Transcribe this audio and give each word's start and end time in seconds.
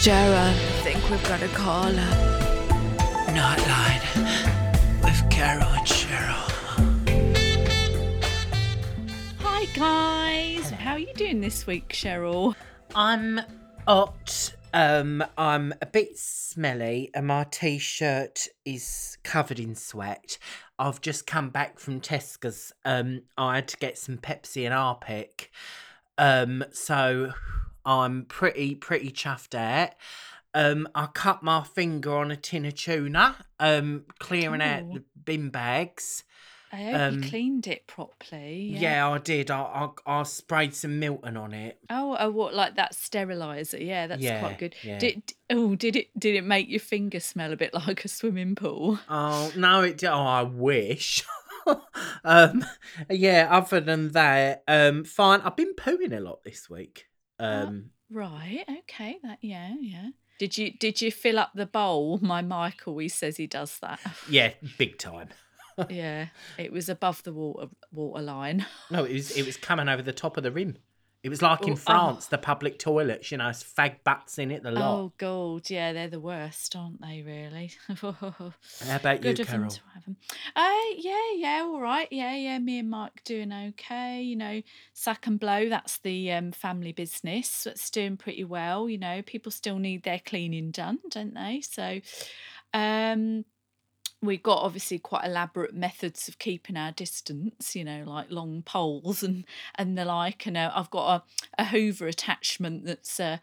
Sharon, 0.00 0.38
I 0.38 0.52
think 0.84 1.10
we've 1.10 1.22
got 1.24 1.42
a 1.42 1.48
caller. 1.48 1.92
Nightline 3.34 4.00
with 5.02 5.30
Carol 5.30 5.68
and 5.68 5.86
Cheryl. 5.86 6.46
Hi 9.40 9.64
guys, 9.74 10.70
how 10.70 10.92
are 10.92 10.98
you 10.98 11.12
doing 11.14 11.40
this 11.40 11.66
week, 11.66 11.88
Cheryl? 11.88 12.54
I'm 12.94 13.40
hot. 13.86 14.30
Um, 14.72 15.24
I'm 15.38 15.72
a 15.80 15.86
bit 15.86 16.18
smelly, 16.18 17.10
and 17.14 17.26
my 17.28 17.44
t-shirt 17.44 18.46
is 18.64 19.16
covered 19.22 19.58
in 19.58 19.74
sweat. 19.74 20.38
I've 20.78 21.00
just 21.00 21.26
come 21.26 21.48
back 21.50 21.78
from 21.78 22.00
Tesco's. 22.00 22.72
Um, 22.84 23.22
I 23.38 23.56
had 23.56 23.68
to 23.68 23.76
get 23.78 23.96
some 23.96 24.18
Pepsi 24.18 24.64
and 24.64 24.74
Harpic. 24.74 25.50
Um, 26.18 26.64
so 26.72 27.32
I'm 27.84 28.24
pretty 28.26 28.74
pretty 28.74 29.10
chuffed 29.10 29.54
out. 29.54 29.90
Um, 30.54 30.88
I 30.94 31.06
cut 31.06 31.42
my 31.42 31.62
finger 31.62 32.16
on 32.16 32.30
a 32.30 32.36
tin 32.36 32.64
of 32.64 32.74
tuna. 32.74 33.36
Um, 33.60 34.04
clearing 34.18 34.62
out 34.62 34.92
the 34.92 35.04
bin 35.24 35.50
bags. 35.50 36.24
I 36.76 36.82
hope 36.84 36.94
Um, 37.00 37.22
you 37.22 37.28
cleaned 37.30 37.66
it 37.66 37.86
properly. 37.86 38.76
Yeah, 38.78 39.08
I 39.10 39.18
did. 39.18 39.50
I, 39.50 39.60
I 40.06 40.18
I 40.20 40.22
sprayed 40.24 40.74
some 40.74 40.98
Milton 40.98 41.36
on 41.36 41.54
it. 41.54 41.78
Oh, 41.88 42.16
oh, 42.18 42.30
what 42.30 42.54
like 42.54 42.76
that 42.76 42.94
sterilizer? 42.94 43.82
Yeah, 43.82 44.06
that's 44.06 44.22
Yeah, 44.22 44.40
quite 44.40 44.58
good. 44.58 44.74
yeah. 44.82 44.98
Did 44.98 45.32
oh, 45.50 45.74
did 45.74 45.96
it 45.96 46.08
did 46.18 46.34
it 46.34 46.44
make 46.44 46.68
your 46.68 46.80
finger 46.80 47.20
smell 47.20 47.52
a 47.52 47.56
bit 47.56 47.72
like 47.86 48.04
a 48.04 48.08
swimming 48.08 48.54
pool? 48.54 48.98
Oh 49.08 49.52
no, 49.56 49.82
it. 49.82 50.04
Oh, 50.04 50.12
I 50.12 50.42
wish. 50.42 51.24
um, 52.24 52.64
yeah. 53.10 53.48
Other 53.50 53.80
than 53.80 54.10
that, 54.12 54.62
um, 54.68 55.04
fine. 55.04 55.40
I've 55.40 55.56
been 55.56 55.74
pooing 55.74 56.16
a 56.16 56.20
lot 56.20 56.44
this 56.44 56.68
week. 56.70 57.06
Um, 57.38 57.90
Right. 58.10 58.64
Okay. 58.80 59.18
That. 59.24 59.38
Yeah. 59.40 59.74
Yeah. 59.80 60.10
Did 60.38 60.56
you 60.58 60.70
did 60.78 61.00
you 61.00 61.10
fill 61.10 61.38
up 61.38 61.52
the 61.54 61.66
bowl? 61.66 62.18
My 62.22 62.42
Mike 62.42 62.82
always 62.86 63.14
says 63.14 63.36
he 63.36 63.46
does 63.46 63.78
that. 63.80 63.98
yeah, 64.28 64.52
big 64.78 64.98
time. 64.98 65.28
Yeah. 65.88 66.28
It 66.58 66.72
was 66.72 66.88
above 66.88 67.22
the 67.22 67.32
water 67.32 67.68
water 67.92 68.22
line. 68.22 68.66
No, 68.90 69.04
it 69.04 69.12
was 69.12 69.30
it 69.32 69.44
was 69.46 69.56
coming 69.56 69.88
over 69.88 70.02
the 70.02 70.12
top 70.12 70.36
of 70.36 70.42
the 70.42 70.52
rim. 70.52 70.76
It 71.22 71.28
was 71.28 71.42
like 71.42 71.60
Oh, 71.62 71.66
in 71.66 71.72
oh. 71.72 71.76
France, 71.76 72.26
the 72.26 72.38
public 72.38 72.78
toilets. 72.78 73.32
You 73.32 73.38
know, 73.38 73.48
it's 73.48 73.64
fag 73.64 74.04
bats 74.04 74.38
in 74.38 74.52
it. 74.52 74.62
The 74.62 74.70
lot. 74.70 74.96
Oh 74.96 75.12
God, 75.18 75.68
yeah, 75.68 75.92
they're 75.92 76.06
the 76.08 76.20
worst, 76.20 76.76
aren't 76.76 77.00
they? 77.00 77.22
Really. 77.26 77.72
How 78.00 78.96
about 78.96 79.22
Good 79.22 79.38
you, 79.38 79.42
of 79.42 79.48
them 79.48 79.60
Carol? 79.62 79.70
to 79.70 79.80
have 79.94 80.04
them. 80.04 80.16
Uh, 80.54 80.94
yeah, 80.96 81.32
yeah, 81.34 81.62
all 81.64 81.80
right. 81.80 82.06
Yeah, 82.12 82.36
yeah. 82.36 82.58
Me 82.60 82.78
and 82.78 82.90
Mike 82.90 83.22
doing 83.24 83.52
okay. 83.52 84.22
You 84.22 84.36
know, 84.36 84.62
sack 84.92 85.26
and 85.26 85.40
blow. 85.40 85.68
That's 85.68 85.98
the 85.98 86.30
um, 86.30 86.52
family 86.52 86.92
business. 86.92 87.64
That's 87.64 87.90
doing 87.90 88.16
pretty 88.16 88.44
well. 88.44 88.88
You 88.88 88.98
know, 88.98 89.22
people 89.22 89.50
still 89.50 89.78
need 89.80 90.04
their 90.04 90.20
cleaning 90.24 90.70
done, 90.70 91.00
don't 91.10 91.34
they? 91.34 91.60
So, 91.62 92.00
um, 92.72 93.44
we've 94.26 94.42
got 94.42 94.62
obviously 94.62 94.98
quite 94.98 95.24
elaborate 95.24 95.74
methods 95.74 96.28
of 96.28 96.38
keeping 96.38 96.76
our 96.76 96.92
distance. 96.92 97.74
You 97.74 97.84
know, 97.84 98.04
like 98.06 98.30
long 98.30 98.62
poles 98.62 99.22
and 99.22 99.44
and 99.74 99.96
the 99.96 100.04
like. 100.04 100.46
And 100.46 100.56
uh, 100.56 100.72
I've 100.74 100.90
got 100.90 101.24
a, 101.58 101.62
a 101.62 101.64
Hoover 101.66 102.06
attachment 102.06 102.84
that's 102.84 103.18
uh, 103.18 103.38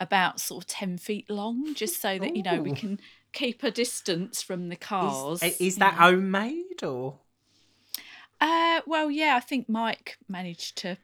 about 0.00 0.40
sort 0.40 0.64
of 0.64 0.68
ten 0.68 0.98
feet 0.98 1.30
long, 1.30 1.74
just 1.74 2.00
so 2.00 2.18
that 2.18 2.36
you 2.36 2.42
know 2.42 2.62
we 2.62 2.72
can 2.72 3.00
keep 3.32 3.62
a 3.62 3.70
distance 3.70 4.42
from 4.42 4.68
the 4.68 4.76
cars. 4.76 5.42
Is, 5.42 5.60
is 5.60 5.76
that 5.76 5.94
know. 5.94 6.10
homemade 6.10 6.82
or? 6.82 7.18
Uh, 8.40 8.80
well, 8.86 9.08
yeah, 9.08 9.36
I 9.36 9.40
think 9.40 9.68
Mike 9.68 10.18
managed 10.28 10.76
to 10.78 10.98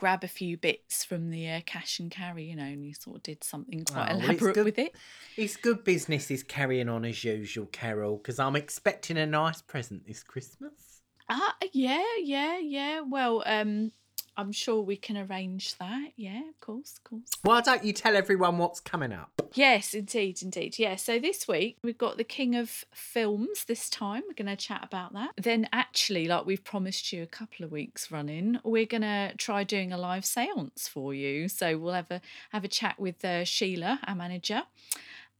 grab 0.00 0.24
a 0.24 0.28
few 0.28 0.56
bits 0.56 1.04
from 1.04 1.28
the 1.28 1.46
uh, 1.46 1.60
cash 1.66 2.00
and 2.00 2.10
carry, 2.10 2.44
you 2.44 2.56
know, 2.56 2.64
and 2.64 2.82
he 2.82 2.94
sort 2.94 3.18
of 3.18 3.22
did 3.22 3.44
something 3.44 3.84
quite 3.84 4.10
Oh, 4.10 4.16
elaborate 4.16 4.54
good. 4.54 4.64
with 4.64 4.78
it. 4.78 4.96
It's 5.36 5.56
good 5.58 5.84
business 5.84 6.30
is 6.30 6.42
carrying 6.42 6.88
on 6.88 7.04
as 7.04 7.22
usual, 7.22 7.66
Carol, 7.66 8.16
because 8.16 8.38
I'm 8.38 8.56
expecting 8.56 9.18
a 9.18 9.26
nice 9.26 9.60
present 9.60 10.06
this 10.06 10.22
Christmas. 10.22 11.02
Ah, 11.28 11.54
yeah, 11.74 12.02
yeah, 12.18 12.56
yeah. 12.58 13.00
Well, 13.02 13.42
um, 13.44 13.92
I'm 14.40 14.52
sure 14.52 14.80
we 14.80 14.96
can 14.96 15.18
arrange 15.18 15.76
that. 15.76 16.12
Yeah, 16.16 16.48
of 16.48 16.58
course, 16.60 16.94
of 16.96 17.04
course. 17.04 17.28
Why 17.42 17.60
don't 17.60 17.84
you 17.84 17.92
tell 17.92 18.16
everyone 18.16 18.56
what's 18.56 18.80
coming 18.80 19.12
up? 19.12 19.30
Yes, 19.52 19.92
indeed, 19.92 20.40
indeed. 20.42 20.78
Yeah, 20.78 20.96
so 20.96 21.18
this 21.18 21.46
week 21.46 21.76
we've 21.82 21.98
got 21.98 22.16
the 22.16 22.24
King 22.24 22.56
of 22.56 22.86
Films 22.90 23.64
this 23.66 23.90
time. 23.90 24.22
We're 24.26 24.42
going 24.42 24.56
to 24.56 24.56
chat 24.56 24.80
about 24.82 25.12
that. 25.12 25.32
Then, 25.36 25.68
actually, 25.74 26.26
like 26.26 26.46
we've 26.46 26.64
promised 26.64 27.12
you 27.12 27.22
a 27.22 27.26
couple 27.26 27.66
of 27.66 27.70
weeks 27.70 28.10
running, 28.10 28.60
we're 28.64 28.86
going 28.86 29.02
to 29.02 29.34
try 29.36 29.62
doing 29.62 29.92
a 29.92 29.98
live 29.98 30.24
seance 30.24 30.88
for 30.88 31.12
you. 31.12 31.46
So, 31.48 31.76
we'll 31.76 31.92
have 31.92 32.10
a 32.10 32.22
have 32.50 32.64
a 32.64 32.68
chat 32.68 32.98
with 32.98 33.22
uh, 33.22 33.44
Sheila, 33.44 34.00
our 34.06 34.14
manager, 34.14 34.62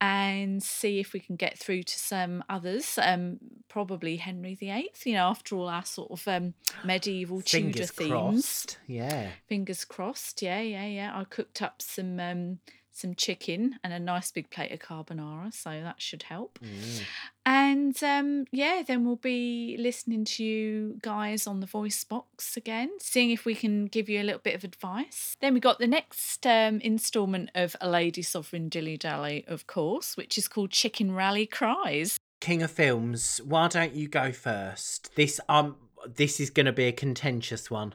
and 0.01 0.63
see 0.63 0.99
if 0.99 1.13
we 1.13 1.21
can 1.21 1.37
get 1.37 1.59
through 1.59 1.83
to 1.83 1.99
some 1.99 2.43
others. 2.49 2.99
Um, 3.01 3.39
probably 3.69 4.17
Henry 4.17 4.55
VIII, 4.55 4.91
you 5.05 5.13
know, 5.15 5.27
after 5.29 5.55
all 5.57 5.69
our 5.69 5.85
sort 5.85 6.11
of 6.11 6.27
um, 6.27 6.55
medieval 6.85 7.41
Tudor 7.43 7.71
Fingers 7.73 7.91
themes 7.91 8.11
crossed. 8.11 8.79
Yeah. 8.87 9.29
fingers 9.49 9.85
crossed 9.85 10.43
yeah 10.43 10.61
yeah 10.61 10.87
yeah 10.87 11.11
i 11.15 11.25
cooked 11.25 11.63
up 11.63 11.81
some 11.83 12.19
um 12.19 12.59
some 12.93 13.15
chicken 13.15 13.79
and 13.83 13.93
a 13.93 13.99
nice 13.99 14.31
big 14.33 14.51
plate 14.51 14.73
of 14.73 14.79
carbonara 14.81 15.53
so 15.53 15.71
that 15.71 16.01
should 16.01 16.25
help 16.25 16.59
Mm. 16.63 17.03
and 17.47 18.05
um 18.05 18.45
yeah 18.53 18.83
then 18.87 19.05
we'll 19.05 19.17
be 19.17 19.77
listening 19.79 20.25
to 20.25 20.45
you 20.45 20.99
guys 21.03 21.47
on 21.47 21.61
the 21.61 21.67
voice 21.67 22.03
box 22.05 22.57
again 22.57 22.91
seeing 22.99 23.31
if 23.31 23.45
we 23.45 23.55
can 23.55 23.87
give 23.87 24.09
you 24.09 24.21
a 24.21 24.25
little 24.25 24.41
bit 24.41 24.55
of 24.55 24.65
advice 24.65 25.37
then 25.41 25.55
we 25.55 25.61
got 25.61 25.79
the 25.79 25.87
next 25.87 26.47
um 26.47 26.81
installment 26.81 27.51
of 27.55 27.77
a 27.81 27.89
lady 27.89 28.23
sovereign 28.23 28.69
dilly 28.69 28.97
dally 28.97 29.45
of 29.47 29.67
course 29.67 30.17
which 30.17 30.37
is 30.37 30.49
called 30.49 30.71
chicken 30.71 31.13
rally 31.13 31.47
cries 31.47 32.19
King 32.41 32.63
of 32.63 32.71
Films, 32.71 33.39
why 33.45 33.69
don't 33.69 33.93
you 33.93 34.09
go 34.09 34.33
first? 34.33 35.15
This 35.15 35.41
um 35.51 35.77
this 36.07 36.41
is 36.41 36.49
gonna 36.49 36.73
be 36.73 36.85
a 36.85 36.93
contentious 36.93 37.71
one. 37.71 37.95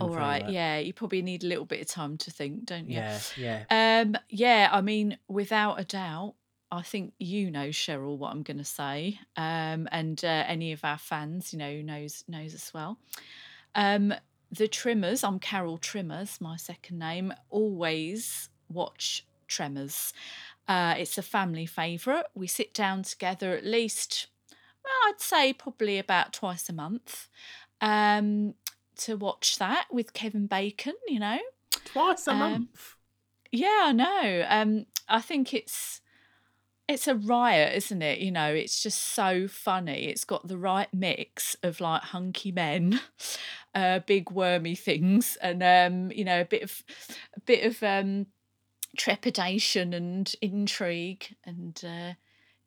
All 0.00 0.08
right 0.08 0.44
that. 0.44 0.52
yeah 0.52 0.78
you 0.78 0.92
probably 0.92 1.22
need 1.22 1.44
a 1.44 1.46
little 1.46 1.64
bit 1.64 1.80
of 1.80 1.86
time 1.86 2.16
to 2.18 2.30
think 2.30 2.64
don't 2.64 2.88
you 2.88 2.96
Yeah, 2.96 3.20
yeah. 3.36 4.00
Um, 4.02 4.16
yeah, 4.28 4.68
I 4.72 4.80
mean, 4.80 5.18
without 5.28 5.80
a 5.80 5.84
doubt, 5.84 6.34
I 6.70 6.82
think 6.82 7.14
you 7.18 7.50
know, 7.50 7.68
Cheryl, 7.68 8.18
what 8.18 8.32
I'm 8.32 8.42
going 8.42 8.58
to 8.58 8.64
say, 8.64 9.20
um, 9.36 9.88
and 9.92 10.22
uh, 10.24 10.44
any 10.46 10.72
of 10.72 10.84
our 10.84 10.98
fans, 10.98 11.52
you 11.52 11.58
know, 11.58 11.80
knows 11.82 12.24
knows 12.26 12.54
as 12.54 12.72
well. 12.74 12.98
Um, 13.74 14.14
the 14.50 14.68
Trimmers, 14.68 15.24
I'm 15.24 15.38
Carol 15.38 15.78
Trimmers, 15.78 16.40
my 16.40 16.56
second 16.56 16.98
name. 16.98 17.32
Always 17.50 18.48
watch 18.68 19.26
Tremors. 19.46 20.12
Uh, 20.66 20.94
it's 20.98 21.18
a 21.18 21.22
family 21.22 21.66
favourite. 21.66 22.26
We 22.34 22.46
sit 22.46 22.72
down 22.72 23.02
together 23.02 23.56
at 23.56 23.64
least, 23.64 24.28
well, 24.50 24.92
I'd 25.08 25.20
say 25.20 25.52
probably 25.52 25.98
about 25.98 26.32
twice 26.32 26.68
a 26.68 26.72
month, 26.72 27.28
um, 27.80 28.54
to 28.96 29.16
watch 29.16 29.58
that 29.58 29.86
with 29.90 30.12
Kevin 30.12 30.46
Bacon. 30.46 30.94
You 31.08 31.20
know. 31.20 31.38
Twice 31.84 32.26
a 32.26 32.32
um, 32.32 32.38
month. 32.38 32.94
Yeah, 33.52 33.84
I 33.84 33.92
know. 33.92 34.46
Um, 34.48 34.86
I 35.08 35.20
think 35.20 35.54
it's 35.54 36.00
it's 36.88 37.08
a 37.08 37.14
riot, 37.14 37.74
isn't 37.76 38.02
it? 38.02 38.18
You 38.18 38.30
know, 38.30 38.52
it's 38.52 38.82
just 38.82 39.00
so 39.00 39.48
funny. 39.48 40.06
It's 40.06 40.24
got 40.24 40.48
the 40.48 40.58
right 40.58 40.92
mix 40.92 41.56
of 41.62 41.80
like 41.80 42.02
hunky 42.02 42.52
men, 42.52 43.00
uh, 43.74 44.00
big 44.00 44.30
wormy 44.30 44.74
things, 44.74 45.36
and 45.40 45.62
um, 45.62 46.10
you 46.12 46.24
know, 46.24 46.40
a 46.40 46.44
bit 46.44 46.62
of 46.62 46.82
a 47.36 47.40
bit 47.40 47.64
of 47.64 47.82
um 47.82 48.26
trepidation 48.96 49.92
and 49.92 50.32
intrigue 50.40 51.34
and 51.44 51.82
uh, 51.84 52.12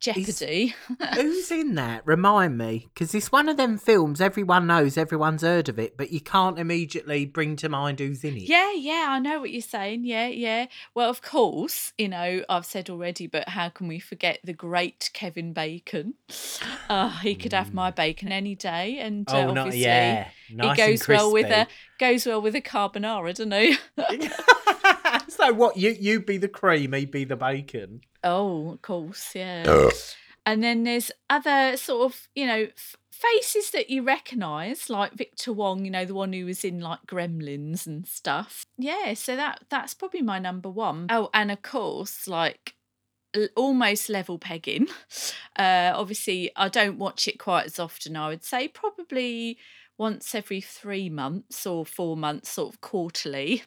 jeopardy. 0.00 0.74
Who's 1.14 1.50
in 1.50 1.74
that? 1.74 2.06
Remind 2.06 2.58
me, 2.58 2.88
because 2.92 3.14
it's 3.14 3.32
one 3.32 3.48
of 3.48 3.56
them 3.56 3.78
films 3.78 4.20
everyone 4.20 4.66
knows, 4.66 4.96
everyone's 4.96 5.42
heard 5.42 5.68
of 5.68 5.78
it, 5.78 5.96
but 5.96 6.10
you 6.10 6.20
can't 6.20 6.58
immediately 6.58 7.26
bring 7.26 7.56
to 7.56 7.68
mind 7.68 7.98
who's 7.98 8.24
in 8.24 8.36
it. 8.36 8.42
Yeah, 8.42 8.72
yeah, 8.72 9.06
I 9.08 9.18
know 9.18 9.40
what 9.40 9.50
you're 9.50 9.62
saying. 9.62 10.04
Yeah, 10.04 10.28
yeah. 10.28 10.66
Well, 10.94 11.10
of 11.10 11.22
course, 11.22 11.92
you 11.98 12.08
know, 12.08 12.44
I've 12.48 12.66
said 12.66 12.90
already, 12.90 13.26
but 13.26 13.48
how 13.48 13.68
can 13.68 13.88
we 13.88 13.98
forget 13.98 14.38
the 14.44 14.52
great 14.52 15.10
Kevin 15.12 15.52
Bacon? 15.52 16.14
Uh, 16.88 17.08
he 17.20 17.34
could 17.34 17.52
have 17.52 17.74
my 17.74 17.90
bacon 17.90 18.32
any 18.32 18.54
day, 18.54 18.98
and 18.98 19.28
uh, 19.28 19.36
oh, 19.36 19.48
obviously 19.50 19.82
yeah, 19.82 20.28
nice 20.50 20.78
he 20.78 20.86
goes 20.86 21.08
well 21.08 21.32
with 21.32 21.50
a 21.50 21.66
goes 21.98 22.26
well 22.26 22.40
with 22.40 22.54
a 22.54 22.60
carbonara, 22.60 23.34
doesn't 23.34 23.52
he? 23.52 23.76
so 25.38 25.52
what? 25.52 25.76
You 25.76 25.96
you 25.98 26.20
be 26.20 26.36
the 26.36 26.48
cream, 26.48 26.92
he 26.92 27.06
be 27.06 27.24
the 27.24 27.36
bacon. 27.36 28.00
oh, 28.24 28.72
of 28.72 28.82
course, 28.82 29.34
yeah. 29.34 29.90
and 30.44 30.62
then 30.62 30.84
there's 30.84 31.10
other 31.30 31.76
sort 31.76 32.12
of, 32.12 32.28
you 32.34 32.46
know. 32.46 32.62
F- 32.76 32.96
Faces 33.10 33.72
that 33.72 33.90
you 33.90 34.04
recognise, 34.04 34.88
like 34.88 35.12
Victor 35.14 35.52
Wong, 35.52 35.84
you 35.84 35.90
know, 35.90 36.04
the 36.04 36.14
one 36.14 36.32
who 36.32 36.44
was 36.44 36.62
in 36.62 36.78
like 36.78 37.00
Gremlins 37.04 37.84
and 37.84 38.06
stuff. 38.06 38.64
Yeah, 38.76 39.14
so 39.14 39.34
that 39.34 39.64
that's 39.70 39.92
probably 39.92 40.22
my 40.22 40.38
number 40.38 40.70
one. 40.70 41.08
Oh, 41.10 41.28
and 41.34 41.50
of 41.50 41.60
course, 41.62 42.28
like 42.28 42.74
almost 43.56 44.08
level 44.08 44.38
pegging. 44.38 44.86
Uh, 45.56 45.92
obviously, 45.96 46.52
I 46.54 46.68
don't 46.68 46.98
watch 46.98 47.26
it 47.26 47.40
quite 47.40 47.66
as 47.66 47.80
often. 47.80 48.16
I 48.16 48.28
would 48.28 48.44
say 48.44 48.68
probably 48.68 49.58
once 49.98 50.34
every 50.34 50.60
three 50.60 51.10
months 51.10 51.66
or 51.66 51.84
four 51.84 52.16
months, 52.16 52.48
sort 52.50 52.72
of 52.74 52.80
quarterly, 52.80 53.64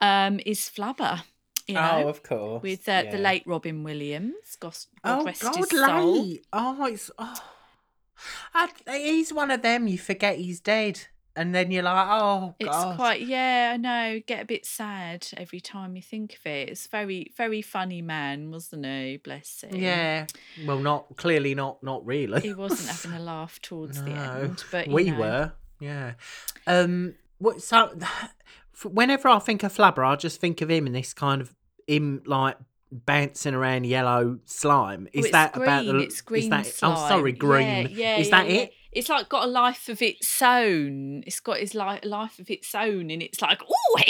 um, 0.00 0.38
is 0.46 0.60
Flubber. 0.60 1.22
You 1.66 1.74
know, 1.74 2.02
oh, 2.04 2.08
of 2.08 2.22
course. 2.24 2.62
with 2.62 2.88
uh, 2.88 3.04
the 3.10 3.18
late 3.18 3.44
Robin 3.46 3.82
Williams. 3.84 4.56
God 4.58 4.76
Oh, 5.04 5.24
rest 5.24 5.42
God, 5.42 5.56
his 5.56 5.70
soul. 5.70 6.22
late. 6.22 6.44
Oh, 6.52 6.84
it's. 6.86 7.10
Oh. 7.18 7.42
I, 8.54 8.68
he's 8.88 9.32
one 9.32 9.50
of 9.50 9.62
them. 9.62 9.86
You 9.88 9.96
forget 9.96 10.36
he's 10.36 10.58
dead, 10.60 11.00
and 11.36 11.54
then 11.54 11.70
you're 11.70 11.84
like, 11.84 12.06
oh, 12.10 12.54
It's 12.58 12.96
quite 12.96 13.22
yeah, 13.22 13.70
I 13.74 13.76
know. 13.76 14.20
Get 14.26 14.42
a 14.42 14.44
bit 14.44 14.66
sad 14.66 15.28
every 15.36 15.60
time 15.60 15.94
you 15.96 16.02
think 16.02 16.34
of 16.34 16.44
it. 16.46 16.70
It's 16.70 16.86
very, 16.88 17.32
very 17.36 17.62
funny 17.62 18.02
man, 18.02 18.50
wasn't 18.50 18.84
he? 18.84 19.18
Bless 19.18 19.62
him. 19.62 19.76
Yeah. 19.80 20.26
Well, 20.66 20.80
not 20.80 21.16
clearly 21.16 21.54
not. 21.54 21.82
Not 21.82 22.04
really. 22.04 22.40
He 22.40 22.52
wasn't 22.54 22.90
having 22.90 23.12
a 23.18 23.22
laugh 23.22 23.58
towards 23.62 24.02
the 24.02 24.10
end, 24.10 24.64
but 24.72 24.88
you 24.88 24.92
we 24.94 25.10
know. 25.12 25.18
were. 25.20 25.52
Yeah. 25.80 26.12
Um. 26.66 27.14
What? 27.38 27.62
So, 27.62 27.96
whenever 28.84 29.28
I 29.28 29.38
think 29.38 29.62
of 29.62 29.74
Flubber, 29.74 30.06
I 30.06 30.16
just 30.16 30.40
think 30.40 30.60
of 30.60 30.70
him 30.70 30.86
in 30.86 30.92
this 30.92 31.12
kind 31.12 31.40
of 31.40 31.54
him 31.86 32.22
like 32.26 32.56
bouncing 32.92 33.54
around 33.54 33.86
yellow 33.86 34.38
slime. 34.44 35.08
Is 35.12 35.26
Oh, 35.26 35.30
that 35.30 35.52
green, 35.52 35.62
about 35.64 35.84
the? 35.86 35.98
It's 35.98 36.20
green 36.20 36.44
Is 36.44 36.48
that? 36.50 36.66
slime. 36.66 36.92
Oh, 36.92 37.08
sorry, 37.08 37.32
green. 37.32 37.66
Yeah, 37.66 37.88
yeah, 37.88 38.16
is 38.18 38.28
yeah, 38.28 38.42
that 38.42 38.50
it? 38.50 38.72
It's 38.92 39.08
like 39.08 39.28
got 39.28 39.44
a 39.44 39.50
life 39.50 39.88
of 39.88 40.02
its 40.02 40.42
own. 40.42 41.22
It's 41.26 41.38
got 41.40 41.58
its 41.60 41.74
li- 41.74 42.00
life 42.02 42.38
of 42.40 42.50
its 42.50 42.74
own, 42.74 43.10
and 43.10 43.22
it's 43.22 43.40
like 43.40 43.62
oh, 43.68 44.00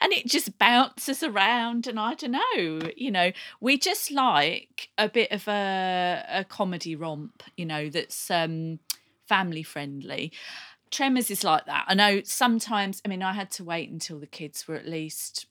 and 0.00 0.12
it 0.12 0.26
just 0.26 0.56
bounces 0.58 1.22
around. 1.22 1.86
And 1.86 1.98
I 1.98 2.14
don't 2.14 2.32
know, 2.32 2.90
you 2.96 3.10
know, 3.10 3.32
we 3.60 3.78
just 3.78 4.10
like 4.12 4.90
a 4.98 5.08
bit 5.08 5.32
of 5.32 5.48
a 5.48 6.24
a 6.28 6.44
comedy 6.44 6.94
romp, 6.94 7.42
you 7.56 7.66
know, 7.66 7.88
that's 7.90 8.30
um 8.30 8.78
family 9.26 9.62
friendly. 9.62 10.32
Tremors 10.90 11.30
is 11.30 11.44
like 11.44 11.66
that. 11.66 11.84
I 11.88 11.94
know 11.94 12.22
sometimes. 12.24 13.02
I 13.04 13.08
mean, 13.08 13.22
I 13.22 13.32
had 13.32 13.50
to 13.52 13.64
wait 13.64 13.90
until 13.90 14.18
the 14.18 14.26
kids 14.26 14.66
were 14.68 14.76
at 14.76 14.86
least 14.86 15.46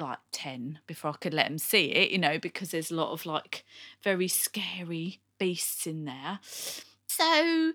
like 0.00 0.18
10 0.32 0.80
before 0.86 1.12
I 1.12 1.16
could 1.16 1.34
let 1.34 1.48
them 1.48 1.58
see 1.58 1.86
it, 1.92 2.10
you 2.10 2.18
know, 2.18 2.38
because 2.38 2.70
there's 2.70 2.90
a 2.90 2.94
lot 2.94 3.12
of 3.12 3.26
like 3.26 3.64
very 4.02 4.28
scary 4.28 5.20
beasts 5.38 5.86
in 5.86 6.04
there. 6.04 6.40
So, 7.06 7.72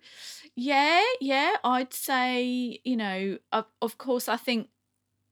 yeah, 0.56 1.04
yeah, 1.22 1.56
I'd 1.64 1.94
say, 1.94 2.80
you 2.84 2.98
know, 2.98 3.38
of, 3.52 3.66
of 3.82 3.98
course, 3.98 4.28
I 4.28 4.38
think 4.38 4.70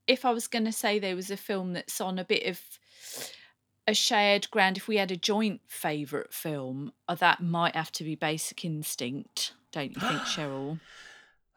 if 0.06 0.24
I 0.24 0.30
was 0.30 0.46
going 0.46 0.64
to 0.64 0.72
say 0.72 0.98
there 0.98 1.16
was 1.16 1.30
a 1.30 1.36
film 1.36 1.72
that's 1.72 2.00
on 2.00 2.18
a 2.18 2.24
bit 2.24 2.46
of 2.46 2.60
a 3.88 3.94
shared 3.94 4.50
ground, 4.50 4.76
if 4.76 4.86
we 4.86 4.96
had 4.96 5.10
a 5.10 5.16
joint 5.16 5.60
favourite 5.66 6.32
film, 6.32 6.92
uh, 7.08 7.16
that 7.16 7.42
might 7.42 7.74
have 7.74 7.90
to 7.92 8.04
be 8.04 8.14
Basic 8.14 8.64
Instinct, 8.64 9.54
don't 9.76 9.94
you 9.94 10.00
think, 10.00 10.20
Cheryl? 10.22 10.80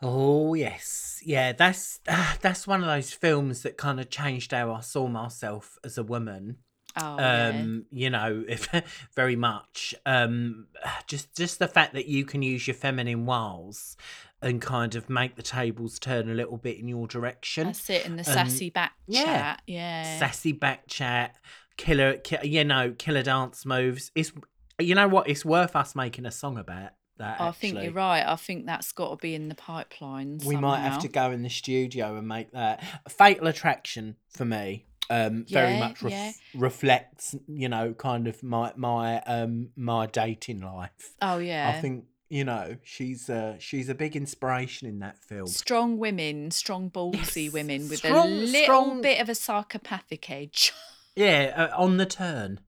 Oh 0.01 0.54
yes, 0.54 1.21
yeah. 1.25 1.51
That's 1.51 2.00
that's 2.42 2.66
one 2.66 2.81
of 2.81 2.88
those 2.88 3.12
films 3.12 3.63
that 3.63 3.75
kind 3.75 4.00
of 4.00 4.10
changed 4.10 4.54
how 4.54 4.71
I 4.71 4.80
saw 4.80 5.10
myself 5.10 5.77
as 5.83 5.98
a 5.98 6.04
woman. 6.04 6.60
Oh, 6.98 7.18
yeah. 7.19 7.50
um 7.50 7.86
you 7.92 8.10
know 8.10 8.44
if 8.48 8.68
very 9.16 9.36
much 9.36 9.94
um 10.07 10.68
just 11.07 11.36
just 11.36 11.60
the 11.60 11.68
fact 11.68 11.94
that 11.94 12.07
you 12.07 12.25
can 12.25 12.42
use 12.42 12.66
your 12.66 12.74
feminine 12.75 13.25
wiles 13.27 13.95
and 14.42 14.60
kind 14.60 14.95
of 14.95 15.07
make 15.10 15.36
the 15.36 15.44
tables 15.44 16.00
turn 16.00 16.30
a 16.30 16.33
little 16.33 16.57
bit 16.57 16.80
in 16.80 16.88
your 16.88 17.06
direction 17.06 17.68
That's 17.68 17.89
it, 17.89 18.06
and 18.06 18.18
the 18.18 18.27
um, 18.27 18.33
sassy 18.33 18.69
back 18.69 18.94
yeah. 19.06 19.24
chat, 19.24 19.62
yeah. 19.68 20.18
sassy 20.18 20.54
back 20.54 20.88
chat 20.88 21.36
killer 21.77 22.16
ki- 22.18 22.48
you 22.48 22.63
know 22.63 22.95
killer 22.98 23.21
dance 23.21 23.66
moves 23.66 24.12
it's 24.16 24.31
you 24.80 24.95
know 24.95 25.10
what 25.10 25.30
it's 25.30 25.44
worth 25.44 25.75
us 25.75 25.94
making 25.94 26.25
a 26.25 26.31
song 26.31 26.57
about 26.57 26.92
that 27.19 27.39
I 27.39 27.51
think 27.51 27.81
you're 27.81 27.94
right. 27.94 28.25
I 28.25 28.36
think 28.36 28.66
that's 28.66 28.92
got 28.92 29.12
to 29.12 29.16
be 29.16 29.36
in 29.36 29.48
the 29.48 29.56
pipeline. 29.56 30.39
we 30.45 30.56
might 30.57 30.80
have 30.80 31.00
to 31.04 31.07
go 31.07 31.31
in 31.31 31.44
the 31.44 31.50
studio 31.50 32.18
and 32.18 32.27
make 32.27 32.51
that 32.51 32.83
fatal 33.07 33.48
attraction 33.48 34.16
for 34.30 34.45
me 34.45 34.86
um 35.12 35.45
very 35.50 35.74
Yeah, 35.74 35.80
much 35.80 36.01
ref- 36.04 36.12
yeah. 36.12 36.31
reflects 36.54 37.36
you 37.48 37.68
know 37.68 37.94
kind 37.94 38.27
of 38.27 38.44
my 38.44 38.74
my 38.75 39.19
um 39.21 39.69
my 39.75 40.06
dating 40.06 40.62
life 40.62 41.16
Oh 41.21 41.39
yeah. 41.39 41.68
i 41.75 41.81
think 41.81 42.06
you 42.30 42.44
know 42.45 42.75
she's 42.83 43.27
uh 43.27 43.56
she's 43.57 43.89
a 43.89 43.95
big 43.95 44.16
inspiration 44.16 44.88
in 44.88 45.00
that 45.00 45.18
film 45.18 45.48
strong 45.48 45.98
women, 45.98 46.51
strong 46.51 46.92
ballsy 46.92 47.45
Yes, 47.45 47.54
women 47.54 47.89
with 47.89 48.06
a 48.06 48.13
little 48.13 48.48
strong- 48.66 49.01
bit 49.01 49.19
of 49.19 49.30
a 49.30 49.33
psychopathic 49.36 50.30
edge. 50.30 50.74
yeah 51.16 51.69
uh, 51.74 51.81
on 51.81 51.98
the 51.98 52.06
turn 52.06 52.60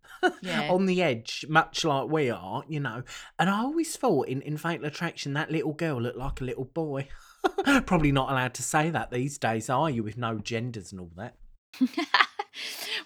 Yeah. 0.41 0.69
on 0.71 0.85
the 0.85 1.01
edge 1.01 1.45
much 1.49 1.83
like 1.83 2.09
we 2.09 2.29
are 2.29 2.63
you 2.67 2.79
know 2.79 3.03
and 3.39 3.49
i 3.49 3.59
always 3.59 3.95
thought 3.95 4.27
in 4.27 4.41
in 4.41 4.57
fatal 4.57 4.85
attraction 4.85 5.33
that 5.33 5.51
little 5.51 5.73
girl 5.73 6.01
looked 6.01 6.17
like 6.17 6.41
a 6.41 6.43
little 6.43 6.65
boy 6.65 7.07
probably 7.85 8.11
not 8.11 8.29
allowed 8.31 8.53
to 8.55 8.63
say 8.63 8.89
that 8.89 9.11
these 9.11 9.37
days 9.37 9.69
are 9.69 9.89
you 9.89 10.03
with 10.03 10.17
no 10.17 10.37
genders 10.37 10.91
and 10.91 11.01
all 11.01 11.11
that 11.15 11.35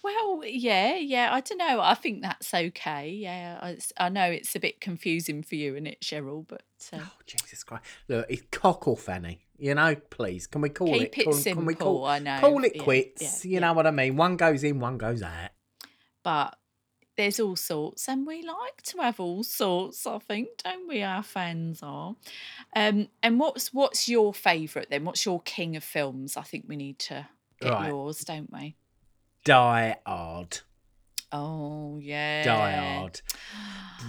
well, 0.03 0.41
yeah, 0.45 0.95
yeah. 0.95 1.29
I 1.31 1.41
don't 1.41 1.57
know. 1.57 1.79
I 1.81 1.93
think 1.93 2.21
that's 2.21 2.53
okay. 2.53 3.09
Yeah, 3.11 3.75
I 3.97 4.09
know 4.09 4.25
it's 4.25 4.55
a 4.55 4.59
bit 4.59 4.81
confusing 4.81 5.43
for 5.43 5.55
you, 5.55 5.75
and 5.75 5.87
it, 5.87 6.01
Cheryl? 6.01 6.45
But 6.47 6.63
uh, 6.93 6.99
Oh, 7.01 7.11
Jesus 7.25 7.63
Christ. 7.63 7.83
Look, 8.07 8.25
it's 8.29 8.43
cock 8.51 8.87
or 8.87 8.97
fanny. 8.97 9.41
You 9.57 9.75
know, 9.75 9.95
please. 9.95 10.47
Can 10.47 10.61
we 10.61 10.69
call 10.69 10.93
it? 10.93 11.11
keep 11.13 11.19
it 11.19 11.23
call, 11.25 11.33
simple. 11.33 11.61
Can 11.61 11.67
we 11.67 11.75
call, 11.75 12.05
I 12.05 12.19
know. 12.19 12.39
call 12.39 12.63
it 12.63 12.73
yeah, 12.75 12.83
quits? 12.83 13.21
yeah, 13.45 13.49
you 13.49 13.53
yeah. 13.55 13.59
know 13.61 13.73
what 13.73 13.87
I 13.87 13.91
mean? 13.91 14.15
One 14.17 14.35
goes 14.35 14.63
in, 14.63 14.79
one 14.79 14.97
goes 14.97 15.21
out. 15.21 15.51
but 16.23 16.57
there's 17.17 17.39
all 17.39 17.55
sorts, 17.55 18.07
and 18.09 18.27
we 18.27 18.41
like 18.43 18.81
to 18.83 18.97
have 18.99 19.19
all 19.19 19.43
sorts. 19.43 20.05
I 20.05 20.19
think, 20.19 20.49
don't 20.63 20.87
we? 20.87 21.01
Our 21.03 21.23
fans 21.23 21.79
are. 21.81 22.15
Um, 22.75 23.07
and 23.23 23.39
what's 23.39 23.73
what's 23.73 24.07
your 24.09 24.33
favourite 24.33 24.89
then? 24.89 25.05
What's 25.05 25.25
your 25.25 25.41
king 25.41 25.75
of 25.75 25.83
films? 25.83 26.35
I 26.37 26.41
think 26.43 26.65
we 26.67 26.75
need 26.75 26.99
to 26.99 27.27
get 27.61 27.71
Right. 27.71 27.87
yours, 27.89 28.19
don't 28.19 28.51
we? 28.51 28.75
Die 29.45 29.95
Hard. 30.05 30.59
Oh 31.31 31.99
yeah, 32.01 32.43
Die 32.43 32.71
Hard. 32.71 33.21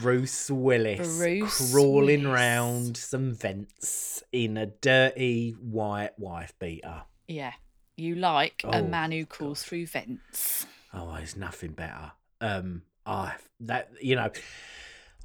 Bruce 0.00 0.50
Willis 0.50 1.17
Bruce 1.19 1.73
crawling 1.73 2.23
Willis. 2.25 2.35
round 2.41 2.97
some 2.97 3.35
vents 3.35 4.23
in 4.32 4.56
a 4.56 4.67
dirty 4.67 5.53
white 5.53 6.19
wife 6.19 6.53
beater. 6.58 7.03
Yeah, 7.26 7.53
you 7.97 8.14
like 8.17 8.62
a 8.64 8.79
Oh, 8.79 8.87
man 8.87 9.12
who 9.12 9.25
crawls 9.26 9.62
God. 9.62 9.69
through 9.69 9.87
vents. 9.87 10.67
Oh, 10.93 11.14
there's 11.17 11.37
nothing 11.37 11.73
better. 11.73 12.12
Um, 12.41 12.82
I 13.06 13.35
that 13.60 13.91
you 14.01 14.17
know, 14.17 14.31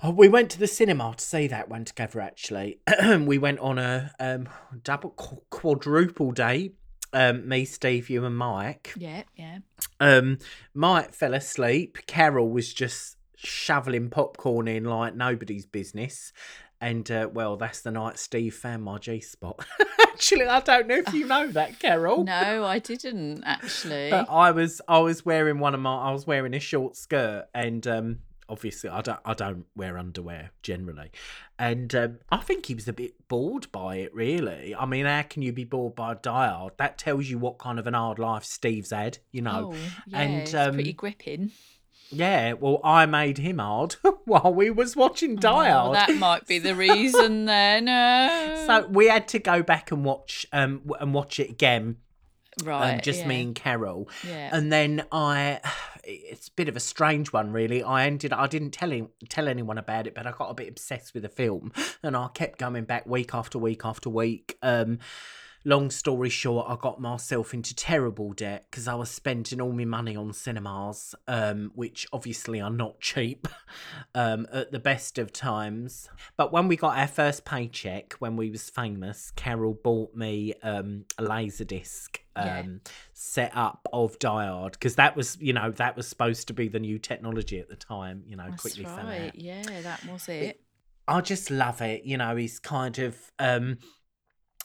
oh, 0.04 0.12
we 0.12 0.28
went 0.28 0.52
to 0.52 0.60
the 0.60 0.68
cinema 0.68 1.14
to 1.18 1.24
see 1.24 1.48
that 1.48 1.70
one 1.70 1.86
together. 1.86 2.20
Actually, 2.22 2.80
we 3.20 3.38
went 3.38 3.60
on 3.60 3.78
a 3.78 4.12
um 4.20 4.48
double 4.84 5.12
quadruple 5.50 6.32
date. 6.32 6.76
Um, 7.14 7.48
me, 7.50 7.66
Steve, 7.66 8.10
you, 8.10 8.24
and 8.24 8.38
Mike. 8.38 8.94
Yeah, 8.96 9.24
yeah. 9.36 9.58
Um, 10.00 10.38
Mike 10.74 11.14
fell 11.14 11.34
asleep. 11.34 11.98
Carol 12.08 12.50
was 12.50 12.74
just 12.74 13.18
shoveling 13.36 14.10
popcorn 14.10 14.68
in 14.68 14.86
like 14.86 15.16
nobody's 15.16 15.66
business. 15.66 16.32
And 16.82 17.10
uh, 17.12 17.30
well, 17.32 17.58
that's 17.58 17.82
the 17.82 17.92
night 17.92 18.18
Steve 18.18 18.56
found 18.56 18.84
my 18.84 18.98
G 18.98 19.22
spot. 19.22 19.64
Actually, 20.02 20.48
I 20.48 20.60
don't 20.60 20.88
know 20.88 20.98
if 20.98 21.14
you 21.14 21.28
know 21.28 21.48
that, 21.52 21.80
Carol. 21.80 22.24
No, 22.24 22.66
I 22.66 22.80
didn't 22.80 23.44
actually. 23.44 24.10
But 24.10 24.28
I 24.30 24.52
was 24.52 24.82
I 24.88 25.00
was 25.00 25.26
wearing 25.26 25.60
one 25.60 25.74
of 25.74 25.80
my 25.80 25.96
I 25.96 26.12
was 26.12 26.28
wearing 26.28 26.54
a 26.54 26.60
short 26.60 26.96
skirt 26.96 27.46
and 27.54 27.86
um 27.88 28.20
obviously 28.52 28.90
I 28.90 29.02
don't 29.02 29.20
I 29.26 29.34
don't 29.34 29.66
wear 29.76 29.98
underwear 29.98 30.52
generally. 30.62 31.12
And 31.58 31.94
um, 31.96 32.20
I 32.32 32.38
think 32.38 32.66
he 32.66 32.76
was 32.76 32.88
a 32.88 32.94
bit 32.94 33.28
bored 33.28 33.72
by 33.72 33.98
it 33.98 34.14
really. 34.14 34.76
I 34.76 34.86
mean, 34.86 35.06
how 35.06 35.22
can 35.22 35.42
you 35.42 35.54
be 35.54 35.64
bored 35.64 35.96
by 35.96 36.14
a 36.14 36.30
Hard? 36.30 36.74
That 36.78 36.98
tells 36.98 37.28
you 37.30 37.38
what 37.38 37.60
kind 37.60 37.80
of 37.80 37.88
an 37.88 37.94
hard 37.94 38.20
life 38.20 38.44
Steve's 38.44 38.92
had, 38.92 39.20
you 39.32 39.42
know. 39.42 39.72
oh, 39.74 39.78
yeah, 40.08 40.22
and, 40.22 40.42
it's 40.42 40.52
pretty 40.52 40.90
um, 40.90 40.96
gripping. 40.96 41.52
Yeah, 42.12 42.53
well 42.53 42.80
I 42.84 43.06
made 43.06 43.38
him 43.38 43.60
hard 43.60 43.94
while 44.25 44.53
we 44.53 44.70
was 44.70 44.96
watching 44.96 45.36
Die 45.38 45.70
Oh, 45.72 45.74
Hard. 45.94 45.96
that 45.96 46.15
might 46.15 46.46
be 46.48 46.60
the 46.60 46.75
reason 46.75 47.46
then. 47.46 47.86
No. 47.86 48.63
So 48.68 48.88
we 48.88 49.08
had 49.08 49.27
to 49.30 49.39
go 49.39 49.63
back 49.63 49.91
and 49.91 50.03
watch 50.03 50.46
um 50.51 50.82
and 51.00 51.13
watch 51.13 51.39
it 51.39 51.50
again. 51.50 51.98
right, 52.63 52.96
um, 52.96 53.01
just 53.01 53.22
yeah, 53.22 53.27
me 53.27 53.41
and 53.44 53.56
Carol. 53.56 54.10
Yeah. 54.27 54.50
And 54.51 54.72
then 54.72 55.06
I, 55.12 55.62
it's 56.03 56.50
a 56.50 56.51
bit 56.51 56.68
of 56.68 56.75
a 56.75 56.80
strange 56.82 57.32
one, 57.32 57.51
really. 57.53 57.82
I 57.84 58.06
ended, 58.06 58.34
I 58.34 58.48
didn't 58.48 58.72
tell 58.72 58.91
him, 58.91 59.08
tell 59.30 59.48
anyone 59.48 59.77
about 59.77 60.06
it, 60.08 60.13
but 60.15 60.27
I 60.27 60.32
got 60.32 60.50
a 60.50 60.53
bit 60.53 60.68
obsessed 60.68 61.13
with 61.13 61.24
the 61.24 61.30
film, 61.30 61.72
and 62.03 62.18
I 62.18 62.27
kept 62.34 62.60
going 62.60 62.84
back 62.84 63.06
week 63.06 63.34
after 63.34 63.58
week 63.58 63.82
after 63.86 64.10
week. 64.10 64.58
Um, 64.62 65.00
long 65.63 65.89
story 65.91 66.30
short, 66.30 66.68
I 66.70 66.75
got 66.75 67.00
myself 67.00 67.53
into 67.53 67.75
terrible 67.75 68.34
debt 68.34 68.68
because 68.70 68.88
I 68.88 68.96
was 68.96 69.10
spending 69.10 69.62
all 69.62 69.72
my 69.72 69.86
money 69.86 70.15
on 70.15 70.34
cinemas, 70.34 71.13
um, 71.27 71.72
which 71.75 72.08
obviously 72.12 72.60
are 72.60 72.70
not 72.70 73.00
cheap 73.00 73.48
um, 74.15 74.48
at 74.51 74.72
the 74.72 74.80
best 74.80 75.18
of 75.18 75.32
times. 75.32 76.10
But 76.38 76.51
when 76.51 76.68
we 76.68 76.75
got 76.75 76.98
our 76.98 77.08
first 77.08 77.46
paycheck, 77.46 78.13
when 78.13 78.36
we 78.36 78.50
was 78.50 78.70
famous, 78.70 79.32
Carol 79.36 79.74
bought 79.84 80.15
me 80.15 80.53
um, 80.63 81.06
a 81.18 81.24
laser 81.24 81.65
disc 81.65 82.20
Yeah. 82.36 82.60
um, 82.60 82.82
set 83.13 83.51
up 83.56 83.88
of 83.94 84.18
Die 84.20 84.48
Hard 84.48 84.74
because 84.74 84.96
that 84.96 85.15
was, 85.15 85.38
you 85.39 85.53
know, 85.53 85.72
that 85.72 85.96
was 85.96 86.08
supposed 86.08 86.48
to 86.48 86.53
be 86.53 86.68
the 86.68 86.80
new 86.80 86.98
technology 86.98 87.60
at 87.60 87.70
the 87.70 87.75
time. 87.75 88.24
You 88.25 88.36
know, 88.36 88.46
That's 88.50 88.62
quickly 88.62 88.86
right. 88.86 89.32
Yeah, 89.36 89.82
that 89.82 90.06
was 90.06 90.27
it. 90.27 90.60
I 91.08 91.22
just 91.22 91.51
love 91.51 91.82
it. 91.82 92.03
You 92.06 92.18
know, 92.18 92.36
he's 92.36 92.60
kind 92.60 92.98
of 93.00 93.18
um 93.38 93.77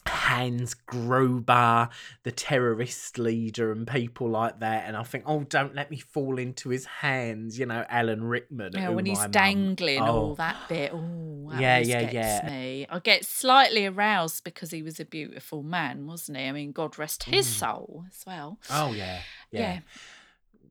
Hans 0.09 0.75
Gruber, 0.75 1.89
the 2.23 2.31
terrorist 2.33 3.19
leader, 3.19 3.73
and 3.73 3.87
people 3.87 4.29
like 4.29 4.61
that. 4.61 4.85
And 4.87 4.97
I 4.97 5.03
think, 5.03 5.25
oh, 5.27 5.45
don't 5.45 5.75
let 5.75 5.91
me 5.91 5.99
fall 5.99 6.39
into 6.39 6.69
his 6.71 6.85
hands. 6.87 7.59
You 7.59 7.67
know, 7.67 7.85
Alan 7.89 8.25
Rickman. 8.25 8.73
Yeah, 8.75 8.91
when 8.91 9.07
he's 9.07 9.19
mum- 9.19 9.31
dangling 9.31 10.01
all 10.03 10.33
Oh. 10.33 10.35
that 10.37 10.57
bit. 10.69 10.93
Oh, 10.95 11.49
that 11.51 11.61
Yeah, 11.61 11.79
yeah, 11.79 12.03
gets 12.11 12.15
yeah. 12.45 12.51
me. 12.51 12.87
I 12.91 12.99
get 12.99 13.25
slightly 13.25 13.87
aroused 13.87 14.45
because 14.45 14.71
he 14.71 14.83
was 14.83 14.99
a 15.01 15.05
beautiful 15.05 15.63
man, 15.63 16.07
wasn't 16.07 16.39
he? 16.39 16.45
I 16.47 16.53
mean, 16.53 16.73
God 16.73 16.99
rest 16.99 17.25
his 17.25 17.47
Mm. 17.47 17.51
soul 17.59 18.05
as 18.11 18.25
well. 18.27 18.59
Oh 18.71 18.93
yeah, 18.93 19.21
Yeah. 19.51 19.61
yeah, 19.61 19.81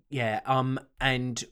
yeah. 0.09 0.39
Um, 0.45 0.79
and 0.99 1.43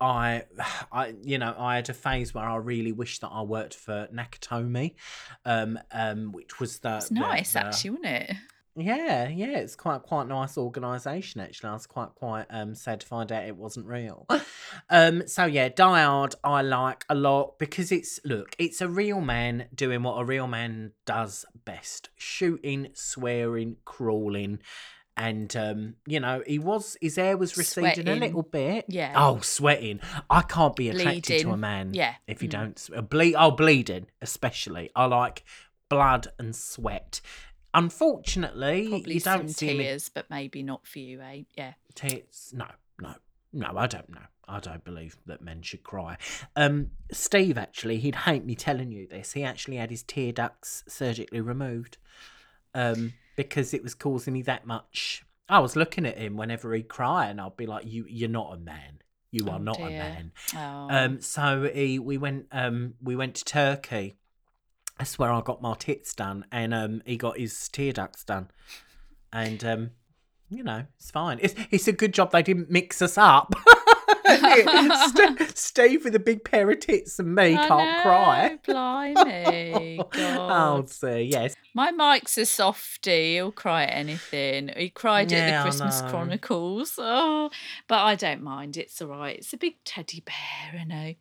I, 0.00 0.44
I, 0.92 1.14
you 1.22 1.38
know, 1.38 1.54
I 1.58 1.76
had 1.76 1.88
a 1.88 1.94
phase 1.94 2.34
where 2.34 2.44
I 2.44 2.56
really 2.56 2.92
wished 2.92 3.20
that 3.20 3.28
I 3.28 3.42
worked 3.42 3.74
for 3.74 4.08
Nakatomi, 4.12 4.94
um, 5.44 5.78
um, 5.92 6.32
which 6.32 6.60
was 6.60 6.78
the 6.78 6.96
It's 6.96 7.10
nice, 7.10 7.52
the- 7.52 7.60
actually, 7.66 7.90
wasn't 7.90 8.06
it? 8.06 8.36
Yeah, 8.76 9.28
yeah, 9.28 9.58
it's 9.58 9.74
quite 9.74 10.02
quite 10.04 10.28
nice 10.28 10.56
organisation 10.56 11.40
actually. 11.40 11.70
I 11.70 11.72
was 11.72 11.88
quite 11.88 12.14
quite 12.14 12.46
um 12.50 12.76
sad 12.76 13.00
to 13.00 13.06
find 13.06 13.30
out 13.32 13.44
it 13.44 13.56
wasn't 13.56 13.86
real. 13.86 14.26
um, 14.90 15.26
so 15.26 15.44
yeah, 15.44 15.68
Die 15.70 16.02
Hard 16.02 16.36
I 16.44 16.62
like 16.62 17.04
a 17.08 17.16
lot 17.16 17.58
because 17.58 17.90
it's 17.90 18.20
look, 18.24 18.54
it's 18.58 18.80
a 18.80 18.88
real 18.88 19.20
man 19.20 19.66
doing 19.74 20.04
what 20.04 20.20
a 20.20 20.24
real 20.24 20.46
man 20.46 20.92
does 21.04 21.44
best: 21.64 22.10
shooting, 22.14 22.88
swearing, 22.94 23.76
crawling, 23.84 24.60
and 25.20 25.54
um, 25.56 25.94
you 26.06 26.18
know, 26.18 26.42
he 26.46 26.58
was 26.58 26.96
his 27.00 27.16
hair 27.16 27.36
was 27.36 27.56
receding 27.58 28.08
a 28.08 28.14
little 28.16 28.42
bit. 28.42 28.86
Yeah. 28.88 29.12
Oh, 29.14 29.40
sweating! 29.40 30.00
I 30.30 30.40
can't 30.42 30.74
be 30.74 30.88
attracted 30.88 31.40
to 31.42 31.50
a 31.52 31.56
man 31.56 31.92
Yeah. 31.94 32.14
if 32.26 32.42
you 32.42 32.48
Mm. 32.48 32.52
don't 32.52 32.88
uh, 32.96 33.02
bleed. 33.02 33.34
Oh, 33.36 33.50
bleeding 33.50 34.06
especially. 34.22 34.90
I 34.96 35.04
like 35.04 35.44
blood 35.90 36.28
and 36.38 36.56
sweat. 36.56 37.20
Unfortunately, 37.74 38.88
Probably 38.88 39.14
you 39.14 39.20
don't 39.20 39.48
see 39.48 39.76
me 39.76 39.84
tears, 39.84 40.08
but 40.08 40.28
maybe 40.30 40.62
not 40.62 40.86
for 40.86 40.98
you, 41.00 41.20
eh? 41.20 41.42
Yeah. 41.56 41.72
tits. 41.94 42.52
No, 42.52 42.66
no, 43.00 43.14
no. 43.52 43.72
I 43.76 43.86
don't 43.86 44.08
know. 44.08 44.26
I 44.48 44.58
don't 44.58 44.82
believe 44.84 45.16
that 45.26 45.42
men 45.42 45.62
should 45.62 45.82
cry. 45.84 46.16
Um, 46.56 46.90
Steve 47.12 47.56
actually, 47.58 47.98
he'd 47.98 48.14
hate 48.16 48.44
me 48.44 48.54
telling 48.54 48.90
you 48.90 49.06
this. 49.06 49.32
He 49.34 49.44
actually 49.44 49.76
had 49.76 49.90
his 49.90 50.02
tear 50.02 50.32
ducts 50.32 50.82
surgically 50.88 51.40
removed, 51.40 51.98
um, 52.74 53.12
because 53.48 53.72
it 53.72 53.82
was 53.82 53.94
causing 53.94 54.34
me 54.34 54.42
that 54.42 54.66
much. 54.66 55.24
I 55.48 55.58
was 55.60 55.74
looking 55.76 56.04
at 56.06 56.18
him 56.18 56.36
whenever 56.36 56.74
he'd 56.74 56.88
cry, 56.88 57.26
and 57.26 57.40
I'd 57.40 57.56
be 57.56 57.66
like, 57.66 57.86
"You, 57.86 58.04
you're 58.08 58.28
not 58.28 58.54
a 58.54 58.58
man. 58.58 59.00
You 59.30 59.48
are 59.48 59.56
Oh, 59.56 59.58
not 59.58 59.78
a 59.80 59.84
man." 59.88 60.32
Oh. 60.54 60.88
Um, 60.90 61.20
so 61.20 61.70
he, 61.72 61.98
we 61.98 62.18
went, 62.18 62.46
um, 62.52 62.94
we 63.02 63.16
went 63.16 63.34
to 63.36 63.44
Turkey. 63.44 64.16
That's 64.98 65.18
where 65.18 65.32
I 65.32 65.40
got 65.40 65.62
my 65.62 65.74
tits 65.74 66.14
done, 66.14 66.44
and 66.52 66.74
um, 66.74 67.02
he 67.06 67.16
got 67.16 67.38
his 67.38 67.68
tear 67.70 67.92
ducts 67.92 68.22
done, 68.24 68.50
and 69.32 69.64
um, 69.64 69.90
you 70.50 70.62
know, 70.62 70.84
it's 70.98 71.10
fine. 71.10 71.38
It's 71.40 71.54
it's 71.70 71.88
a 71.88 71.92
good 71.92 72.12
job 72.12 72.32
they 72.32 72.42
didn't 72.42 72.70
mix 72.70 73.00
us 73.00 73.16
up. 73.16 73.54
St- 75.16 75.56
Steve 75.58 76.04
with 76.04 76.14
a 76.14 76.18
big 76.20 76.44
pair 76.44 76.70
of 76.70 76.80
tits 76.80 77.18
and 77.18 77.34
me 77.34 77.56
I 77.56 77.68
can't 77.68 78.02
cry. 78.02 78.48
know, 78.48 78.58
Blimey. 79.14 80.00
Oh, 80.14 80.78
God. 80.78 80.90
see, 80.90 81.22
yes. 81.22 81.54
My 81.74 81.90
Mike's 81.90 82.36
a 82.38 82.46
softie. 82.46 83.34
He'll 83.34 83.52
cry 83.52 83.84
at 83.84 83.90
anything. 83.96 84.70
He 84.76 84.90
cried 84.90 85.32
at 85.32 85.56
the 85.56 85.62
Christmas. 85.62 86.00
Chronicles. 86.02 86.94
Oh, 86.98 87.50
but 87.88 88.00
I 88.00 88.14
don't 88.14 88.42
mind. 88.42 88.76
It's 88.76 89.00
all 89.00 89.08
right. 89.08 89.36
It's 89.38 89.52
a 89.52 89.56
big 89.56 89.82
teddy 89.84 90.20
bear, 90.24 90.80
you 90.80 90.86
know. 90.86 91.14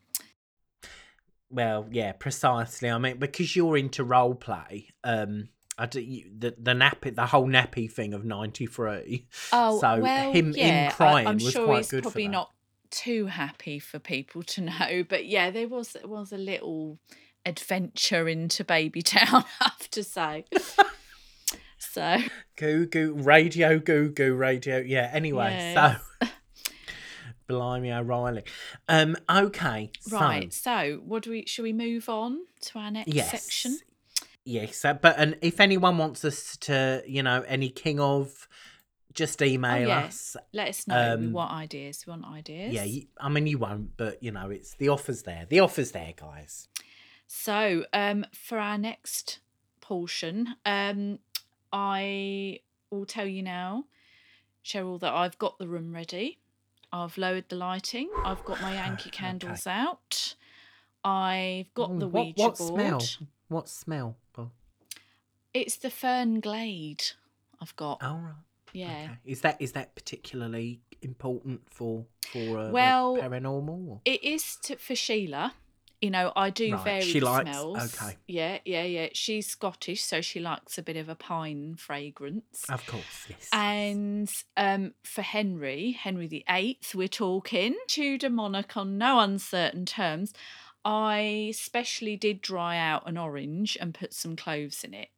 Well, 1.51 1.87
yeah, 1.91 2.11
precisely. 2.13 2.89
I 2.89 2.97
mean, 2.97 3.17
because 3.17 3.55
you're 3.55 3.77
into 3.77 4.03
role 4.03 4.35
play, 4.35 4.89
um, 5.03 5.49
I 5.77 5.85
do, 5.87 6.01
the 6.37 6.53
the 6.57 6.73
nappy, 6.73 7.15
the 7.15 7.25
whole 7.25 7.47
nappy 7.47 7.91
thing 7.91 8.13
of 8.13 8.23
'93. 8.23 9.25
Oh, 9.51 9.79
So 9.79 9.99
well, 9.99 10.31
him- 10.31 10.47
him 10.47 10.53
yeah, 10.55 10.91
crying 10.91 11.25
I, 11.25 11.31
I'm 11.31 11.37
was 11.37 11.51
sure 11.51 11.65
quite 11.65 11.77
he's 11.77 11.91
good 11.91 12.03
for 12.03 12.09
probably 12.11 12.27
not 12.27 12.51
too 12.91 13.27
happy 13.27 13.79
for 13.79 13.99
people 13.99 14.43
to 14.43 14.61
know. 14.69 15.03
But 15.07 15.25
yeah, 15.25 15.49
there 15.51 15.67
was 15.67 15.93
there 15.93 16.07
was 16.07 16.31
a 16.31 16.37
little 16.37 16.99
adventure 17.45 18.27
into 18.27 18.63
Baby 18.63 19.01
Town, 19.03 19.43
I 19.59 19.63
have 19.65 19.89
to 19.91 20.03
say. 20.03 20.45
so 21.77 22.17
Goo 22.57 22.85
goo 22.85 23.13
radio, 23.13 23.79
goo 23.79 24.09
goo 24.09 24.35
radio. 24.35 24.77
Yeah. 24.79 25.09
Anyway, 25.13 25.49
Yes. 25.51 26.01
so 26.21 26.27
Blimey 27.47 27.91
O'Reilly. 27.91 28.43
Um. 28.87 29.15
Okay. 29.29 29.91
right, 30.11 30.53
So, 30.53 30.59
so 30.61 31.01
what 31.03 31.23
do 31.23 31.31
we? 31.31 31.45
should 31.47 31.63
we 31.63 31.73
move 31.73 32.07
on 32.09 32.39
to 32.61 32.79
our 32.79 32.91
next 32.91 33.13
yes. 33.13 33.31
section? 33.31 33.79
Yes. 34.45 34.85
uh, 34.85 34.93
But 34.93 35.15
and 35.17 35.35
if 35.41 35.59
anyone 35.59 35.97
wants 35.97 36.23
us 36.23 36.57
to, 36.57 37.03
you 37.07 37.23
know, 37.23 37.43
any 37.47 37.69
king 37.69 37.99
of, 37.99 38.47
just 39.13 39.41
email 39.41 39.87
yeah. 39.87 39.99
us. 40.05 40.35
Let 40.53 40.69
us 40.69 40.87
know. 40.87 41.17
we 41.19 41.25
Um, 41.27 41.33
want 41.33 41.51
ideas. 41.51 42.05
We 42.05 42.11
want 42.11 42.25
ideas. 42.25 42.73
Yeah. 42.73 42.83
You, 42.83 43.05
I 43.19 43.29
mean, 43.29 43.47
you 43.47 43.57
won't, 43.57 43.97
but 43.97 44.21
you 44.23 44.31
know, 44.31 44.49
it's 44.49 44.73
the 44.75 44.89
offer's 44.89 45.23
there. 45.23 45.45
The 45.49 45.59
offer's 45.61 45.91
there, 45.91 46.13
guys. 46.15 46.67
So, 47.27 47.85
um, 47.93 48.25
for 48.33 48.57
our 48.59 48.77
next 48.77 49.39
portion, 49.81 50.55
um, 50.65 51.19
I 51.71 52.59
will 52.91 53.05
tell 53.05 53.27
you 53.27 53.43
now, 53.43 53.85
Cheryl, 54.65 54.99
that 54.99 55.13
I've 55.13 55.37
got 55.37 55.57
the 55.59 55.67
room 55.67 55.93
ready. 55.93 56.39
I've 56.91 57.17
lowered 57.19 57.49
the 57.49 57.55
lighting. 57.55 58.09
I've 58.25 58.43
got 58.45 58.61
my 58.61 58.73
Yankee 58.81 59.09
Okay. 59.09 59.17
candles 59.17 59.67
out. 59.67 60.35
I've 61.03 61.71
got 61.75 61.91
Ooh, 61.91 61.99
the 61.99 62.07
what, 62.07 62.25
Ouija 62.25 62.43
what 62.43 62.57
board. 62.57 62.73
smell? 62.73 63.01
What 63.47 63.69
smell? 63.69 64.17
Oh, 64.37 64.49
It's 65.53 65.77
the 65.77 65.89
Fern 65.89 66.39
Glade. 66.39 67.03
I've 67.61 67.75
got. 67.75 68.03
all 68.03 68.17
right. 68.17 68.33
Yeah. 68.73 68.87
Okay. 69.05 69.09
Is 69.25 69.41
that 69.41 69.61
is 69.61 69.71
that 69.73 69.95
particularly 69.95 70.81
important 71.01 71.61
for 71.69 72.05
for 72.31 72.57
uh, 72.59 72.65
the 72.67 72.71
Well, 72.71 73.17
paranormal? 73.17 73.87
Or? 73.89 74.01
It 74.05 74.23
is 74.23 74.57
to, 74.63 74.75
for 74.77 74.95
Sheila. 74.95 75.53
You 76.01 76.11
know, 76.11 76.31
I 76.33 76.49
do 76.49 76.75
Right, 76.75 76.83
vary 76.85 77.01
she 77.01 77.19
likes- 77.19 77.49
smells. 77.49 78.01
okay. 78.01 78.15
Yeah, 78.25 78.59
yeah, 78.63 78.83
yeah. 78.83 79.07
She's 79.13 79.47
Scottish, 79.47 80.01
so 80.01 80.21
she 80.21 80.39
likes 80.39 80.77
a 80.77 80.81
bit 80.81 80.95
of 80.95 81.09
a 81.09 81.15
pine 81.15 81.75
fragrance. 81.75 82.63
Of 82.69 82.85
course, 82.87 83.25
yes. 83.29 83.49
And 83.51 84.31
um, 84.55 84.93
for 85.03 85.21
Henry, 85.23 85.91
Henry 85.91 86.27
the 86.27 86.45
Eighth, 86.49 86.95
we're 86.95 87.09
talking 87.09 87.75
Tudor 87.89 88.29
monarch 88.29 88.77
on 88.77 88.97
no 88.97 89.19
uncertain 89.19 89.85
terms. 89.85 90.31
I 90.85 91.51
specially 91.53 92.15
did 92.15 92.39
dry 92.41 92.77
out 92.77 93.03
an 93.05 93.17
orange 93.17 93.77
and 93.81 93.93
put 93.93 94.13
some 94.13 94.37
cloves 94.37 94.85
in 94.85 94.93
it. 94.93 95.09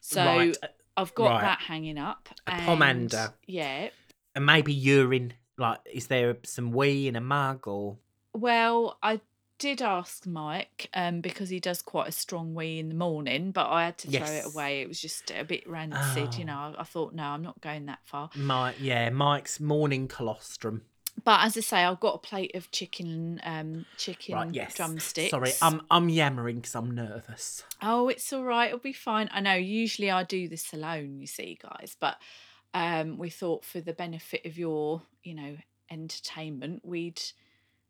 So 0.00 0.24
right, 0.24 0.56
I've 0.96 1.14
got 1.14 1.30
right. 1.30 1.40
that 1.42 1.60
hanging 1.60 1.98
up. 1.98 2.28
A 2.46 2.52
and- 2.54 2.66
pomander. 3.10 3.32
Yeah. 3.46 3.88
and 4.34 4.46
maybe 4.46 4.72
urine. 4.72 5.34
Like, 5.58 5.78
is 5.90 6.08
there 6.08 6.36
some 6.44 6.70
wee 6.72 7.08
in 7.08 7.16
a 7.16 7.20
mug 7.20 7.66
or? 7.66 7.96
Well, 8.34 8.98
I 9.02 9.20
did 9.58 9.80
ask 9.80 10.26
Mike 10.26 10.90
um, 10.92 11.22
because 11.22 11.48
he 11.48 11.60
does 11.60 11.80
quite 11.80 12.08
a 12.08 12.12
strong 12.12 12.54
wee 12.54 12.78
in 12.78 12.90
the 12.90 12.94
morning, 12.94 13.52
but 13.52 13.66
I 13.70 13.86
had 13.86 13.96
to 13.98 14.10
throw 14.10 14.26
it 14.26 14.44
away. 14.44 14.82
It 14.82 14.88
was 14.88 15.00
just 15.00 15.30
a 15.30 15.44
bit 15.44 15.66
rancid, 15.66 16.28
Oh. 16.34 16.38
you 16.38 16.44
know. 16.44 16.74
I, 16.76 16.80
I 16.80 16.84
thought, 16.84 17.14
no, 17.14 17.22
I'm 17.22 17.42
not 17.42 17.58
going 17.62 17.86
that 17.86 18.00
far. 18.04 18.28
Mike, 18.36 18.76
yeah, 18.80 19.08
Mike's 19.08 19.58
morning 19.58 20.08
colostrum. 20.08 20.82
But 21.24 21.44
as 21.44 21.56
I 21.56 21.60
say, 21.60 21.84
I've 21.84 21.98
got 22.00 22.14
a 22.14 22.18
plate 22.18 22.54
of 22.54 22.70
chicken, 22.70 23.40
um, 23.42 23.86
chicken 23.96 24.34
Right, 24.34 24.54
yes. 24.54 24.74
drumsticks. 24.74 25.30
Sorry, 25.30 25.52
I'm 25.62 25.82
I'm 25.90 26.08
yammering 26.08 26.56
because 26.56 26.74
I'm 26.74 26.94
nervous. 26.94 27.64
Oh, 27.82 28.08
it's 28.08 28.32
all 28.32 28.44
right. 28.44 28.66
It'll 28.68 28.78
be 28.78 28.92
fine. 28.92 29.28
I 29.32 29.40
know. 29.40 29.54
Usually 29.54 30.10
I 30.10 30.22
do 30.24 30.48
this 30.48 30.72
alone, 30.72 31.20
you 31.20 31.26
see, 31.26 31.58
guys. 31.60 31.96
But 31.98 32.16
um, 32.74 33.18
we 33.18 33.30
thought 33.30 33.64
for 33.64 33.80
the 33.80 33.92
benefit 33.94 34.44
of 34.44 34.58
your, 34.58 35.02
you 35.24 35.34
know, 35.34 35.56
entertainment, 35.90 36.82
we'd 36.84 37.22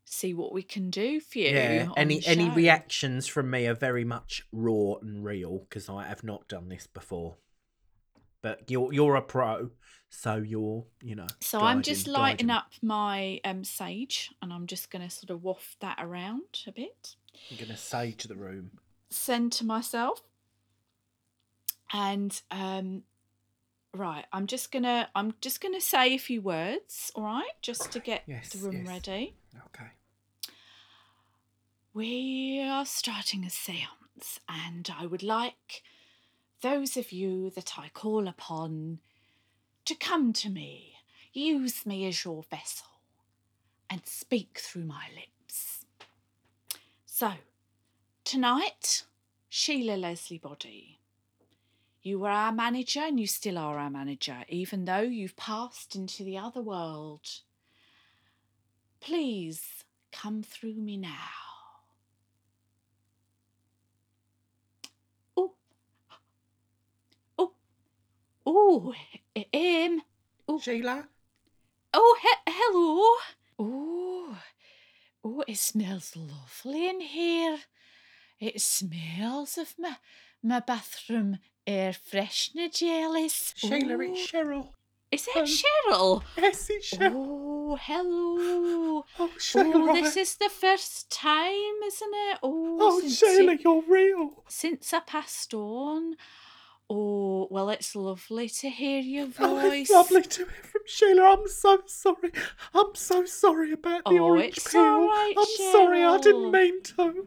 see 0.04 0.32
what 0.32 0.52
we 0.52 0.62
can 0.62 0.88
do 0.90 1.20
for 1.20 1.38
you. 1.38 1.50
Yeah. 1.50 1.88
Any 1.96 2.24
any 2.26 2.48
reactions 2.50 3.26
from 3.26 3.50
me 3.50 3.66
are 3.66 3.74
very 3.74 4.04
much 4.04 4.46
raw 4.52 4.94
and 5.02 5.24
real 5.24 5.66
because 5.68 5.88
I 5.88 6.06
have 6.06 6.22
not 6.22 6.46
done 6.48 6.68
this 6.68 6.86
before. 6.86 7.36
But 8.40 8.70
you're 8.70 8.92
you're 8.92 9.16
a 9.16 9.22
pro, 9.22 9.70
so 10.08 10.36
you're 10.36 10.84
you 11.02 11.14
know. 11.14 11.26
So 11.40 11.60
I'm 11.60 11.82
just 11.82 12.06
lighting 12.08 12.50
up 12.50 12.72
my 12.82 13.40
um, 13.44 13.64
sage, 13.64 14.30
and 14.42 14.52
I'm 14.52 14.66
just 14.66 14.90
going 14.90 15.02
to 15.02 15.10
sort 15.10 15.30
of 15.30 15.42
waft 15.42 15.80
that 15.80 15.98
around 16.00 16.60
a 16.66 16.72
bit. 16.72 17.16
I'm 17.50 17.56
gonna 17.56 17.76
sage 17.76 18.24
the 18.24 18.34
room. 18.34 18.70
send 19.10 19.52
to 19.52 19.64
myself, 19.64 20.22
and 21.92 22.40
um, 22.50 23.02
right. 23.92 24.24
I'm 24.32 24.46
just 24.46 24.72
gonna 24.72 25.08
I'm 25.14 25.34
just 25.40 25.60
gonna 25.60 25.80
say 25.80 26.14
a 26.14 26.18
few 26.18 26.40
words, 26.40 27.12
all 27.14 27.24
right, 27.24 27.52
just 27.62 27.92
to 27.92 28.00
get 28.00 28.22
Yes, 28.26 28.50
the 28.50 28.58
room 28.58 28.84
yes. 28.84 28.86
ready. 28.86 29.36
Okay. 29.66 29.90
We 31.92 32.60
are 32.62 32.84
starting 32.86 33.44
a 33.44 33.50
seance, 33.50 34.40
and 34.48 34.90
I 34.98 35.06
would 35.06 35.22
like 35.22 35.82
those 36.62 36.96
of 36.96 37.12
you 37.12 37.50
that 37.50 37.78
I 37.78 37.88
call 37.90 38.28
upon 38.28 38.98
to 39.86 39.94
come 39.94 40.32
to 40.34 40.50
me, 40.50 40.96
use 41.32 41.86
me 41.86 42.06
as 42.06 42.24
your 42.24 42.42
vessel, 42.50 42.88
and 43.88 44.02
speak 44.04 44.58
through 44.58 44.84
my 44.84 45.06
lips. 45.14 45.86
So, 47.06 47.32
tonight, 48.24 49.04
Sheila 49.48 49.96
Leslie 49.96 50.38
Body. 50.38 50.98
You 52.02 52.18
were 52.20 52.30
our 52.30 52.52
manager, 52.52 53.00
and 53.00 53.18
you 53.18 53.26
still 53.26 53.58
are 53.58 53.78
our 53.78 53.90
manager, 53.90 54.44
even 54.48 54.84
though 54.84 55.00
you've 55.00 55.36
passed 55.36 55.96
into 55.96 56.24
the 56.24 56.38
other 56.38 56.60
world. 56.60 57.26
Please 59.00 59.84
come 60.12 60.42
through 60.42 60.74
me 60.74 60.96
now. 60.96 61.10
Oh, 65.36 65.54
oh, 67.38 67.52
oh, 68.46 68.94
um, 69.54 70.02
oh, 70.48 70.58
Sheila? 70.60 71.08
oh, 71.94 72.18
he- 72.22 72.52
hello. 72.52 73.14
Oh, 73.58 74.38
oh, 75.24 75.44
it 75.46 75.58
smells 75.58 76.14
lovely 76.16 76.88
in 76.88 77.00
here. 77.00 77.58
It 78.38 78.60
smells 78.60 79.56
of 79.58 79.74
my 79.78 79.96
my 80.42 80.60
bathroom 80.60 81.38
air 81.66 81.92
freshener 81.92 82.68
jellies. 82.72 83.54
Sheila, 83.56 83.94
Ooh, 83.94 84.00
it's 84.02 84.30
Cheryl. 84.30 84.68
is 85.10 85.26
it 85.28 85.36
um, 85.36 85.44
Cheryl? 85.46 86.22
Yes, 86.36 86.68
it's 86.70 86.94
Cheryl. 86.94 87.12
Oh, 87.14 87.78
hello. 87.80 89.04
Oh, 89.18 89.30
Sheila. 89.38 89.72
Oh, 89.90 89.94
this 89.94 90.16
is 90.16 90.36
the 90.36 90.50
first 90.50 91.10
time, 91.10 91.82
isn't 91.86 92.14
it? 92.30 92.38
Oh, 92.42 92.78
oh 92.80 93.08
Sheila, 93.08 93.52
it- 93.52 93.62
you're 93.64 93.82
real. 93.88 94.44
since 94.48 94.92
I 94.92 95.00
passed 95.00 95.54
on. 95.54 96.16
Oh, 96.88 97.48
well, 97.50 97.68
it's 97.70 97.96
lovely 97.96 98.48
to 98.48 98.70
hear 98.70 99.00
your 99.00 99.26
Oh, 99.40 99.58
voice. 99.58 99.80
it's 99.80 99.90
lovely 99.90 100.22
to 100.22 100.44
hear 100.44 100.62
from 100.62 100.82
Sheila. 100.86 101.32
I'm 101.36 101.48
so 101.48 101.82
sorry. 101.86 102.32
I'm 102.74 102.94
so 102.94 103.24
sorry 103.24 103.72
about 103.72 104.04
the 104.04 104.18
Oh, 104.20 104.26
orange 104.26 104.54
it's 104.56 104.72
peel. 104.72 104.82
all 104.82 105.08
right, 105.08 105.34
I'm 105.36 105.44
sorry, 105.44 106.04
I 106.04 106.18
didn't 106.18 106.52
mean 106.52 106.82
to. 106.84 107.26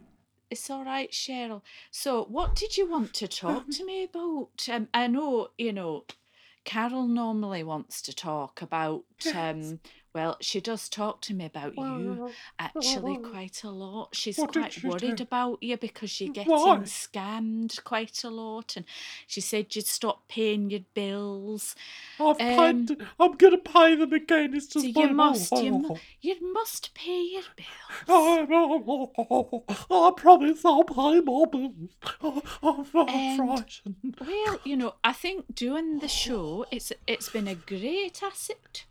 It's 0.50 0.70
all 0.70 0.86
right, 0.86 1.12
Cheryl. 1.12 1.62
So, 1.92 2.24
what 2.24 2.56
did 2.56 2.78
you 2.78 2.90
want 2.90 3.14
to 3.16 3.28
talk 3.28 3.70
to 3.72 3.86
me 3.86 4.04
about? 4.04 4.50
Um, 4.72 4.88
I 4.94 5.08
know, 5.08 5.50
you 5.58 5.74
know, 5.74 6.06
Carol 6.64 7.08
normally 7.08 7.64
wants 7.64 8.02
to 8.04 8.14
talk 8.14 8.62
about. 8.62 9.04
Yes. 9.26 9.36
Um, 9.36 9.80
well, 10.14 10.38
she 10.42 10.60
does 10.60 10.90
talk 10.90 11.22
to 11.22 11.34
me 11.34 11.46
about 11.46 11.78
you 11.78 12.32
actually 12.58 13.18
quite 13.18 13.64
a 13.64 13.70
lot. 13.70 14.16
She's 14.16 14.38
What 14.38 14.52
quite 14.54 14.84
worried 14.84 15.18
do? 15.18 15.24
about 15.24 15.62
you 15.62 15.78
because 15.78 16.20
you're 16.20 16.34
getting 16.34 16.52
Why? 16.52 16.78
scammed 16.80 17.84
quite 17.84 18.24
a 18.24 18.30
lot, 18.30 18.76
and 18.76 18.86
she 19.28 19.42
said 19.42 19.76
you'd 19.76 19.86
stop 19.86 20.28
paying 20.28 20.70
your 20.72 20.82
bills. 20.94 21.76
I've 22.20 22.40
Um, 22.40 22.86
paid. 22.88 22.98
I'm 23.20 23.34
gonna 23.34 23.58
pay 23.58 23.96
them 23.96 24.14
again. 24.14 24.54
It's 24.56 24.68
So 24.68 24.80
just 24.82 24.96
you 24.96 25.08
my 25.08 25.12
must, 25.14 25.52
you, 25.52 25.72
mu- 25.72 25.96
you 26.22 26.54
must 26.54 26.94
pay 26.94 27.22
your 27.22 27.44
bills. 27.56 27.68
I 29.92 30.12
promise 30.16 30.66
I'll 30.66 30.84
pay 30.84 31.20
my 31.22 31.46
bills. 31.52 31.90
I'm 32.64 32.84
frightened. 33.38 34.16
Well, 34.20 34.60
you 34.64 34.76
know, 34.76 34.96
I 35.04 35.14
think 35.14 35.54
doing 35.56 36.00
the 36.00 36.08
show 36.08 36.66
it's 36.72 36.92
it's 37.08 37.30
been 37.30 37.48
a 37.48 37.56
great 37.56 38.22
asset 38.24 38.86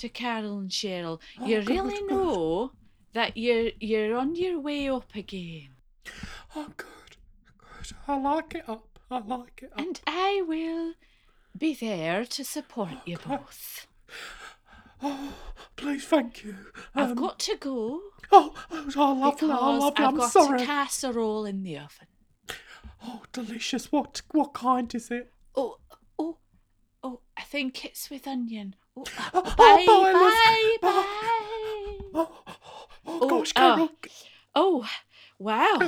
to 0.00 0.08
Carol 0.08 0.58
and 0.58 0.70
Cheryl. 0.70 1.20
You 1.46 1.58
Oh, 1.58 1.62
good, 1.62 1.68
really 1.68 1.98
good. 2.00 2.10
know 2.10 2.72
that 3.12 3.36
you're 3.36 3.70
you're 3.80 4.16
on 4.16 4.34
your 4.34 4.58
way 4.60 4.88
up 4.88 5.14
again. 5.14 5.70
Oh, 6.56 6.68
good, 6.76 7.16
good. 7.58 7.96
I 8.08 8.18
like 8.18 8.54
it 8.54 8.68
up. 8.68 8.98
I 9.10 9.18
like 9.20 9.60
it 9.62 9.72
up. 9.72 9.78
And 9.80 10.00
I 10.06 10.42
will 10.46 10.94
be 11.56 11.74
there 11.74 12.24
to 12.24 12.44
support 12.44 12.90
you 13.04 13.16
Okay. 13.16 13.36
both. 13.36 13.86
Oh, 15.02 15.34
please, 15.76 16.04
thank 16.06 16.44
you. 16.44 16.54
I've 16.94 17.10
Um, 17.12 17.16
got 17.16 17.38
to 17.40 17.56
go 17.56 18.00
Oh, 18.32 18.54
oh, 18.70 18.90
I 18.96 19.12
love 19.12 19.34
because 19.34 19.48
you. 19.48 19.52
I 19.54 19.76
love 19.76 19.98
you. 19.98 20.04
I've 20.04 20.08
I'm 20.10 20.16
got 20.16 20.30
sorry. 20.30 20.62
a 20.62 20.66
casserole 20.66 21.44
in 21.46 21.62
the 21.62 21.78
oven. 21.78 22.06
Oh, 23.02 23.22
delicious. 23.32 23.90
What 23.90 24.22
what 24.32 24.52
kind 24.54 24.94
is 24.94 25.10
it? 25.10 25.32
Oh, 25.56 25.76
oh, 26.18 26.38
oh! 27.02 27.20
I 27.36 27.42
think 27.42 27.84
it's 27.84 28.10
with 28.10 28.28
onion. 28.28 28.76
Oh, 29.00 29.04
Oh, 29.32 29.42
oh, 29.46 29.54
bye, 29.56 29.84
bye, 29.86 30.78
bye, 30.80 30.90
bye. 30.90 32.10
Oh, 32.14 32.32
oh, 32.46 32.56
oh, 33.06 33.18
Oh, 33.22 33.28
gosh. 33.28 33.52
Carol. 33.52 33.90
Oh, 34.54 34.88
wow! 35.38 35.78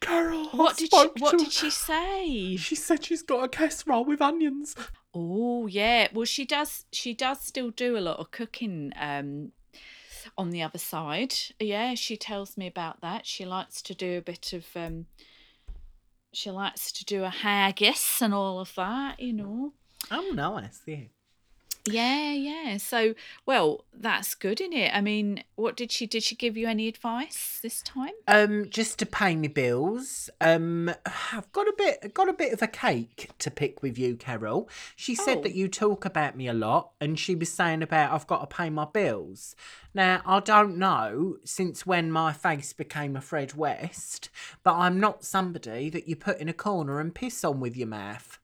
Carol, 0.00 0.48
What 0.50 0.76
did 0.76 0.90
she? 0.90 1.08
What 1.18 1.30
to 1.32 1.36
did 1.38 1.52
she 1.52 1.70
say? 1.70 2.56
She 2.56 2.74
said 2.74 3.04
she's 3.04 3.22
got 3.22 3.44
a 3.44 3.48
casserole 3.48 4.04
with 4.04 4.20
onions. 4.20 4.74
Oh 5.14 5.66
yeah. 5.66 6.08
Well, 6.12 6.26
she 6.26 6.44
does. 6.44 6.84
She 6.92 7.14
does 7.14 7.40
still 7.40 7.70
do 7.70 7.96
a 7.96 8.00
lot 8.00 8.18
of 8.18 8.30
cooking. 8.30 8.92
Um, 9.00 9.52
on 10.38 10.50
the 10.50 10.62
other 10.62 10.78
side, 10.78 11.34
yeah, 11.60 11.94
she 11.94 12.16
tells 12.16 12.56
me 12.56 12.66
about 12.66 13.00
that. 13.02 13.26
She 13.26 13.44
likes 13.44 13.80
to 13.82 13.94
do 13.94 14.18
a 14.18 14.22
bit 14.22 14.52
of. 14.52 14.66
Um, 14.76 15.06
she 16.32 16.50
likes 16.50 16.90
to 16.92 17.04
do 17.04 17.24
a 17.24 17.30
haggis 17.30 18.18
and 18.20 18.34
all 18.34 18.60
of 18.60 18.74
that. 18.74 19.18
You 19.20 19.32
know. 19.32 19.72
Oh, 20.10 20.30
nice. 20.34 20.82
Yeah. 20.86 21.04
Yeah, 21.86 22.32
yeah. 22.32 22.78
So, 22.78 23.14
well, 23.44 23.84
that's 23.92 24.34
good, 24.34 24.60
isn't 24.60 24.72
it? 24.72 24.94
I 24.94 25.02
mean, 25.02 25.44
what 25.56 25.76
did 25.76 25.92
she? 25.92 26.06
Did 26.06 26.22
she 26.22 26.34
give 26.34 26.56
you 26.56 26.66
any 26.66 26.88
advice 26.88 27.58
this 27.62 27.82
time? 27.82 28.12
Um, 28.26 28.70
just 28.70 28.98
to 29.00 29.06
pay 29.06 29.36
me 29.36 29.48
bills. 29.48 30.30
Um, 30.40 30.90
I've 31.32 31.52
got 31.52 31.68
a 31.68 31.74
bit, 31.76 32.14
got 32.14 32.28
a 32.30 32.32
bit 32.32 32.54
of 32.54 32.62
a 32.62 32.66
cake 32.66 33.30
to 33.38 33.50
pick 33.50 33.82
with 33.82 33.98
you, 33.98 34.16
Carol. 34.16 34.68
She 34.96 35.14
said 35.14 35.38
Oh. 35.38 35.42
that 35.42 35.54
you 35.54 35.68
talk 35.68 36.06
about 36.06 36.36
me 36.36 36.48
a 36.48 36.54
lot, 36.54 36.92
and 37.02 37.18
she 37.18 37.34
was 37.34 37.52
saying 37.52 37.82
about 37.82 38.12
I've 38.12 38.26
got 38.26 38.48
to 38.48 38.56
pay 38.56 38.70
my 38.70 38.86
bills. 38.86 39.54
Now 39.92 40.22
I 40.24 40.40
don't 40.40 40.78
know 40.78 41.36
since 41.44 41.84
when 41.84 42.10
my 42.10 42.32
face 42.32 42.72
became 42.72 43.14
a 43.14 43.20
Fred 43.20 43.54
West, 43.54 44.30
but 44.62 44.74
I'm 44.74 44.98
not 44.98 45.24
somebody 45.24 45.90
that 45.90 46.08
you 46.08 46.16
put 46.16 46.38
in 46.38 46.48
a 46.48 46.54
corner 46.54 46.98
and 46.98 47.14
piss 47.14 47.44
on 47.44 47.60
with 47.60 47.76
your 47.76 47.88
mouth. 47.88 48.38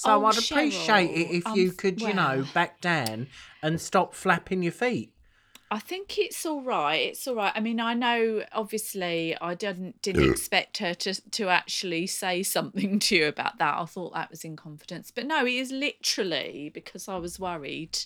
So 0.00 0.22
Oh, 0.22 0.24
I'd 0.24 0.38
appreciate 0.38 1.10
it 1.10 1.30
if 1.30 1.46
um, 1.46 1.58
you 1.58 1.72
could, 1.72 2.00
you 2.00 2.14
know, 2.14 2.46
back 2.54 2.80
down 2.80 3.26
and 3.62 3.78
stop 3.78 4.14
flapping 4.14 4.62
your 4.62 4.72
feet. 4.72 5.12
I 5.70 5.78
think 5.78 6.18
it's 6.18 6.46
all 6.46 6.62
right. 6.62 7.10
It's 7.10 7.28
all 7.28 7.34
right. 7.34 7.52
I 7.54 7.60
mean, 7.60 7.78
I 7.80 7.92
know 7.92 8.42
obviously 8.52 9.36
I 9.40 9.54
didn't 9.54 10.00
didn't 10.00 10.30
expect 10.30 10.78
her 10.78 10.94
to 10.94 11.30
to 11.32 11.48
actually 11.48 12.06
say 12.06 12.42
something 12.42 12.98
to 13.06 13.16
you 13.16 13.26
about 13.26 13.58
that. 13.58 13.78
I 13.78 13.84
thought 13.84 14.14
that 14.14 14.30
was 14.30 14.42
in 14.42 14.56
confidence. 14.56 15.10
But 15.10 15.26
no, 15.26 15.44
it 15.44 15.52
is 15.52 15.70
literally 15.70 16.70
because 16.72 17.06
I 17.06 17.18
was 17.18 17.38
worried 17.38 17.98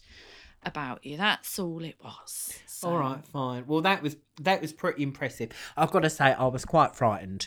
about 0.65 1.07
you. 1.07 1.17
That's 1.17 1.59
all 1.61 1.85
it 1.85 1.97
was. 2.03 2.55
So- 2.67 2.89
All 2.89 2.99
right, 2.99 3.25
fine. 3.25 3.65
Well, 3.69 3.83
that 3.83 4.03
was 4.03 4.17
that 4.43 4.61
was 4.61 4.73
pretty 4.73 5.05
impressive. 5.05 5.51
I've 5.77 5.93
got 5.93 6.01
to 6.01 6.11
say, 6.11 6.33
I 6.33 6.47
was 6.49 6.65
quite 6.65 6.97
frightened. 6.97 7.47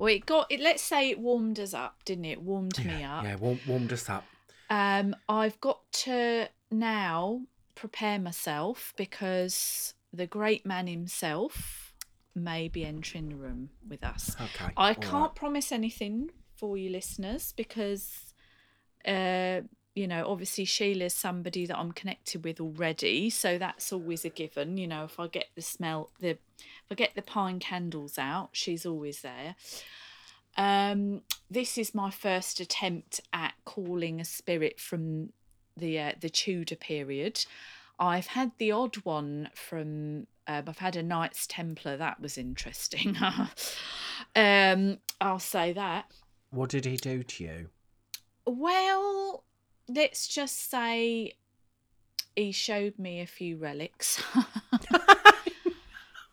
Well, 0.00 0.08
it 0.08 0.24
got 0.24 0.50
it 0.50 0.60
let's 0.60 0.82
say 0.82 1.10
it 1.10 1.18
warmed 1.20 1.60
us 1.60 1.74
up, 1.74 2.02
didn't 2.06 2.24
it? 2.24 2.40
Warmed 2.40 2.82
me 2.84 3.04
up. 3.04 3.22
Yeah, 3.22 3.36
warm, 3.36 3.60
warmed 3.66 3.92
us 3.92 4.08
up. 4.08 4.24
Um, 4.70 5.14
I've 5.28 5.60
got 5.60 5.80
to 6.04 6.48
now 6.70 7.42
prepare 7.74 8.18
myself 8.18 8.94
because 8.96 9.92
the 10.10 10.26
great 10.26 10.64
man 10.64 10.86
himself 10.86 11.92
may 12.34 12.66
be 12.68 12.82
entering 12.82 13.28
the 13.28 13.36
room 13.36 13.70
with 13.86 14.02
us. 14.02 14.36
Okay. 14.40 14.72
I 14.74 14.94
can't 14.94 15.12
right. 15.12 15.34
promise 15.34 15.70
anything 15.70 16.30
for 16.56 16.78
you 16.78 16.88
listeners 16.88 17.52
because 17.54 18.32
uh 19.06 19.60
you 20.00 20.08
know 20.08 20.24
obviously 20.26 20.64
Sheila's 20.64 21.14
somebody 21.14 21.66
that 21.66 21.78
I'm 21.78 21.92
connected 21.92 22.42
with 22.42 22.58
already 22.58 23.28
so 23.28 23.58
that's 23.58 23.92
always 23.92 24.24
a 24.24 24.30
given 24.30 24.78
you 24.78 24.88
know 24.88 25.04
if 25.04 25.20
I 25.20 25.26
get 25.26 25.48
the 25.54 25.60
smell 25.60 26.10
the 26.20 26.30
if 26.30 26.90
I 26.90 26.94
get 26.94 27.14
the 27.14 27.22
pine 27.22 27.60
candles 27.60 28.18
out 28.18 28.50
she's 28.52 28.86
always 28.86 29.20
there. 29.20 29.56
Um 30.56 31.20
this 31.50 31.76
is 31.76 31.94
my 31.94 32.10
first 32.10 32.60
attempt 32.60 33.20
at 33.32 33.52
calling 33.66 34.20
a 34.20 34.24
spirit 34.24 34.80
from 34.80 35.34
the 35.76 35.98
uh, 35.98 36.12
the 36.18 36.30
Tudor 36.30 36.76
period. 36.76 37.44
I've 37.98 38.28
had 38.28 38.52
the 38.56 38.72
odd 38.72 38.96
one 39.04 39.50
from 39.54 40.26
um, 40.46 40.64
I've 40.66 40.78
had 40.78 40.96
a 40.96 41.02
Knights 41.02 41.46
Templar 41.46 41.98
that 41.98 42.20
was 42.20 42.38
interesting. 42.38 43.16
Um 44.36 44.98
I'll 45.20 45.38
say 45.38 45.72
that. 45.72 46.04
What 46.50 46.70
did 46.70 46.84
he 46.84 46.96
do 46.96 47.22
to 47.22 47.44
you? 47.44 47.68
well 48.46 49.44
let's 49.94 50.28
just 50.28 50.70
say 50.70 51.34
he 52.36 52.52
showed 52.52 52.98
me 52.98 53.20
a 53.20 53.26
few 53.26 53.56
relics 53.56 54.22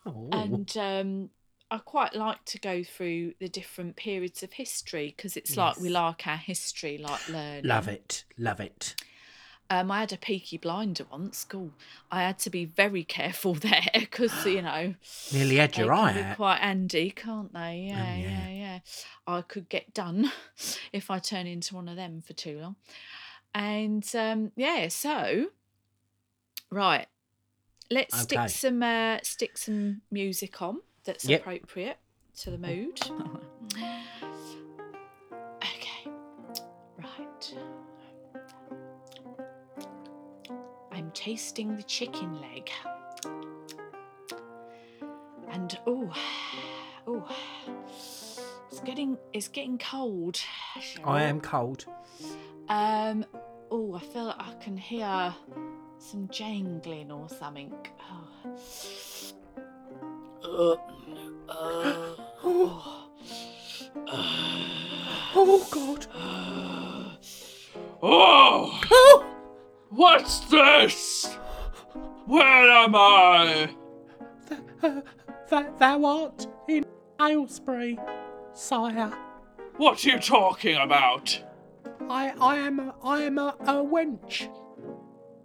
Oh, 0.05 0.29
and 0.31 0.77
um 0.77 1.29
I 1.69 1.79
quite 1.79 2.15
like 2.15 2.45
to 2.45 2.59
go 2.59 2.81
through 2.81 3.33
the 3.39 3.49
different 3.49 3.97
periods 3.97 4.41
of 4.41 4.53
history 4.53 5.13
because 5.15 5.35
it's 5.35 5.57
like 5.57 5.77
we 5.79 5.89
like 5.89 6.25
our 6.25 6.37
history, 6.37 6.97
like 6.97 7.27
learning. 7.27 7.65
Love 7.65 7.89
it. 7.89 8.23
Love 8.37 8.61
it. 8.61 8.95
Um, 9.69 9.91
I 9.91 9.99
had 9.99 10.13
a 10.13 10.17
Peaky 10.17 10.57
Blinder 10.57 11.05
once. 11.11 11.43
Cool. 11.43 11.71
I 12.09 12.21
had 12.21 12.39
to 12.39 12.49
be 12.49 12.63
very 12.63 13.03
careful 13.03 13.53
there 13.55 13.83
because 13.93 14.45
you 14.45 14.61
know 14.71 14.95
Nearly 15.33 15.57
had 15.57 15.73
they 15.73 15.83
your 15.83 15.91
eye 15.93 16.21
out. 16.21 16.37
quite 16.37 16.59
handy, 16.59 17.11
can't 17.11 17.51
they? 17.53 17.87
Yeah, 17.89 18.15
yeah. 18.15 18.29
yeah, 18.29 18.49
yeah. 18.49 18.79
I 19.27 19.41
could 19.41 19.67
get 19.67 19.93
done 19.93 20.31
if 20.93 21.11
I 21.11 21.19
turn 21.19 21.47
into 21.47 21.75
one 21.75 21.89
of 21.89 21.97
them 21.97 22.21
for 22.25 22.31
too 22.31 22.59
long. 22.61 22.77
And 23.57 24.07
um, 24.13 24.51
yeah, 24.55 24.87
so 24.89 25.47
right, 26.69 27.07
let's 27.89 28.13
Okay. 28.13 28.21
stick 28.23 28.49
some 28.49 28.83
uh, 28.83 29.17
stick 29.23 29.57
some 29.57 30.01
music 30.11 30.61
on 30.61 30.81
that's 31.05 31.25
Yep. 31.25 31.41
appropriate 31.41 31.97
to 32.41 32.51
the 32.51 32.59
mood. 32.59 33.01
okay, 35.63 36.11
right. 36.99 37.55
I'm 40.91 41.09
tasting 41.15 41.75
the 41.75 41.83
chicken 41.83 42.39
leg. 42.39 42.69
And 45.49 45.79
oh, 45.87 46.13
oh, 47.07 47.35
it's 48.69 48.81
getting 48.81 49.17
it's 49.33 49.47
getting 49.47 49.79
cold. 49.79 50.39
I 51.03 51.23
am 51.23 51.41
cold. 51.41 51.85
Um. 52.69 53.25
Oh, 53.69 53.95
I 53.95 53.99
feel 53.99 54.25
like 54.25 54.39
I 54.39 54.53
can 54.61 54.77
hear 54.77 55.35
some 55.97 56.27
jangling 56.29 57.11
or 57.11 57.27
something. 57.27 57.73
Oh. 60.43 60.79
Uh, 61.49 61.51
uh, 61.51 62.15
oh. 62.43 63.09
Oh 65.35 65.67
God. 65.71 66.07
Oh! 68.01 68.81
Oh! 68.91 69.25
What's 69.89 70.39
this? 70.49 71.37
Where 72.25 72.71
am 72.71 72.95
I? 72.95 73.69
Uh, 74.81 75.01
that 75.49 75.77
thou 75.79 76.05
art 76.05 76.47
in 76.67 76.85
Aylesbury, 77.19 77.99
sire. 78.53 79.11
What 79.77 80.05
are 80.05 80.09
you 80.09 80.19
talking 80.19 80.77
about? 80.77 81.41
I 82.09 82.33
I 82.39 82.55
am 82.57 82.79
a, 82.79 82.95
I 83.03 83.21
am 83.23 83.37
a, 83.37 83.55
a 83.59 83.73
wench. 83.75 84.49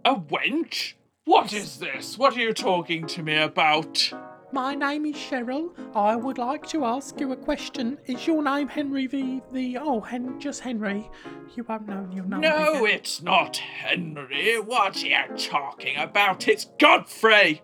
A 0.05 0.15
wench? 0.15 0.93
What 1.25 1.53
is 1.53 1.79
this? 1.79 2.17
What 2.17 2.35
are 2.35 2.39
you 2.39 2.53
talking 2.53 3.07
to 3.07 3.23
me 3.23 3.37
about? 3.37 4.13
My 4.51 4.75
name 4.75 5.05
is 5.05 5.15
Cheryl. 5.15 5.71
I 5.95 6.15
would 6.15 6.37
like 6.37 6.67
to 6.67 6.85
ask 6.85 7.19
you 7.19 7.31
a 7.31 7.35
question. 7.35 7.97
Is 8.05 8.27
your 8.27 8.43
name 8.43 8.67
Henry 8.67 9.07
V? 9.07 9.41
the 9.51 9.77
oh 9.77 9.99
Hen 9.99 10.39
just 10.39 10.61
Henry? 10.61 11.09
You 11.55 11.63
won't 11.63 11.87
know 11.87 12.07
your 12.13 12.25
name. 12.25 12.41
No, 12.41 12.85
it's 12.85 13.21
not 13.21 13.57
Henry. 13.57 14.59
What 14.59 15.03
are 15.03 15.07
you 15.07 15.37
talking 15.37 15.97
about? 15.97 16.47
It's 16.47 16.65
Godfrey. 16.77 17.61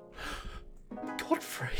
Godfrey. 1.17 1.77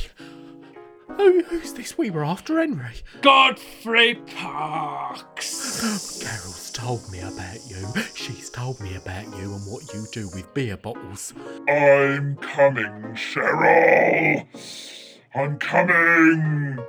Who, 1.18 1.44
who's 1.44 1.74
this? 1.74 1.98
We 1.98 2.10
were 2.10 2.24
after 2.24 2.60
Henry. 2.60 3.02
Godfrey 3.22 4.16
Parks. 4.36 6.22
Carol's 6.24 6.72
told 6.72 7.12
me 7.12 7.20
about 7.20 7.60
you. 7.68 7.86
She's 8.16 8.50
told 8.50 8.80
me 8.80 8.96
about 8.96 9.26
you 9.38 9.54
and 9.54 9.66
what 9.72 9.94
you 9.94 10.06
do 10.12 10.30
with 10.34 10.54
beer 10.54 10.78
bottles. 10.78 11.34
I'm 11.68 12.36
coming, 12.38 13.16
Cheryl. 13.16 14.46
I'm 15.36 15.58
coming. 15.60 16.80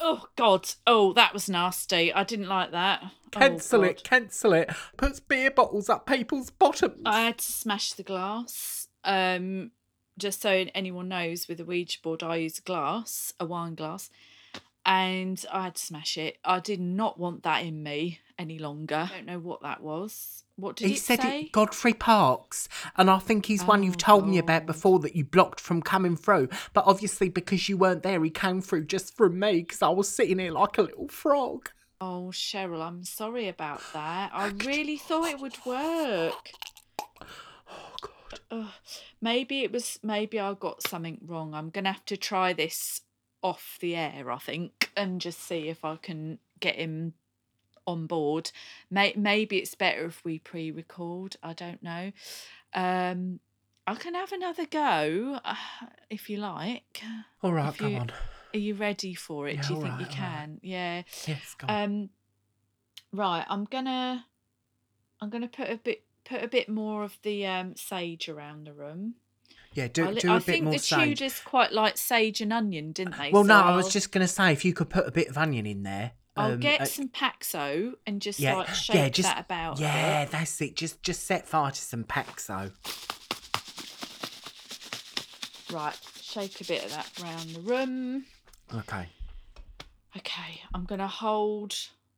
Oh 0.00 0.26
God! 0.36 0.68
Oh, 0.86 1.12
that 1.14 1.32
was 1.34 1.48
nasty. 1.48 2.12
I 2.12 2.22
didn't 2.24 2.48
like 2.48 2.70
that. 2.70 3.00
Oh, 3.02 3.10
Cancel 3.30 3.84
it, 3.84 4.04
cancel 4.04 4.52
it. 4.52 4.70
Puts 4.96 5.20
beer 5.20 5.50
bottles 5.50 5.88
up 5.88 6.06
people's 6.06 6.50
bottoms. 6.50 7.02
I 7.04 7.22
had 7.22 7.38
to 7.38 7.52
smash 7.52 7.92
the 7.92 8.02
glass. 8.04 8.88
Um, 9.04 9.72
just 10.18 10.42
so 10.42 10.66
anyone 10.74 11.08
knows, 11.08 11.48
with 11.48 11.60
a 11.60 11.64
Ouija 11.64 11.98
board, 12.02 12.22
I 12.22 12.36
use 12.36 12.58
a 12.58 12.62
glass, 12.62 13.32
a 13.40 13.46
wine 13.46 13.74
glass, 13.74 14.10
and 14.84 15.44
I 15.52 15.64
had 15.64 15.76
to 15.76 15.84
smash 15.84 16.16
it. 16.18 16.38
I 16.44 16.60
did 16.60 16.80
not 16.80 17.18
want 17.18 17.42
that 17.42 17.64
in 17.64 17.82
me 17.82 18.20
any 18.38 18.58
longer. 18.58 19.08
I 19.10 19.16
don't 19.16 19.26
know 19.26 19.38
what 19.38 19.62
that 19.62 19.82
was. 19.82 20.44
What 20.56 20.76
did 20.76 20.88
he 20.88 20.94
it 20.94 20.98
said 20.98 21.22
say? 21.22 21.40
it 21.42 21.52
Godfrey 21.52 21.94
Parks, 21.94 22.68
and 22.96 23.10
I 23.10 23.18
think 23.18 23.46
he's 23.46 23.64
one 23.64 23.80
Oh, 23.80 23.82
you've 23.84 23.96
told 23.96 24.26
me 24.26 24.38
about 24.38 24.66
before 24.66 24.98
that 25.00 25.14
you 25.14 25.24
blocked 25.24 25.60
from 25.60 25.82
coming 25.82 26.16
through. 26.16 26.48
But 26.72 26.84
obviously, 26.86 27.28
because 27.28 27.68
you 27.68 27.76
weren't 27.76 28.02
there, 28.02 28.22
he 28.24 28.30
came 28.30 28.60
through 28.60 28.86
just 28.86 29.16
from 29.16 29.38
me 29.38 29.60
because 29.62 29.82
I 29.82 29.88
was 29.90 30.08
sitting 30.08 30.38
here 30.38 30.52
like 30.52 30.78
a 30.78 30.82
little 30.82 31.08
frog. 31.08 31.70
Oh, 32.00 32.30
Cheryl, 32.32 32.80
I'm 32.80 33.04
sorry 33.04 33.48
about 33.48 33.82
that. 33.92 34.30
I 34.32 34.48
really 34.64 34.96
thought 34.96 35.28
it 35.28 35.40
would 35.40 35.56
work. 35.66 36.50
Oh 38.50 38.72
Maybe 39.20 39.62
it 39.62 39.72
was. 39.72 39.98
Maybe 40.02 40.40
I 40.40 40.54
got 40.54 40.82
something 40.86 41.18
wrong. 41.26 41.54
I'm 41.54 41.70
gonna 41.70 41.92
have 41.92 42.04
to 42.06 42.16
try 42.16 42.52
this 42.52 43.02
off 43.42 43.76
the 43.80 43.94
air, 43.94 44.30
I 44.30 44.38
think, 44.38 44.90
and 44.96 45.20
just 45.20 45.40
see 45.40 45.68
if 45.68 45.84
I 45.84 45.96
can 45.96 46.38
get 46.60 46.76
him 46.76 47.14
on 47.86 48.06
board. 48.06 48.50
May- 48.90 49.14
maybe 49.16 49.58
it's 49.58 49.74
better 49.74 50.06
if 50.06 50.24
we 50.24 50.38
pre-record. 50.38 51.36
I 51.42 51.52
don't 51.52 51.82
know. 51.82 52.12
Um, 52.74 53.40
I 53.86 53.94
can 53.94 54.14
have 54.14 54.32
another 54.32 54.66
go 54.66 55.38
uh, 55.44 55.54
if 56.10 56.28
you 56.28 56.38
like. 56.38 57.02
All 57.42 57.52
right, 57.52 57.68
If 57.70 57.78
come 57.78 57.92
you- 57.92 57.98
on. 57.98 58.12
Are 58.54 58.58
you 58.58 58.74
ready 58.74 59.14
for 59.14 59.46
it? 59.46 59.56
Yeah, 59.56 59.62
Do 59.62 59.74
you 59.74 59.80
think 59.82 59.92
alright, 59.92 60.08
you 60.10 60.14
can? 60.16 60.60
Yeah. 60.62 61.02
Yes, 61.26 61.54
come 61.58 61.68
on. 61.70 61.82
Um, 61.84 62.10
right. 63.12 63.44
I'm 63.46 63.64
gonna. 63.64 64.24
I'm 65.20 65.28
gonna 65.28 65.48
put 65.48 65.68
a 65.68 65.76
bit. 65.76 66.02
Put 66.28 66.42
a 66.42 66.48
bit 66.48 66.68
more 66.68 67.04
of 67.04 67.18
the 67.22 67.46
um, 67.46 67.74
sage 67.76 68.28
around 68.28 68.66
the 68.66 68.72
room. 68.74 69.14
yeah, 69.72 69.88
do 69.88 70.08
I, 70.08 70.14
do 70.14 70.28
a 70.30 70.34
I 70.34 70.38
bit 70.38 70.44
think 70.44 70.64
more 70.64 70.72
the 70.74 70.78
sage. 70.78 71.18
Tudors 71.18 71.40
quite 71.40 71.72
like 71.72 71.96
sage 71.96 72.40
and 72.40 72.52
onion, 72.52 72.92
didn't 72.92 73.16
they? 73.16 73.30
Well, 73.32 73.44
So 73.44 73.48
no, 73.48 73.54
I 73.60 73.74
was 73.76 73.86
I'll- 73.86 73.90
just 73.92 74.12
going 74.12 74.26
to 74.26 74.32
say 74.32 74.52
if 74.52 74.64
you 74.64 74.72
could 74.74 74.90
put 74.90 75.06
a 75.06 75.10
bit 75.10 75.28
of 75.28 75.38
onion 75.38 75.64
in 75.66 75.82
there. 75.84 76.12
I'll 76.36 76.52
um, 76.52 76.60
get 76.60 76.82
uh, 76.82 76.84
some 76.84 77.08
Paxo 77.08 77.94
and 78.06 78.22
just 78.22 78.38
yeah, 78.38 78.54
like 78.56 78.68
shake 78.74 78.94
yeah, 78.96 79.08
just 79.08 79.28
that 79.28 79.40
about. 79.46 79.80
yeah, 79.80 80.24
bit. 80.24 80.30
that's 80.32 80.60
it. 80.60 80.76
Just 80.76 81.02
just 81.02 81.24
set 81.24 81.48
fire 81.48 81.70
to 81.72 81.80
some 81.80 82.04
Paxo. 82.04 82.70
Right. 85.72 85.98
Shake 86.22 86.60
a 86.60 86.64
bit 86.64 86.84
of 86.84 86.90
that 86.92 87.10
round 87.22 87.50
the 87.50 87.60
room. 87.60 88.24
Okay, 88.74 89.08
Okay. 90.16 90.60
I'm 90.74 90.84
gonna 90.84 91.08
hold 91.08 91.74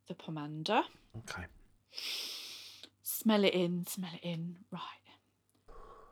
the 0.09 0.15
pomander. 0.15 0.83
okay. 1.19 1.45
Smell 3.21 3.45
it 3.45 3.53
in. 3.53 3.87
Smell 3.87 4.13
it 4.15 4.27
in. 4.27 4.57
Right. 4.73 4.81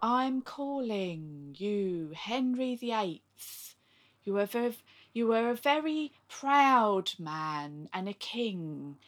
I'm 0.02 0.42
calling 0.42 1.56
you 1.56 2.12
Henry 2.14 2.76
the 2.76 2.92
Eighth. 2.92 3.76
You 4.24 4.34
were 4.34 4.44
very, 4.44 4.76
you 5.14 5.28
were 5.28 5.48
a 5.48 5.54
very 5.54 6.12
proud 6.28 7.12
man 7.18 7.88
and 7.94 8.10
a 8.10 8.12
king, 8.12 8.98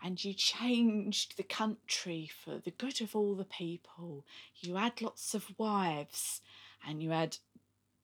and 0.00 0.24
you 0.24 0.34
changed 0.34 1.36
the 1.36 1.42
country 1.42 2.30
for 2.44 2.58
the 2.58 2.70
good 2.70 3.00
of 3.00 3.16
all 3.16 3.34
the 3.34 3.44
people. 3.44 4.24
You 4.60 4.76
had 4.76 5.02
lots 5.02 5.34
of 5.34 5.58
wives, 5.58 6.40
and 6.86 7.02
you 7.02 7.10
had 7.10 7.38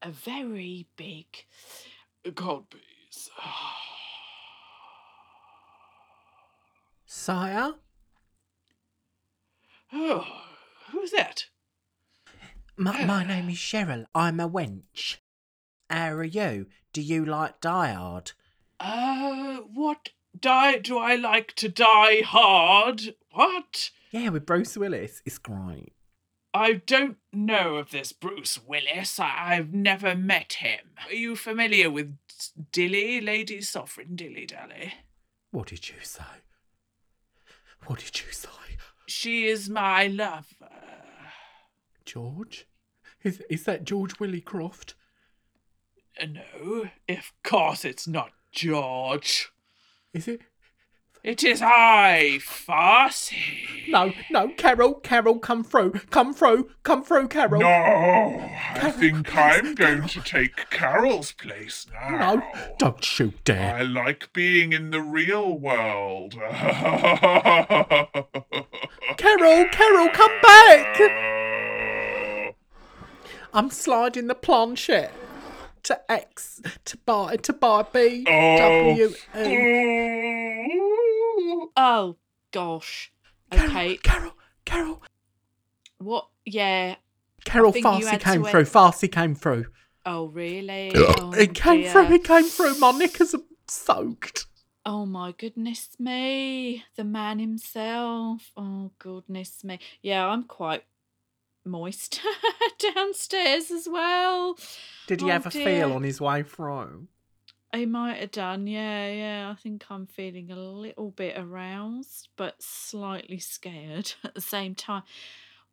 a 0.02 0.10
very 0.10 0.88
big. 0.96 1.26
Godbees. 2.24 3.28
Sire, 7.06 7.74
Oh, 9.96 10.26
who's 10.90 11.12
that? 11.12 11.46
my, 12.76 13.04
my 13.04 13.24
name 13.24 13.48
is 13.48 13.56
Cheryl. 13.56 14.06
I'm 14.14 14.40
a 14.40 14.48
wench. 14.48 15.18
How 15.88 16.12
are 16.12 16.24
you? 16.24 16.66
Do 16.92 17.00
you 17.00 17.24
like 17.24 17.60
Die 17.60 17.92
Hard? 17.92 18.32
Uh, 18.80 19.58
what 19.72 20.10
die 20.38 20.78
do 20.78 20.98
I 20.98 21.14
like 21.14 21.54
to 21.56 21.68
die 21.68 22.22
hard? 22.22 23.14
What? 23.30 23.90
Yeah, 24.10 24.30
with 24.30 24.46
Bruce 24.46 24.76
Willis. 24.76 25.22
It's 25.24 25.38
great. 25.38 25.92
I 26.52 26.74
don't 26.74 27.16
know 27.32 27.76
of 27.76 27.90
this 27.90 28.12
Bruce 28.12 28.58
Willis. 28.64 29.18
I- 29.20 29.54
I've 29.56 29.72
never 29.72 30.14
met 30.16 30.54
him. 30.54 30.90
Are 31.06 31.12
you 31.14 31.36
familiar 31.36 31.90
with 31.90 32.16
Dilly, 32.72 33.20
Lady 33.20 33.60
Sovereign 33.60 34.16
Dilly 34.16 34.46
Dally? 34.46 34.94
What 35.52 35.68
did 35.68 35.88
you 35.88 35.96
say? 36.02 36.22
What 37.86 38.00
did 38.00 38.20
you 38.20 38.32
say? 38.32 38.48
She 39.06 39.46
is 39.46 39.68
my 39.68 40.06
lover. 40.06 40.70
George? 42.04 42.66
Is 43.22 43.42
is 43.48 43.64
that 43.64 43.84
George 43.84 44.18
Willie 44.20 44.40
Croft? 44.40 44.94
Uh, 46.20 46.26
No, 46.26 46.88
of 47.08 47.32
course 47.42 47.84
it's 47.84 48.06
not 48.06 48.30
George. 48.52 49.50
Is 50.12 50.28
it? 50.28 50.42
It 51.24 51.42
is 51.42 51.62
I, 51.62 52.38
Farsi. 52.42 53.88
No, 53.88 54.12
no, 54.30 54.48
Carol, 54.58 54.92
Carol, 54.96 55.38
come 55.38 55.64
through, 55.64 55.92
come 56.10 56.34
through, 56.34 56.68
come 56.82 57.02
through, 57.02 57.28
Carol. 57.28 57.62
No, 57.62 57.66
I 57.66 58.90
think 58.90 59.28
think 59.28 59.38
I'm 59.38 59.74
going 59.74 60.06
to 60.06 60.20
take 60.20 60.68
Carol's 60.68 61.32
place 61.32 61.86
now. 61.94 62.34
No, 62.34 62.42
don't 62.78 63.18
you 63.18 63.32
dare. 63.44 63.76
I 63.76 63.82
like 63.84 64.34
being 64.34 64.74
in 64.74 64.90
the 64.90 65.00
real 65.00 65.56
world. 65.58 66.34
Carol, 69.16 69.64
Carol, 69.72 70.08
come 70.10 70.40
back! 70.42 71.00
I'm 73.54 73.70
sliding 73.70 74.26
the 74.26 74.34
planchette 74.34 75.14
to 75.84 76.12
X 76.12 76.60
to 76.84 76.98
buy 76.98 77.36
to 77.36 77.52
buy 77.54 77.82
B 77.90 78.24
W 78.24 79.14
N. 79.34 80.93
Oh 81.76 82.16
gosh. 82.52 83.12
Carol, 83.50 83.70
Okay. 83.70 83.96
Carol, 83.98 84.32
Carol, 84.64 85.02
What? 85.98 86.28
Yeah. 86.44 86.96
Carol. 87.44 87.72
think 87.72 87.84
you 87.84 87.90
Farsi 87.90 88.04
had 88.06 88.20
to 88.20 88.24
came 88.26 88.42
wait- 88.42 88.50
through. 88.50 88.64
Farsi 88.64 89.10
came 89.12 89.34
through. 89.34 89.66
Oh 90.06 90.26
really? 90.26 90.92
Oh, 90.94 91.32
it 91.32 91.54
came 91.54 91.82
dear. 91.82 91.90
through. 91.92 92.12
It 92.14 92.24
came 92.24 92.44
through. 92.44 92.78
My 92.78 92.90
knickers 92.92 93.34
are 93.34 93.40
soaked. 93.68 94.46
Oh 94.86 95.06
my 95.06 95.32
goodness 95.32 95.88
me. 95.98 96.84
The 96.96 97.04
man 97.04 97.38
himself. 97.38 98.50
Oh 98.56 98.90
goodness 98.98 99.64
me. 99.64 99.78
Yeah, 100.02 100.26
I'm 100.26 100.44
quite 100.44 100.84
moist 101.64 102.20
downstairs 102.78 103.70
as 103.70 103.88
well. 103.90 104.58
Did 105.06 105.22
he 105.22 105.28
Oh, 105.28 105.32
have 105.32 105.46
a 105.46 105.50
dear. 105.50 105.64
feel 105.64 105.92
on 105.94 106.02
his 106.02 106.20
way 106.20 106.42
through? 106.42 107.08
I 107.74 107.86
might 107.86 108.20
have 108.20 108.30
done, 108.30 108.68
yeah, 108.68 109.10
yeah. 109.10 109.50
I 109.50 109.60
think 109.60 109.86
I'm 109.90 110.06
feeling 110.06 110.48
a 110.52 110.54
little 110.56 111.10
bit 111.10 111.36
aroused, 111.36 112.28
but 112.36 112.62
slightly 112.62 113.40
scared 113.40 114.12
at 114.24 114.36
the 114.36 114.40
same 114.40 114.76
time. 114.76 115.02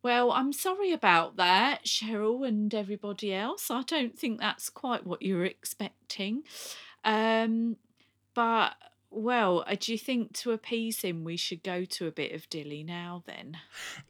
Well, 0.02 0.32
I'm 0.32 0.52
sorry 0.52 0.90
about 0.90 1.36
that, 1.36 1.84
Cheryl 1.84 2.44
and 2.46 2.74
everybody 2.74 3.32
else. 3.32 3.70
I 3.70 3.82
don't 3.82 4.18
think 4.18 4.40
that's 4.40 4.68
quite 4.68 5.06
what 5.06 5.22
you 5.22 5.36
were 5.36 5.44
expecting. 5.44 6.42
Um, 7.04 7.76
but 8.34 8.74
well, 9.12 9.64
uh, 9.66 9.76
do 9.78 9.92
you 9.92 9.98
think 9.98 10.32
to 10.38 10.52
appease 10.52 11.02
him 11.02 11.22
we 11.22 11.36
should 11.36 11.62
go 11.62 11.84
to 11.84 12.06
a 12.06 12.10
bit 12.10 12.32
of 12.32 12.48
dilly 12.48 12.82
now 12.82 13.22
then? 13.26 13.58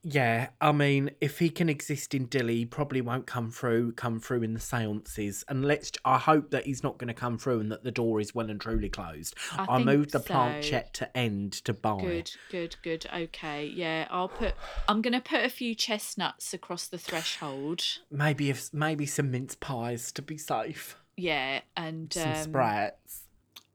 Yeah, 0.03 0.51
I 0.61 0.73
mean, 0.73 1.11
if 1.21 1.39
he 1.39 1.51
can 1.51 1.69
exist 1.69 2.15
in 2.15 2.27
Dilly, 2.27 2.57
he 2.59 2.67
probably 2.67 3.01
won't 3.01 3.27
come 3.27 3.51
through. 3.51 3.93
Come 3.93 4.21
through 4.21 4.43
in 4.43 4.55
the 4.55 4.61
seances, 4.61 5.45
and 5.49 5.65
let's. 5.65 5.93
I 6.05 6.19
hope 6.19 6.51
that 6.51 6.67
he's 6.67 6.83
not 6.83 6.99
going 6.99 7.09
to 7.09 7.15
come 7.15 7.39
through, 7.39 7.61
and 7.61 7.73
that 7.73 7.85
the 7.85 7.91
door 7.91 8.21
is 8.21 8.35
well 8.35 8.49
and 8.49 8.61
truly 8.61 8.89
closed. 8.89 9.35
I 9.53 9.67
I 9.69 9.83
moved 9.83 10.13
the 10.13 10.21
so. 10.21 10.27
planchette 10.27 10.95
to 10.95 11.17
end 11.17 11.53
to 11.65 11.73
buy. 11.73 12.01
Good, 12.01 12.31
good, 12.51 12.77
good. 12.83 13.07
Okay, 13.15 13.67
yeah. 13.67 14.07
I'll 14.11 14.29
put. 14.29 14.55
I'm 14.89 15.03
gonna 15.03 15.21
put 15.21 15.45
a 15.45 15.51
few 15.51 15.75
chestnuts 15.75 16.55
across 16.55 16.87
the 16.87 16.99
threshold. 16.99 17.83
Maybe 18.11 18.51
if 18.51 18.73
maybe 18.73 19.07
some 19.07 19.31
mince 19.31 19.55
pies 19.55 20.13
to 20.13 20.23
be 20.23 20.39
safe. 20.39 20.97
Yeah, 21.17 21.61
and 21.77 22.13
Some 22.13 22.33
um, 22.33 22.37
sprats. 22.37 23.22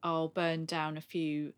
I'll 0.08 0.30
burn 0.30 0.66
down 0.66 0.98
a 0.98 1.02
few. 1.02 1.54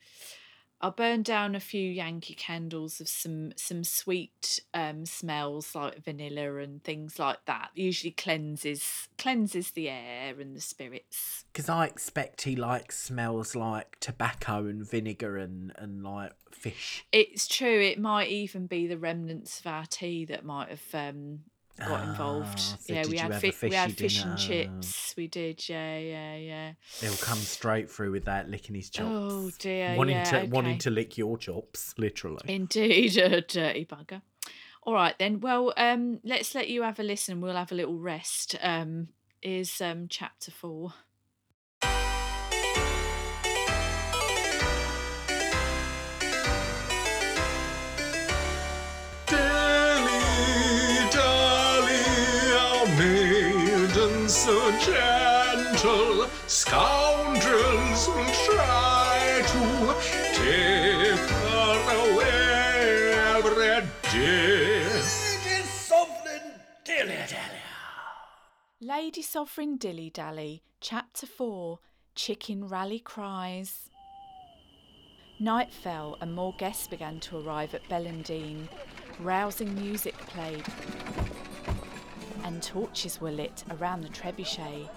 I'll 0.82 0.92
burn 0.92 1.24
down 1.24 1.56
a 1.56 1.60
few 1.60 1.88
Yankee 1.88 2.34
candles 2.34 3.00
of 3.02 3.08
some 3.08 3.52
some 3.58 3.84
sweet 3.84 4.62
um, 4.74 5.06
smells 5.06 5.76
like 5.76 6.04
vanilla 6.04 6.56
and 6.58 6.84
things 6.84 7.20
like 7.20 7.46
that. 7.46 7.70
Usually 7.76 8.12
cleanses 8.12 9.08
cleanses 9.18 9.72
the 9.72 9.90
air 9.90 10.40
and 10.40 10.56
the 10.56 10.62
spirits. 10.62 11.46
Because 11.52 11.70
I 11.70 11.86
expect 11.86 12.44
he 12.44 12.56
like 12.56 12.92
smells 12.92 13.56
like 13.56 13.98
tobacco 14.00 14.66
and 14.66 14.90
vinegar 14.90 15.38
and 15.38 15.74
and 15.78 16.02
like 16.02 16.34
fish. 16.52 17.06
It's 17.12 17.48
true. 17.48 17.82
It 17.82 18.00
might 18.00 18.30
even 18.30 18.66
be 18.66 18.88
the 18.88 18.98
remnants 18.98 19.60
of 19.60 19.68
our 19.68 19.86
tea 19.86 20.26
that 20.26 20.44
might 20.44 20.70
have 20.70 20.96
um, 20.96 21.42
got 21.80 22.04
involved. 22.08 22.60
Ah, 22.60 22.78
so 22.80 22.94
yeah, 22.94 23.06
we 23.08 23.18
had 23.18 23.42
fi- 23.42 23.54
we 23.68 23.76
had 23.76 23.94
fish 23.94 24.24
and 24.24 24.38
chips. 24.38 25.14
We 25.18 25.28
did. 25.28 25.68
Yeah, 25.68 25.98
yeah, 25.98 26.36
yeah. 26.36 26.72
He'll 27.00 27.16
come 27.16 27.38
straight 27.38 27.90
through 27.90 28.12
with 28.12 28.26
that 28.26 28.50
licking 28.50 28.76
his 28.76 28.90
chops. 28.90 29.10
Oh 29.12 29.52
dear. 29.60 29.96
wanting 29.96 30.18
yeah, 30.18 30.24
to 30.24 30.46
wanting 30.48 30.78
to 30.80 30.90
lick 30.90 31.18
your 31.18 31.38
chops, 31.38 31.94
literally. 31.98 32.42
Indeed, 32.48 33.18
a 33.18 33.42
dirty 33.42 33.86
bugger. 33.86 34.22
All 34.84 34.94
right 34.94 35.16
then. 35.20 35.40
Well, 35.40 35.74
um, 35.78 36.20
let's 36.24 36.56
let 36.56 36.70
you 36.70 36.84
have 36.84 37.00
a 37.00 37.04
listen. 37.04 37.42
We'll 37.42 37.56
have 37.56 37.72
a 37.72 37.76
little 37.76 38.00
rest. 38.00 38.56
Um, 38.62 39.10
is 39.42 39.82
um 39.82 40.08
chapter 40.10 40.52
four. 40.52 40.94
Maiden 54.70 55.76
gentle, 55.76 56.28
scoundrels 56.48 58.08
will 58.08 58.34
try 58.46 59.42
to 59.46 59.96
take 60.34 61.30
her 61.30 62.14
away 62.14 63.14
every 63.38 63.88
day. 64.12 64.86
Lady 68.82 69.22
Sovereign 69.22 69.78
Dilly 69.78 70.10
Dally, 70.10 70.64
Chapter 70.82 71.28
4 71.28 71.80
Chicken 72.16 72.68
Rally 72.68 73.00
Cries. 73.00 73.90
Night 75.40 75.72
fell 75.72 76.18
and 76.22 76.34
more 76.34 76.54
guests 76.58 76.88
began 76.88 77.20
to 77.22 77.38
arrive 77.38 77.74
at 77.74 77.88
Bellendine. 77.88 78.68
Rousing 79.20 79.76
music 79.76 80.18
played, 80.18 80.64
and 82.50 82.64
torches 82.64 83.22
were 83.22 83.30
lit 83.30 83.64
around 83.70 84.02
the 84.02 84.10
trebuchet. 84.10 84.90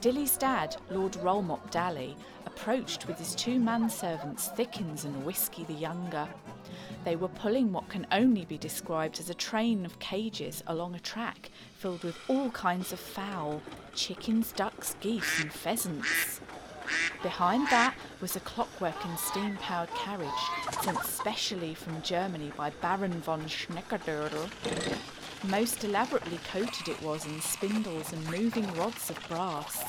Dilly's 0.00 0.38
dad, 0.38 0.74
Lord 0.90 1.12
Rollmop 1.12 1.70
Dally, 1.70 2.16
approached 2.46 3.06
with 3.06 3.18
his 3.18 3.34
two 3.34 3.60
manservants, 3.60 4.48
Thickens 4.56 5.04
and 5.04 5.22
Whisky 5.22 5.64
the 5.64 5.74
Younger. 5.74 6.26
They 7.04 7.14
were 7.14 7.28
pulling 7.28 7.74
what 7.74 7.90
can 7.90 8.06
only 8.10 8.46
be 8.46 8.56
described 8.56 9.20
as 9.20 9.28
a 9.28 9.34
train 9.34 9.84
of 9.84 9.98
cages 9.98 10.64
along 10.66 10.94
a 10.94 11.00
track 11.00 11.50
filled 11.76 12.04
with 12.04 12.16
all 12.26 12.50
kinds 12.52 12.90
of 12.90 12.98
fowl 12.98 13.60
chickens, 13.94 14.52
ducks, 14.52 14.96
geese, 15.00 15.40
and 15.42 15.52
pheasants. 15.52 16.40
Behind 17.22 17.66
that 17.68 17.94
was 18.22 18.34
a 18.34 18.40
clockwork 18.40 19.04
and 19.04 19.18
steam 19.18 19.58
powered 19.58 19.90
carriage 19.90 20.30
sent 20.80 20.98
specially 21.04 21.74
from 21.74 22.00
Germany 22.00 22.50
by 22.56 22.70
Baron 22.80 23.20
von 23.20 23.42
Schneckerdödel. 23.42 24.48
Most 25.44 25.82
elaborately 25.82 26.38
coated 26.52 26.88
it 26.88 27.02
was 27.02 27.26
in 27.26 27.40
spindles 27.40 28.12
and 28.12 28.30
moving 28.30 28.72
rods 28.74 29.10
of 29.10 29.18
brass. 29.28 29.82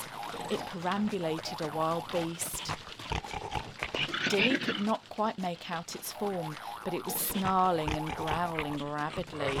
It 0.50 0.58
perambulated 0.58 1.60
a 1.60 1.68
wild 1.68 2.10
beast. 2.10 2.72
Dilly 4.30 4.56
could 4.56 4.80
not 4.80 5.08
quite 5.08 5.38
make 5.38 5.70
out 5.70 5.94
its 5.94 6.12
form, 6.12 6.56
but 6.84 6.92
it 6.92 7.04
was 7.04 7.14
snarling 7.14 7.92
and 7.92 8.14
growling 8.16 8.78
rabidly. 8.78 9.60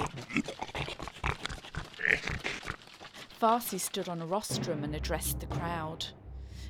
Farsi 3.40 3.78
stood 3.78 4.08
on 4.08 4.20
a 4.20 4.26
rostrum 4.26 4.82
and 4.82 4.96
addressed 4.96 5.38
the 5.38 5.46
crowd. 5.46 6.06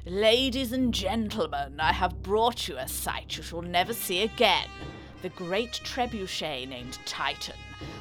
Ladies 0.05 0.71
and 0.71 0.93
gentlemen, 0.93 1.81
I 1.81 1.95
have 1.95 2.23
brought 2.23 2.69
you 2.69 2.77
a 2.77 2.87
sight 2.87 3.39
you 3.39 3.43
shall 3.43 3.63
never 3.63 3.95
see 3.95 4.23
again. 4.23 4.69
The 5.25 5.31
great 5.31 5.81
trebuchet 5.85 6.69
named 6.69 6.99
Titan 7.07 7.57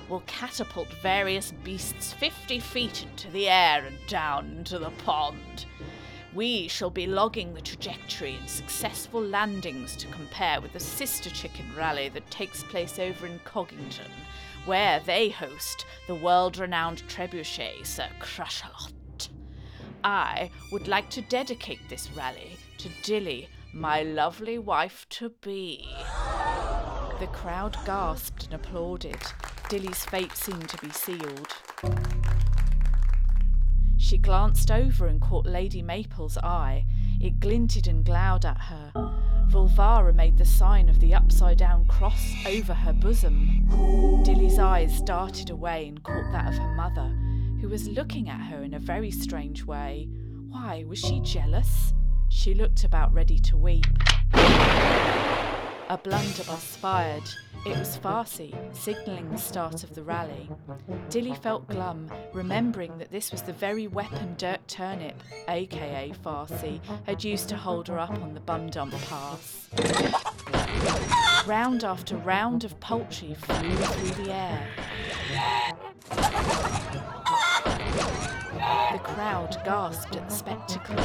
will 0.10 0.24
catapult 0.28 0.90
various 1.02 1.54
beasts 1.64 2.12
fifty 2.12 2.60
feet 2.60 3.04
into 3.04 3.32
the 3.32 3.48
air 3.48 3.86
and 3.86 3.98
down 4.08 4.58
into 4.58 4.78
the 4.78 4.90
pond. 5.06 5.66
We 6.34 6.68
shall 6.68 6.90
be 6.90 7.08
logging 7.08 7.54
the 7.54 7.62
trajectory 7.62 8.36
and 8.36 8.50
successful 8.50 9.22
landings 9.22 9.96
to 9.96 10.08
compare 10.08 10.60
with 10.60 10.74
the 10.74 10.82
sister 10.82 11.30
chicken 11.30 11.66
rally 11.78 12.10
that 12.10 12.30
takes 12.30 12.62
place 12.62 13.00
over 13.00 13.26
in 13.26 13.40
Coggington, 13.46 14.12
where 14.66 15.00
they 15.00 15.30
host 15.30 15.86
the 16.08 16.16
world 16.16 16.58
renowned 16.58 17.04
trebuchet 17.08 17.86
Sir 17.86 18.10
Crushalot. 18.20 19.30
I 20.04 20.52
would 20.74 20.90
like 20.90 21.10
to 21.12 21.22
dedicate 21.22 21.88
this 21.88 22.12
rally 22.12 22.58
to 22.80 22.90
Dilly, 23.02 23.48
my 23.72 24.04
lovely 24.04 24.60
wife 24.60 25.08
to 25.12 25.30
be. 25.30 25.88
The 27.24 27.30
crowd 27.30 27.78
gasped 27.86 28.44
and 28.44 28.54
applauded. 28.54 29.16
Dilly's 29.70 30.04
fate 30.04 30.36
seemed 30.36 30.68
to 30.68 30.78
be 30.86 30.90
sealed. 30.90 31.56
She 33.98 34.18
glanced 34.18 34.70
over 34.70 35.08
and 35.08 35.22
caught 35.22 35.46
Lady 35.46 35.82
Maple's 35.82 36.38
eye. 36.40 36.86
It 37.22 37.40
glinted 37.40 37.88
and 37.88 38.04
glowered 38.04 38.44
at 38.44 38.58
her. 38.64 38.92
Volvara 39.48 40.14
made 40.14 40.38
the 40.38 40.44
sign 40.44 40.90
of 40.90 41.00
the 41.00 41.14
upside 41.14 41.60
down 41.60 41.86
cross 41.86 42.34
over 42.46 42.74
her 42.74 42.92
bosom. 42.92 43.70
Dilly's 44.26 44.60
eyes 44.60 45.02
darted 45.04 45.50
away 45.50 45.88
and 45.88 46.04
caught 46.04 46.30
that 46.34 46.50
of 46.50 46.56
her 46.56 46.76
mother, 46.76 47.08
who 47.62 47.70
was 47.70 47.88
looking 47.88 48.28
at 48.28 48.48
her 48.48 48.64
in 48.64 48.74
a 48.74 48.80
very 48.80 49.12
strange 49.12 49.64
way. 49.64 50.10
Why, 50.50 50.84
was 50.86 51.00
she 51.00 51.22
jealous? 51.22 51.94
She 52.28 52.54
looked 52.54 52.84
about 52.84 53.14
ready 53.14 53.40
to 53.40 53.56
weep. 53.56 53.86
A 55.94 55.98
blunderbuss 56.00 56.76
fired. 56.78 57.22
It 57.68 57.78
was 57.78 58.00
Farsi, 58.00 58.52
signalling 58.76 59.30
the 59.30 59.38
start 59.38 59.84
of 59.84 59.94
the 59.94 60.02
rally. 60.02 60.50
Dilly 61.12 61.36
felt 61.36 61.68
glum, 61.68 62.10
remembering 62.34 62.98
that 62.98 63.12
this 63.12 63.32
was 63.32 63.44
the 63.44 63.54
very 63.54 63.86
weapon 63.86 64.34
Dirk 64.36 64.66
Turnip, 64.66 65.22
aka 65.48 66.12
Farsi, 66.26 66.82
had 67.06 67.24
used 67.24 67.48
to 67.50 67.56
hold 67.56 67.88
her 67.90 68.00
up 68.00 68.10
on 68.10 68.34
the 68.34 68.40
bum 68.40 68.72
dump 68.72 68.96
pass. 69.08 69.70
Round 71.46 71.84
after 71.84 72.18
round 72.18 72.64
of 72.64 72.80
poultry 72.80 73.36
flew 73.36 73.76
through 73.76 74.24
the 74.24 74.34
air. 74.34 74.68
The 78.94 79.00
crowd 79.00 79.62
gasped 79.64 80.16
at 80.16 80.28
the 80.28 80.36
spectacle. 80.36 80.96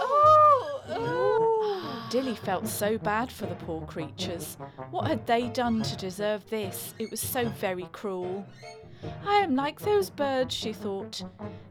Oh, 0.00 0.82
oh. 0.90 1.33
Dilly 2.14 2.36
felt 2.36 2.68
so 2.68 2.96
bad 2.96 3.32
for 3.32 3.46
the 3.46 3.56
poor 3.56 3.84
creatures. 3.86 4.56
What 4.92 5.08
had 5.08 5.26
they 5.26 5.48
done 5.48 5.82
to 5.82 5.96
deserve 5.96 6.48
this? 6.48 6.94
It 7.00 7.10
was 7.10 7.18
so 7.18 7.48
very 7.48 7.88
cruel. 7.90 8.46
I 9.26 9.38
am 9.38 9.56
like 9.56 9.80
those 9.80 10.10
birds, 10.10 10.54
she 10.54 10.72
thought. 10.72 11.24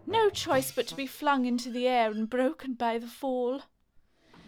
No 0.06 0.30
choice 0.30 0.70
but 0.70 0.86
to 0.88 0.96
be 0.96 1.08
flung 1.08 1.46
into 1.46 1.70
the 1.70 1.88
air 1.88 2.12
and 2.12 2.30
broken 2.30 2.74
by 2.74 2.98
the 2.98 3.08
fall. 3.08 3.62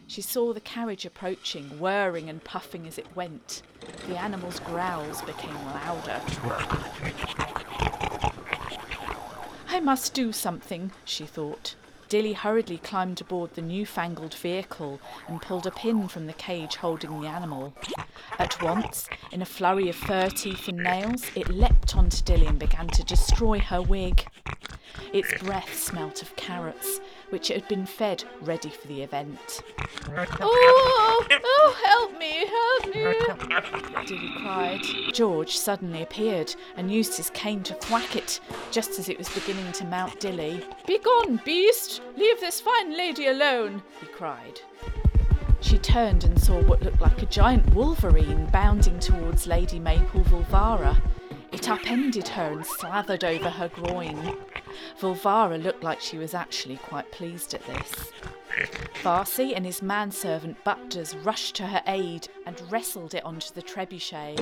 She 0.06 0.22
saw 0.22 0.52
the 0.52 0.60
carriage 0.60 1.06
approaching, 1.06 1.80
whirring 1.80 2.30
and 2.30 2.44
puffing 2.44 2.86
as 2.86 2.98
it 2.98 3.16
went. 3.16 3.62
The 4.10 4.20
animal's 4.20 4.60
growls 4.60 5.22
became 5.22 5.56
louder. 5.64 6.22
I 9.70 9.80
must 9.82 10.14
do 10.14 10.34
something, 10.34 10.92
she 11.06 11.26
thought. 11.26 11.76
Dilly 12.08 12.34
hurriedly 12.34 12.78
climbed 12.78 13.20
aboard 13.20 13.56
the 13.56 13.62
newfangled 13.62 14.36
vehicle 14.36 15.00
and 15.28 15.41
pulled 15.41 15.65
a 15.65 15.72
pin 15.72 16.08
from 16.08 16.28
the 16.28 16.34
cage 16.34 16.76
holding 16.76 17.20
the 17.20 17.28
animal. 17.28 17.74
At 18.38 18.62
once, 18.62 19.10
in 19.32 19.41
a 19.41 19.46
flurry 19.46 19.89
of 19.89 19.96
fur 19.96 20.30
teeth 20.30 20.68
and 20.68 20.78
nails, 20.78 21.26
it 21.36 21.50
leapt 21.50 21.96
onto 21.96 22.24
Dilly 22.24 22.46
and 22.46 22.60
began 22.60 22.88
to 22.89 23.04
destroy 23.04 23.60
her 23.60 23.82
wig. 23.82 24.28
Its 25.13 25.34
breath 25.41 25.74
smelt 25.78 26.22
of 26.22 26.36
carrots, 26.36 27.00
which 27.30 27.50
had 27.50 27.68
been 27.68 27.86
fed 27.86 28.24
ready 28.42 28.70
for 28.70 28.88
the 28.88 29.02
event. 29.02 29.62
Oh, 30.40 31.28
oh, 31.32 31.76
help 31.86 32.18
me, 32.20 32.46
help 32.46 32.94
me, 32.94 34.06
Dilly 34.06 34.32
cried. 34.38 34.82
George 35.14 35.58
suddenly 35.58 36.04
appeared 36.04 36.54
and 36.78 36.92
used 36.92 37.18
his 37.18 37.30
cane 37.32 37.64
to 37.64 37.74
thwack 37.76 38.16
it 38.16 38.40
just 38.72 39.00
as 39.00 39.10
it 39.10 39.18
was 39.18 39.30
beginning 39.30 39.72
to 39.74 39.86
mount 39.86 40.20
Dilly. 40.20 40.64
Begone, 40.86 41.42
beast! 41.44 42.02
Leave 42.18 42.40
this 42.40 42.62
fine 42.62 42.96
lady 42.96 43.28
alone, 43.28 43.82
he 44.00 44.06
cried. 44.08 44.62
She 45.62 45.78
turned 45.80 46.24
and 46.24 46.40
saw 46.40 46.62
what 46.64 46.84
looked 46.84 47.02
like 47.02 47.24
a 47.24 47.26
giant 47.26 47.74
wolverine 47.74 48.46
bounding 48.48 49.00
towards 49.00 49.48
Lady 49.48 49.80
Maple 49.80 50.24
Vulvara. 50.26 50.96
It 51.56 51.70
upended 51.70 52.28
her 52.28 52.52
and 52.52 52.65
slathered 52.65 53.24
over 53.24 53.50
her 53.50 53.70
groin. 53.70 54.38
Vulvara 55.00 55.58
looked 55.58 55.86
like 55.86 56.02
she 56.02 56.18
was 56.18 56.34
actually 56.34 56.76
quite 56.76 57.10
pleased 57.13 57.54
at 57.54 57.65
this. 57.65 58.12
Farsi 59.02 59.56
and 59.56 59.65
his 59.65 59.82
manservant 59.82 60.62
Butters 60.65 61.15
rushed 61.15 61.56
to 61.56 61.68
her 61.68 61.82
aid 61.88 62.28
and 62.46 62.62
wrestled 62.70 63.13
it 63.13 63.24
onto 63.24 63.54
the 63.54 63.62
trebuchet. 63.62 64.38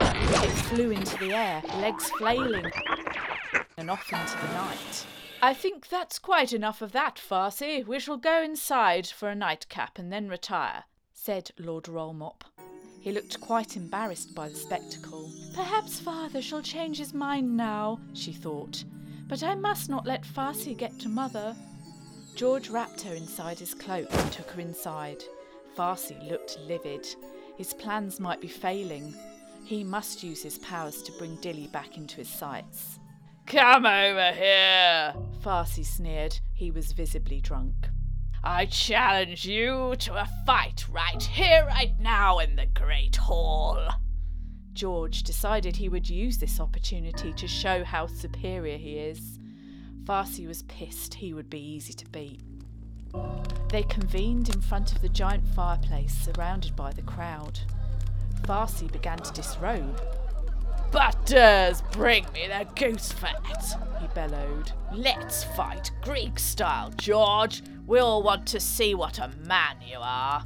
It 0.00 0.50
flew 0.66 0.90
into 0.90 1.16
the 1.18 1.34
air, 1.34 1.62
legs 1.76 2.10
flailing, 2.18 2.72
and 3.76 3.88
off 3.88 4.12
into 4.12 4.36
the 4.44 4.52
night. 4.52 5.06
I 5.40 5.54
think 5.54 5.86
that's 5.86 6.18
quite 6.18 6.52
enough 6.52 6.82
of 6.82 6.90
that, 6.90 7.14
Farsi. 7.14 7.86
We 7.86 8.00
shall 8.00 8.16
go 8.16 8.42
inside 8.42 9.06
for 9.06 9.28
a 9.28 9.36
nightcap 9.36 10.00
and 10.00 10.12
then 10.12 10.28
retire, 10.28 10.82
said 11.12 11.52
Lord 11.60 11.84
Rollmop. 11.84 12.42
He 13.00 13.12
looked 13.12 13.40
quite 13.40 13.76
embarrassed 13.76 14.34
by 14.34 14.48
the 14.48 14.54
spectacle. 14.54 15.30
Perhaps 15.54 16.00
father 16.00 16.42
shall 16.42 16.62
change 16.62 16.98
his 16.98 17.14
mind 17.14 17.56
now, 17.56 17.98
she 18.12 18.32
thought. 18.32 18.84
But 19.26 19.42
I 19.42 19.54
must 19.54 19.88
not 19.88 20.06
let 20.06 20.24
Farsi 20.24 20.76
get 20.76 20.98
to 21.00 21.08
mother. 21.08 21.56
George 22.36 22.68
wrapped 22.68 23.00
her 23.02 23.14
inside 23.14 23.58
his 23.58 23.74
cloak 23.74 24.08
and 24.10 24.32
took 24.32 24.50
her 24.50 24.60
inside. 24.60 25.24
Farsi 25.76 26.28
looked 26.28 26.58
livid. 26.66 27.06
His 27.56 27.72
plans 27.74 28.20
might 28.20 28.40
be 28.40 28.48
failing. 28.48 29.14
He 29.64 29.82
must 29.84 30.22
use 30.22 30.42
his 30.42 30.58
powers 30.58 31.02
to 31.02 31.12
bring 31.12 31.36
Dilly 31.36 31.68
back 31.68 31.96
into 31.96 32.16
his 32.16 32.28
sights. 32.28 32.98
Come 33.46 33.86
over 33.86 34.32
here, 34.32 35.14
Farsi 35.42 35.84
sneered. 35.84 36.38
He 36.52 36.70
was 36.70 36.92
visibly 36.92 37.40
drunk. 37.40 37.88
I 38.42 38.64
challenge 38.66 39.44
you 39.44 39.94
to 39.98 40.14
a 40.14 40.28
fight 40.46 40.86
right 40.90 41.22
here, 41.22 41.66
right 41.66 41.92
now, 42.00 42.38
in 42.38 42.56
the 42.56 42.66
Great 42.66 43.16
Hall. 43.16 43.86
George 44.72 45.22
decided 45.24 45.76
he 45.76 45.90
would 45.90 46.08
use 46.08 46.38
this 46.38 46.58
opportunity 46.58 47.34
to 47.34 47.46
show 47.46 47.84
how 47.84 48.06
superior 48.06 48.78
he 48.78 48.96
is. 48.96 49.38
Farsi 50.04 50.46
was 50.48 50.62
pissed 50.62 51.12
he 51.12 51.34
would 51.34 51.50
be 51.50 51.60
easy 51.60 51.92
to 51.92 52.08
beat. 52.08 52.40
They 53.68 53.82
convened 53.82 54.48
in 54.48 54.62
front 54.62 54.92
of 54.92 55.02
the 55.02 55.10
giant 55.10 55.46
fireplace, 55.48 56.14
surrounded 56.14 56.74
by 56.74 56.92
the 56.92 57.02
crowd. 57.02 57.60
Farsi 58.42 58.90
began 58.90 59.18
to 59.18 59.32
disrobe. 59.32 60.00
Butters, 60.92 61.82
bring 61.92 62.26
me 62.32 62.48
the 62.48 62.66
goose 62.74 63.12
fat, 63.12 63.76
he 64.00 64.08
bellowed. 64.08 64.72
Let's 64.92 65.44
fight 65.44 65.92
Greek 66.02 66.38
style, 66.40 66.90
George. 66.96 67.62
We 67.86 68.00
all 68.00 68.24
want 68.24 68.46
to 68.48 68.58
see 68.58 68.96
what 68.96 69.20
a 69.20 69.30
man 69.46 69.76
you 69.88 69.98
are. 70.00 70.44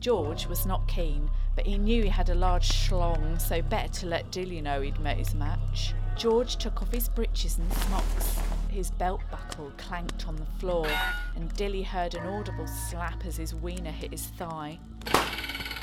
George 0.00 0.46
was 0.46 0.64
not 0.64 0.88
keen, 0.88 1.30
but 1.54 1.66
he 1.66 1.76
knew 1.76 2.04
he 2.04 2.08
had 2.08 2.30
a 2.30 2.34
large 2.34 2.70
schlong, 2.70 3.38
so 3.38 3.60
better 3.60 3.92
to 4.00 4.06
let 4.06 4.32
Dilly 4.32 4.62
know 4.62 4.80
he'd 4.80 4.98
met 4.98 5.18
his 5.18 5.34
match. 5.34 5.92
George 6.16 6.56
took 6.56 6.80
off 6.80 6.90
his 6.90 7.10
breeches 7.10 7.58
and 7.58 7.70
smocks. 7.74 8.38
His 8.68 8.90
belt 8.92 9.20
buckle 9.30 9.72
clanked 9.76 10.26
on 10.26 10.36
the 10.36 10.46
floor, 10.58 10.88
and 11.36 11.52
Dilly 11.54 11.82
heard 11.82 12.14
an 12.14 12.26
audible 12.26 12.66
slap 12.66 13.26
as 13.26 13.36
his 13.36 13.54
wiener 13.54 13.90
hit 13.90 14.12
his 14.12 14.24
thigh. 14.24 14.78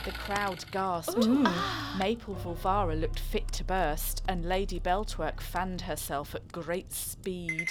The 0.09 0.15
crowd 0.15 0.65
gasped. 0.71 1.27
Ah. 1.45 1.95
Maple 1.99 2.33
Vulvara 2.33 2.99
looked 2.99 3.19
fit 3.19 3.47
to 3.51 3.63
burst, 3.63 4.23
and 4.27 4.43
Lady 4.43 4.79
Beltwork 4.79 5.39
fanned 5.39 5.81
herself 5.81 6.33
at 6.33 6.51
great 6.51 6.91
speed. 6.91 7.69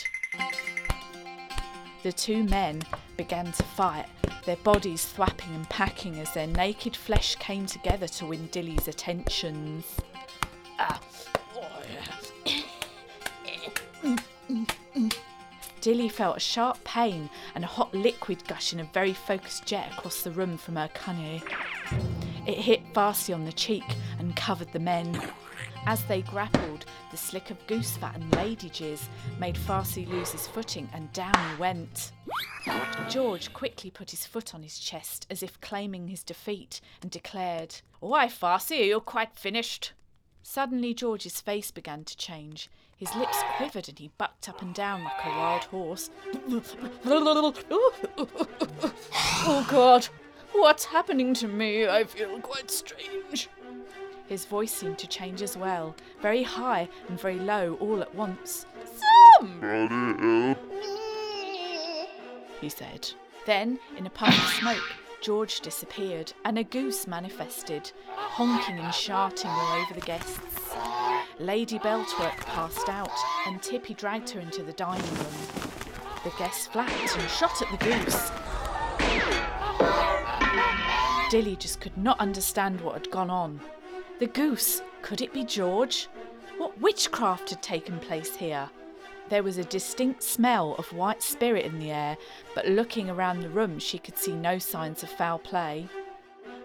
The 2.04 2.12
two 2.12 2.44
men 2.44 2.82
began 3.16 3.50
to 3.50 3.64
fight, 3.64 4.06
their 4.46 4.54
bodies 4.58 5.04
thwapping 5.04 5.52
and 5.52 5.68
packing 5.68 6.20
as 6.20 6.32
their 6.32 6.46
naked 6.46 6.94
flesh 6.94 7.34
came 7.34 7.66
together 7.66 8.06
to 8.06 8.26
win 8.26 8.46
Dilly's 8.52 8.86
attentions. 8.86 9.84
Ah. 10.78 11.00
Mm, 14.00 14.16
mm, 14.48 14.66
mm. 14.94 15.16
Dilly 15.80 16.08
felt 16.08 16.36
a 16.36 16.40
sharp 16.40 16.82
pain 16.84 17.30
and 17.54 17.64
a 17.64 17.68
hot 17.68 17.94
liquid 17.94 18.46
gush 18.46 18.72
in 18.72 18.80
a 18.80 18.90
very 18.92 19.12
focused 19.12 19.66
jet 19.66 19.92
across 19.92 20.22
the 20.22 20.30
room 20.30 20.56
from 20.56 20.76
her 20.76 20.88
cunny. 20.94 21.42
It 22.46 22.58
hit 22.58 22.92
Farsi 22.92 23.34
on 23.34 23.44
the 23.44 23.52
cheek 23.52 23.84
and 24.18 24.34
covered 24.34 24.72
the 24.72 24.78
men. 24.78 25.20
As 25.86 26.04
they 26.04 26.22
grappled, 26.22 26.86
the 27.10 27.16
slick 27.16 27.50
of 27.50 27.66
goose 27.66 27.96
fat 27.96 28.16
and 28.16 28.34
lady 28.36 28.68
jizz 28.68 29.02
made 29.38 29.56
Farsi 29.56 30.08
lose 30.08 30.32
his 30.32 30.46
footing 30.46 30.88
and 30.92 31.12
down 31.12 31.34
he 31.50 31.60
went. 31.60 32.12
George 33.08 33.52
quickly 33.52 33.90
put 33.90 34.10
his 34.10 34.26
foot 34.26 34.54
on 34.54 34.62
his 34.62 34.78
chest 34.78 35.26
as 35.30 35.42
if 35.42 35.60
claiming 35.60 36.08
his 36.08 36.22
defeat 36.22 36.80
and 37.02 37.10
declared, 37.10 37.76
Why, 38.00 38.26
Farsi, 38.26 38.80
are 38.80 38.84
you 38.84 39.00
quite 39.00 39.36
finished? 39.36 39.92
Suddenly, 40.42 40.94
George's 40.94 41.40
face 41.40 41.70
began 41.70 42.04
to 42.04 42.16
change. 42.16 42.70
His 42.98 43.14
lips 43.14 43.38
quivered 43.56 43.88
and 43.88 43.98
he 43.98 44.10
bucked 44.18 44.48
up 44.48 44.60
and 44.60 44.74
down 44.74 45.04
like 45.04 45.24
a 45.24 45.28
wild 45.28 45.64
horse. 45.64 46.10
oh, 49.46 49.66
God, 49.70 50.08
what's 50.52 50.84
happening 50.84 51.32
to 51.34 51.48
me? 51.48 51.86
I 51.86 52.04
feel 52.04 52.40
quite 52.40 52.70
strange. 52.70 53.48
His 54.26 54.44
voice 54.44 54.72
seemed 54.74 54.98
to 54.98 55.06
change 55.06 55.40
as 55.42 55.56
well, 55.56 55.94
very 56.20 56.42
high 56.42 56.88
and 57.08 57.18
very 57.18 57.38
low 57.38 57.78
all 57.80 58.02
at 58.02 58.14
once. 58.14 58.66
Somebody 59.38 59.94
help 60.20 60.58
he 62.60 62.68
said. 62.68 63.10
Then, 63.46 63.78
in 63.96 64.06
a 64.06 64.10
puff 64.10 64.36
of 64.36 64.54
smoke, 64.54 64.96
George 65.20 65.60
disappeared 65.60 66.32
and 66.44 66.58
a 66.58 66.64
goose 66.64 67.06
manifested, 67.06 67.92
honking 68.14 68.78
and 68.78 68.94
sharting 68.94 69.50
all 69.50 69.82
over 69.82 69.94
the 69.94 70.00
guests. 70.00 70.57
Lady 71.40 71.78
Beltwork 71.78 72.36
passed 72.46 72.88
out, 72.88 73.12
and 73.46 73.62
Tippy 73.62 73.94
dragged 73.94 74.30
her 74.30 74.40
into 74.40 74.64
the 74.64 74.72
dining 74.72 75.14
room. 75.14 75.26
The 76.24 76.32
guests 76.36 76.66
flapped 76.66 77.16
and 77.16 77.30
shot 77.30 77.62
at 77.62 77.70
the 77.70 77.84
goose. 77.84 78.32
Dilly 81.30 81.54
just 81.54 81.80
could 81.80 81.96
not 81.96 82.18
understand 82.18 82.80
what 82.80 82.94
had 82.94 83.10
gone 83.12 83.30
on. 83.30 83.60
The 84.18 84.26
goose, 84.26 84.82
could 85.02 85.20
it 85.20 85.32
be 85.32 85.44
George? 85.44 86.08
What 86.56 86.80
witchcraft 86.80 87.50
had 87.50 87.62
taken 87.62 88.00
place 88.00 88.34
here? 88.34 88.68
There 89.28 89.44
was 89.44 89.58
a 89.58 89.64
distinct 89.64 90.24
smell 90.24 90.74
of 90.76 90.92
white 90.92 91.22
spirit 91.22 91.66
in 91.66 91.78
the 91.78 91.92
air, 91.92 92.16
but 92.54 92.66
looking 92.66 93.08
around 93.08 93.40
the 93.40 93.50
room, 93.50 93.78
she 93.78 93.98
could 93.98 94.18
see 94.18 94.32
no 94.32 94.58
signs 94.58 95.04
of 95.04 95.10
foul 95.10 95.38
play. 95.38 95.88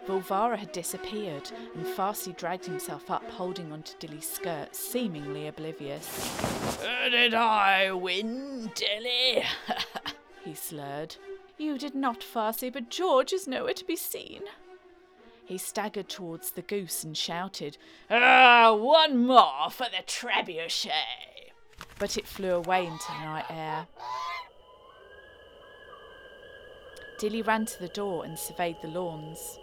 Vulvara 0.07 0.57
had 0.57 0.71
disappeared, 0.71 1.49
and 1.75 1.85
Farsi 1.85 2.35
dragged 2.35 2.65
himself 2.65 3.09
up, 3.09 3.23
holding 3.31 3.71
onto 3.71 3.97
Dilly's 3.99 4.29
skirt, 4.29 4.75
seemingly 4.75 5.47
oblivious. 5.47 6.07
Did 7.09 7.33
I 7.33 7.91
win, 7.93 8.71
Dilly? 8.75 9.43
he 10.43 10.53
slurred. 10.53 11.15
You 11.57 11.77
did 11.77 11.95
not, 11.95 12.19
Farsi, 12.19 12.71
but 12.71 12.89
George 12.89 13.31
is 13.31 13.47
nowhere 13.47 13.73
to 13.73 13.85
be 13.85 13.95
seen. 13.95 14.41
He 15.45 15.57
staggered 15.57 16.09
towards 16.09 16.51
the 16.51 16.61
goose 16.61 17.03
and 17.03 17.15
shouted, 17.15 17.77
Ah, 18.09 18.73
one 18.73 19.25
more 19.25 19.69
for 19.69 19.85
the 19.85 20.03
trebuchet! 20.05 21.51
But 21.99 22.17
it 22.17 22.27
flew 22.27 22.55
away 22.55 22.85
into 22.85 23.05
the 23.07 23.25
night 23.25 23.45
air. 23.49 23.87
Dilly 27.19 27.41
ran 27.41 27.65
to 27.65 27.79
the 27.79 27.87
door 27.89 28.25
and 28.25 28.37
surveyed 28.37 28.77
the 28.81 28.87
lawns. 28.87 29.59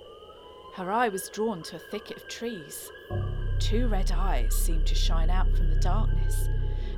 Her 0.74 0.90
eye 0.92 1.08
was 1.08 1.28
drawn 1.28 1.62
to 1.64 1.76
a 1.76 1.78
thicket 1.78 2.16
of 2.16 2.28
trees. 2.28 2.90
Two 3.58 3.88
red 3.88 4.12
eyes 4.12 4.54
seemed 4.54 4.86
to 4.86 4.94
shine 4.94 5.28
out 5.28 5.50
from 5.56 5.68
the 5.68 5.80
darkness, 5.80 6.48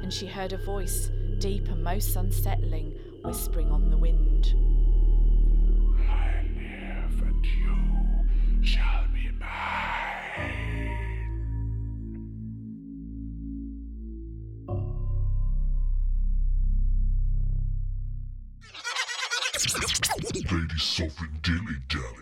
and 0.02 0.12
she 0.12 0.26
heard 0.26 0.52
a 0.52 0.58
voice, 0.58 1.10
deep 1.38 1.68
and 1.68 1.82
most 1.82 2.14
unsettling, 2.14 2.92
whispering 3.24 3.70
on 3.70 3.90
the 3.90 3.96
wind. 3.96 4.54
I 6.08 6.44
live 6.54 7.22
and 7.22 7.44
you 7.44 8.64
shall 8.64 9.06
be 9.12 9.30
mine. 9.40 10.98
Lady 20.22 20.78
Sovereign 20.78 21.38
Dilly 21.42 21.76
Dally. 21.88 22.21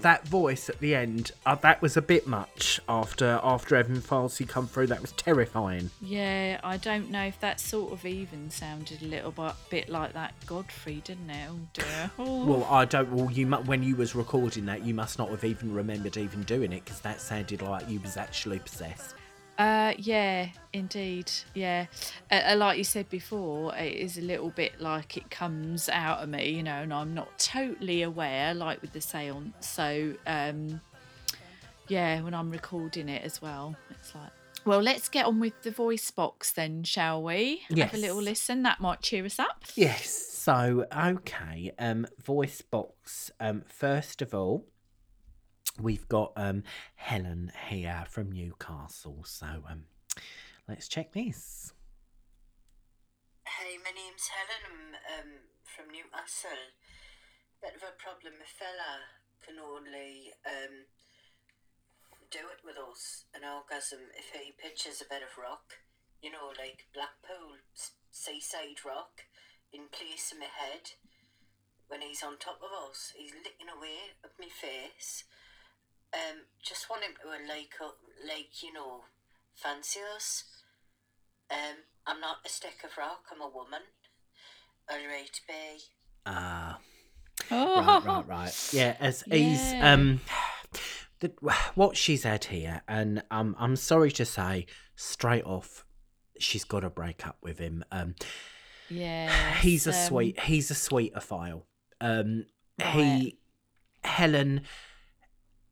That 0.00 0.26
voice 0.26 0.68
at 0.68 0.78
the 0.80 0.94
end, 0.94 1.32
uh, 1.44 1.54
that 1.56 1.82
was 1.82 1.96
a 1.96 2.02
bit 2.02 2.26
much 2.26 2.80
after 2.88 3.40
after 3.42 3.76
Evan 3.76 4.00
Farsi 4.00 4.48
come 4.48 4.66
through. 4.66 4.88
That 4.88 5.00
was 5.00 5.12
terrifying. 5.12 5.90
Yeah, 6.00 6.60
I 6.62 6.76
don't 6.76 7.10
know 7.10 7.24
if 7.24 7.40
that 7.40 7.60
sort 7.60 7.92
of 7.92 8.04
even 8.04 8.50
sounded 8.50 9.02
a 9.02 9.06
little 9.06 9.30
bit, 9.30 9.52
bit 9.70 9.88
like 9.88 10.12
that 10.14 10.34
Godfrey, 10.46 11.02
didn't 11.04 11.30
it? 11.30 11.48
Oh 11.50 11.58
dear. 11.72 12.10
Oh. 12.18 12.44
Well, 12.44 12.64
I 12.70 12.84
don't. 12.84 13.10
Well, 13.10 13.30
you 13.30 13.46
mu- 13.46 13.62
when 13.62 13.82
you 13.82 13.96
was 13.96 14.14
recording 14.14 14.66
that, 14.66 14.84
you 14.84 14.94
must 14.94 15.18
not 15.18 15.30
have 15.30 15.44
even 15.44 15.74
remembered 15.74 16.16
even 16.16 16.42
doing 16.42 16.72
it 16.72 16.84
because 16.84 17.00
that 17.00 17.20
sounded 17.20 17.62
like 17.62 17.88
you 17.88 18.00
was 18.00 18.16
actually 18.16 18.58
possessed. 18.60 19.14
Uh, 19.56 19.94
yeah, 19.98 20.48
indeed. 20.72 21.30
Yeah, 21.54 21.86
uh, 22.30 22.40
uh, 22.50 22.56
like 22.56 22.78
you 22.78 22.84
said 22.84 23.08
before, 23.08 23.74
it 23.76 23.94
is 23.94 24.18
a 24.18 24.22
little 24.22 24.50
bit 24.50 24.80
like 24.80 25.16
it 25.16 25.30
comes 25.30 25.88
out 25.88 26.22
of 26.22 26.28
me, 26.28 26.50
you 26.50 26.62
know, 26.62 26.82
and 26.82 26.92
I'm 26.92 27.14
not 27.14 27.38
totally 27.38 28.02
aware, 28.02 28.52
like 28.54 28.82
with 28.82 28.92
the 28.92 29.00
seance. 29.00 29.66
So, 29.66 30.14
um, 30.26 30.80
yeah, 31.88 32.20
when 32.22 32.34
I'm 32.34 32.50
recording 32.50 33.08
it 33.08 33.22
as 33.22 33.40
well, 33.40 33.76
it's 33.90 34.14
like. 34.14 34.30
Well, 34.64 34.80
let's 34.80 35.10
get 35.10 35.26
on 35.26 35.40
with 35.40 35.62
the 35.62 35.70
voice 35.70 36.10
box 36.10 36.52
then, 36.52 36.84
shall 36.84 37.22
we? 37.22 37.60
Yes. 37.68 37.90
Have 37.90 37.98
a 37.98 38.02
little 38.02 38.22
listen. 38.22 38.62
That 38.62 38.80
might 38.80 39.02
cheer 39.02 39.26
us 39.26 39.38
up. 39.38 39.64
Yes. 39.74 40.10
So 40.10 40.86
okay. 40.96 41.72
Um, 41.78 42.06
voice 42.24 42.62
box. 42.62 43.30
Um, 43.38 43.62
first 43.68 44.22
of 44.22 44.34
all, 44.34 44.64
we've 45.80 46.08
got 46.08 46.32
um 46.36 46.62
Helen 46.96 47.52
here 47.68 48.04
from 48.08 48.32
Newcastle. 48.32 49.24
So 49.24 49.46
um, 49.68 49.84
let's 50.68 50.88
check 50.88 51.12
this. 51.12 51.72
Hey, 53.44 53.76
my 53.84 53.90
name's 53.90 54.28
Helen. 54.28 54.96
I'm 55.08 55.24
um, 55.24 55.30
from 55.64 55.86
Newcastle. 55.92 56.74
Bit 57.62 57.76
of 57.76 57.82
a 57.82 57.94
problem. 57.96 58.34
A 58.40 58.48
fella 58.48 59.08
can 59.44 59.60
only 59.60 60.32
um, 60.44 60.88
do 62.34 62.50
it 62.50 62.64
with 62.64 62.74
us, 62.74 63.30
an 63.30 63.46
orgasm, 63.46 64.10
if 64.18 64.32
he 64.34 64.50
pitches 64.58 64.98
a 64.98 65.06
bit 65.06 65.22
of 65.22 65.38
rock, 65.38 65.78
you 66.18 66.32
know, 66.32 66.50
like 66.58 66.88
Blackpool 66.90 67.62
seaside 68.10 68.82
rock, 68.82 69.22
in 69.72 69.86
place 69.92 70.32
of 70.32 70.38
my 70.38 70.50
head. 70.50 70.98
When 71.86 72.00
he's 72.00 72.24
on 72.24 72.40
top 72.40 72.58
of 72.58 72.72
us, 72.90 73.12
he's 73.14 73.36
licking 73.36 73.68
away 73.68 74.16
at 74.24 74.34
my 74.40 74.48
face. 74.48 75.24
Um, 76.14 76.42
just 76.62 76.88
want 76.88 77.02
him 77.02 77.12
to 77.22 77.28
like, 77.52 77.74
uh, 77.82 77.90
like 78.26 78.62
you 78.62 78.72
know, 78.72 79.00
fancy 79.54 80.00
us. 80.14 80.44
Um, 81.50 81.76
I'm 82.06 82.20
not 82.20 82.36
a 82.46 82.48
stick 82.48 82.78
of 82.84 82.96
rock. 82.96 83.24
I'm 83.32 83.40
a 83.40 83.48
woman. 83.48 83.80
All 84.90 84.96
right, 84.96 85.40
Bay. 85.48 85.76
Ah. 86.26 86.78
Oh, 87.50 87.82
right, 87.82 88.04
right, 88.04 88.28
right. 88.28 88.70
Yeah, 88.72 88.96
as 89.00 89.24
he's 89.30 89.74
um, 89.80 90.20
the, 91.20 91.32
what 91.74 91.96
she 91.96 92.16
said 92.16 92.44
here, 92.44 92.82
and 92.86 93.22
um, 93.30 93.56
I'm 93.58 93.76
sorry 93.76 94.10
to 94.12 94.24
say, 94.24 94.66
straight 94.94 95.44
off, 95.44 95.84
she's 96.38 96.64
got 96.64 96.80
to 96.80 96.90
break 96.90 97.26
up 97.26 97.38
with 97.42 97.58
him. 97.58 97.84
Um, 97.90 98.14
Yeah. 98.88 99.54
he's 99.56 99.86
a 99.86 99.92
sweet, 99.92 100.40
he's 100.40 100.70
a 100.70 100.74
sweetophile. 100.74 101.62
Um, 102.00 102.46
he, 102.78 103.38
Helen, 104.04 104.62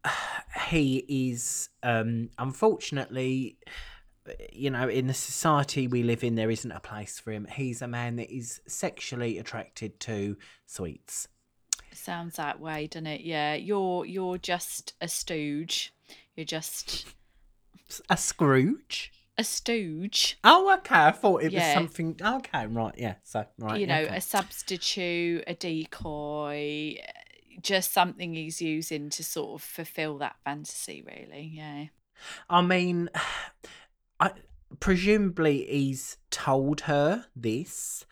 he 0.69 1.05
is 1.09 1.69
um, 1.83 2.31
unfortunately. 2.39 3.59
You 4.53 4.71
know, 4.71 4.89
in 4.89 5.09
the 5.09 5.15
society 5.15 5.89
we 5.89 6.05
live 6.05 6.23
in, 6.23 6.37
there 6.37 6.49
isn't 6.49 6.71
a 6.71 6.79
place 6.79 7.19
for 7.19 7.33
him. 7.33 7.45
He's 7.51 7.83
a 7.83 7.89
man 7.89 8.15
that 8.17 8.33
is 8.33 8.61
sexually 8.69 9.37
attracted 9.37 9.99
to 9.99 10.37
sweets. 10.65 11.27
Sounds 11.93 12.37
that 12.37 12.61
way, 12.61 12.87
doesn't 12.87 13.09
it? 13.09 13.23
Yeah, 13.23 13.55
you're 13.55 14.07
you're 14.07 14.39
just 14.39 14.95
a 15.01 15.09
stooge. 15.09 15.93
You're 16.37 16.47
just 16.47 17.07
A 18.09 18.17
Scrooge? 18.17 19.13
a 19.39 19.45
stooge. 19.45 20.39
Oh, 20.45 20.73
okay. 20.75 20.95
I 20.95 21.11
thought 21.11 21.43
it 21.43 21.53
was 21.53 21.63
something. 21.73 22.17
Okay, 22.21 22.67
right. 22.67 22.95
Yeah. 22.97 23.15
So, 23.23 23.45
right. 23.59 23.81
you 23.81 23.87
know, 23.87 24.03
okay. 24.03 24.17
a 24.17 24.21
substitute, 24.21 25.45
a 25.47 25.55
decoy, 25.55 26.97
just 27.61 27.93
something 27.93 28.35
he's 28.35 28.63
using 28.63 29.11
to 29.11 29.25
sort 29.25 29.61
of 29.61 29.63
fulfill 29.63 30.19
that 30.19 30.37
fantasy. 30.45 31.05
Really, 31.07 31.51
yeah. 31.55 31.87
I 32.49 32.63
mean, 32.63 33.11
I 34.21 34.33
presumably 34.81 35.67
he's 35.69 36.17
told 36.31 36.83
her 36.83 37.27
this. 37.37 38.07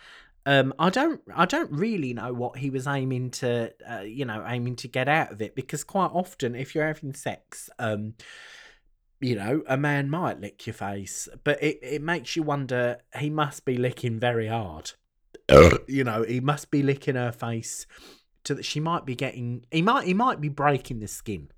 Um, 0.47 0.73
I 0.79 0.91
don't. 0.91 1.21
I 1.35 1.45
don't 1.45 1.71
really 1.71 2.15
know 2.15 2.33
what 2.33 2.57
he 2.57 2.71
was 2.71 2.87
aiming 2.87 3.31
to. 3.33 3.73
Uh, 3.89 4.01
you 4.01 4.25
know, 4.25 4.45
aiming 4.47 4.77
to 4.77 4.89
get 4.89 5.09
out 5.09 5.33
of 5.33 5.43
it 5.43 5.55
because 5.55 5.85
quite 5.85 6.11
often, 6.13 6.55
if 6.55 6.75
you're 6.75 6.87
having 6.87 7.15
sex, 7.15 7.69
um, 7.79 8.15
you 9.21 9.37
know, 9.37 9.63
a 9.69 9.77
man 9.77 10.09
might 10.09 10.41
lick 10.41 10.67
your 10.67 10.75
face, 10.75 11.29
but 11.45 11.63
it 11.63 11.79
it 11.83 12.03
makes 12.03 12.37
you 12.37 12.43
wonder. 12.43 12.99
He 13.19 13.29
must 13.29 13.65
be 13.67 13.77
licking 13.77 14.19
very 14.19 14.49
hard. 14.49 14.93
you 15.87 16.05
know, 16.05 16.23
he 16.23 16.41
must 16.41 16.71
be 16.71 16.83
licking 16.83 17.17
her 17.17 17.33
face 17.33 17.87
to 18.45 18.55
that 18.55 18.65
she 18.65 18.81
might 18.81 19.05
be 19.07 19.15
getting. 19.15 19.65
He 19.71 19.83
might. 19.83 20.07
He 20.07 20.15
might 20.15 20.41
be 20.41 20.49
breaking 20.49 21.01
the 21.01 21.09
skin. 21.09 21.51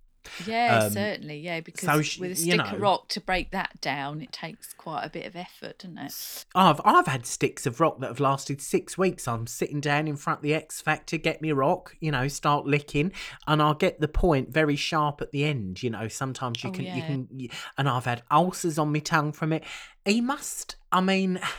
Yeah, 0.47 0.85
Um, 0.85 0.93
certainly, 0.93 1.41
yeah. 1.41 1.59
Because 1.59 1.89
so 1.89 2.01
sh- 2.01 2.20
with 2.20 2.39
a 2.39 2.41
you 2.41 2.53
stick 2.53 2.57
know- 2.59 2.76
of 2.76 2.80
rock 2.80 3.09
to 3.09 3.20
break 3.20 3.51
that 3.51 3.80
down, 3.80 4.22
it 4.22 4.30
takes 4.30 4.72
quite 4.72 5.03
a 5.03 5.11
bit 5.11 5.26
of 5.26 5.35
effort, 5.35 5.80
doesn't 5.80 5.99
it? 5.99 6.45
I've 6.55 6.80
I've 6.85 7.09
had 7.09 7.26
sticks 7.26 7.66
of 7.66 7.80
rock 7.80 7.99
that 7.99 8.07
have 8.07 8.20
lasted 8.20 8.61
six 8.62 8.97
weeks. 8.97 9.26
I'm 9.26 9.49
sitting 9.49 9.80
down 9.80 10.07
in 10.07 10.14
front 10.14 10.39
of 10.39 10.43
the 10.45 10.55
X 10.55 10.80
Factor, 10.80 11.16
get 11.16 11.43
me 11.43 11.51
a 11.51 11.57
rock, 11.57 11.97
you 11.99 12.12
know, 12.12 12.28
start 12.28 12.66
licking, 12.66 13.11
and 13.49 13.61
I'll 13.61 13.74
get 13.74 14.01
the 14.01 14.07
point 14.07 14.51
very 14.51 14.76
sharp 14.76 15.20
at 15.20 15.33
the 15.33 15.43
end. 15.45 15.83
You 15.83 15.91
know, 15.91 16.07
sometimes 16.07 16.62
you 16.62 16.70
Oh, 16.70 16.72
can 16.72 16.85
you 16.85 17.03
can, 17.03 17.49
and 17.76 17.89
I've 17.89 18.05
had 18.05 18.22
ulcers 18.30 18.78
on 18.78 18.93
my 18.93 19.01
tongue 19.01 19.33
from 19.33 19.53
it. 19.53 19.64
He 20.05 20.20
must. 20.20 20.76
I 20.93 21.01
mean. 21.01 21.40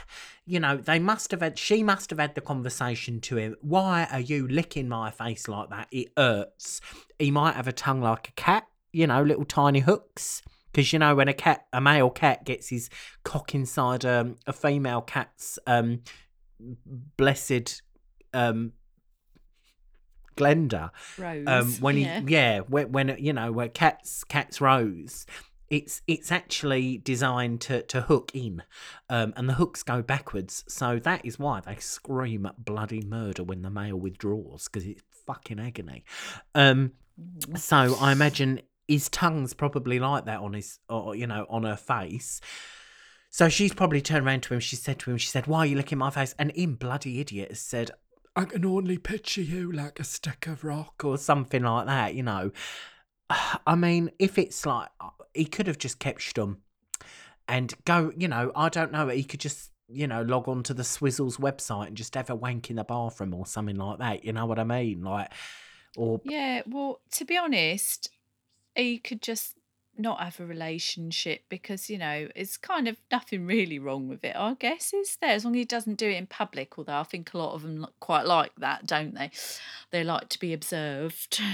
You 0.45 0.59
know, 0.59 0.75
they 0.75 0.99
must 0.99 1.31
have 1.31 1.39
had, 1.39 1.57
she 1.57 1.83
must 1.83 2.09
have 2.09 2.19
had 2.19 2.35
the 2.35 2.41
conversation 2.41 3.21
to 3.21 3.37
him. 3.37 3.55
Why 3.61 4.09
are 4.11 4.19
you 4.19 4.45
licking 4.45 4.89
my 4.89 5.09
face 5.09 5.47
like 5.47 5.69
that? 5.69 5.87
It 5.89 6.09
hurts. 6.17 6.81
He 7.17 7.31
might 7.31 7.55
have 7.55 7.69
a 7.69 7.71
tongue 7.71 8.01
like 8.01 8.27
a 8.27 8.31
cat, 8.33 8.67
you 8.91 9.07
know, 9.07 9.23
little 9.23 9.45
tiny 9.45 9.79
hooks. 9.79 10.41
Because 10.73 10.91
you 10.91 10.99
know 10.99 11.15
when 11.15 11.27
a 11.27 11.33
cat, 11.33 11.67
a 11.71 11.79
male 11.79 12.09
cat, 12.09 12.43
gets 12.43 12.67
his 12.67 12.89
cock 13.23 13.55
inside 13.55 14.03
um, 14.03 14.35
a 14.47 14.51
female 14.51 15.01
cat's 15.01 15.59
um, 15.65 16.01
blessed 17.15 17.81
um, 18.33 18.73
glenda, 20.35 20.89
Rose. 21.17 21.47
um, 21.47 21.71
when 21.73 21.97
he 21.97 22.03
yeah. 22.03 22.21
yeah, 22.25 22.59
when, 22.61 22.91
when 22.91 23.15
you 23.19 23.33
know 23.33 23.51
where 23.51 23.69
cats 23.69 24.23
cats 24.23 24.59
rose, 24.59 25.25
it's 25.73 26.03
it's 26.05 26.31
actually 26.31 26.99
designed 26.99 27.59
to 27.61 27.81
to 27.83 28.01
hook 28.01 28.29
in, 28.35 28.61
um, 29.09 29.33
and 29.35 29.49
the 29.49 29.55
hooks 29.55 29.81
go 29.81 30.03
backwards. 30.03 30.63
So 30.67 30.99
that 30.99 31.25
is 31.25 31.39
why 31.39 31.61
they 31.61 31.77
scream 31.77 32.47
bloody 32.59 33.01
murder 33.01 33.43
when 33.43 33.63
the 33.63 33.71
male 33.71 33.97
withdraws 33.97 34.65
because 34.65 34.85
it's 34.85 35.01
fucking 35.25 35.59
agony. 35.59 36.05
Um, 36.53 36.91
so 37.55 37.97
I 37.99 38.11
imagine 38.11 38.61
his 38.87 39.09
tongue's 39.09 39.55
probably 39.55 39.97
like 39.97 40.25
that 40.25 40.41
on 40.41 40.53
his, 40.53 40.77
or 40.87 41.15
you 41.15 41.25
know, 41.25 41.47
on 41.49 41.63
her 41.63 41.75
face. 41.75 42.39
So 43.31 43.49
she's 43.49 43.73
probably 43.73 43.99
turned 43.99 44.27
around 44.27 44.43
to 44.43 44.53
him. 44.53 44.59
She 44.59 44.75
said 44.75 44.99
to 44.99 45.09
him, 45.11 45.17
"She 45.17 45.27
said, 45.27 45.47
why 45.47 45.59
are 45.59 45.65
you 45.65 45.75
licking 45.75 45.97
my 45.97 46.11
face?" 46.11 46.35
And 46.37 46.51
him, 46.51 46.75
bloody 46.75 47.19
idiot, 47.19 47.49
has 47.49 47.59
said, 47.59 47.89
I 48.35 48.45
can 48.45 48.63
only 48.63 48.99
picture 48.99 49.41
you 49.41 49.71
like 49.71 49.99
a 49.99 50.03
stick 50.03 50.45
of 50.47 50.63
rock 50.63 51.03
or 51.03 51.17
something 51.17 51.63
like 51.63 51.87
that, 51.87 52.13
you 52.13 52.23
know. 52.23 52.51
I 53.67 53.75
mean, 53.75 54.11
if 54.19 54.37
it's 54.37 54.65
like 54.65 54.89
he 55.33 55.45
could 55.45 55.67
have 55.67 55.77
just 55.77 55.99
kept 55.99 56.21
stum 56.21 56.57
and 57.47 57.73
go, 57.85 58.11
you 58.17 58.27
know, 58.27 58.51
I 58.55 58.69
don't 58.69 58.91
know, 58.91 59.07
he 59.07 59.23
could 59.23 59.39
just, 59.39 59.71
you 59.87 60.07
know, 60.07 60.21
log 60.21 60.47
on 60.47 60.63
to 60.63 60.73
the 60.73 60.83
Swizzels 60.83 61.39
website 61.39 61.87
and 61.87 61.97
just 61.97 62.15
have 62.15 62.29
a 62.29 62.35
wank 62.35 62.69
in 62.69 62.77
the 62.77 62.83
bathroom 62.83 63.33
or 63.33 63.45
something 63.45 63.75
like 63.75 63.99
that. 63.99 64.25
You 64.25 64.33
know 64.33 64.45
what 64.45 64.59
I 64.59 64.63
mean? 64.63 65.03
Like, 65.03 65.31
or 65.97 66.21
Yeah, 66.23 66.61
well, 66.67 67.01
to 67.11 67.25
be 67.25 67.37
honest, 67.37 68.09
he 68.75 68.97
could 68.97 69.21
just 69.21 69.55
not 69.95 70.19
have 70.19 70.39
a 70.39 70.45
relationship 70.45 71.41
because, 71.49 71.89
you 71.89 71.97
know, 71.97 72.27
it's 72.35 72.57
kind 72.57 72.87
of 72.87 72.97
nothing 73.11 73.45
really 73.45 73.77
wrong 73.77 74.07
with 74.07 74.23
it, 74.23 74.35
I 74.35 74.55
guess, 74.55 74.93
is 74.93 75.17
there? 75.21 75.31
As 75.31 75.45
long 75.45 75.53
as 75.53 75.59
he 75.59 75.65
doesn't 75.65 75.99
do 75.99 76.09
it 76.09 76.15
in 76.15 76.25
public, 76.25 76.77
although 76.77 76.99
I 76.99 77.03
think 77.03 77.33
a 77.33 77.37
lot 77.37 77.53
of 77.53 77.61
them 77.61 77.85
quite 77.99 78.25
like 78.25 78.53
that, 78.57 78.87
don't 78.87 79.13
they? 79.13 79.29
They 79.91 80.03
like 80.03 80.29
to 80.29 80.39
be 80.39 80.53
observed. 80.53 81.41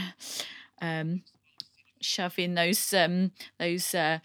Um, 0.82 1.24
shoving 2.02 2.56
those 2.56 2.94
um 2.94 3.32
those 3.60 3.94
uh 3.94 4.20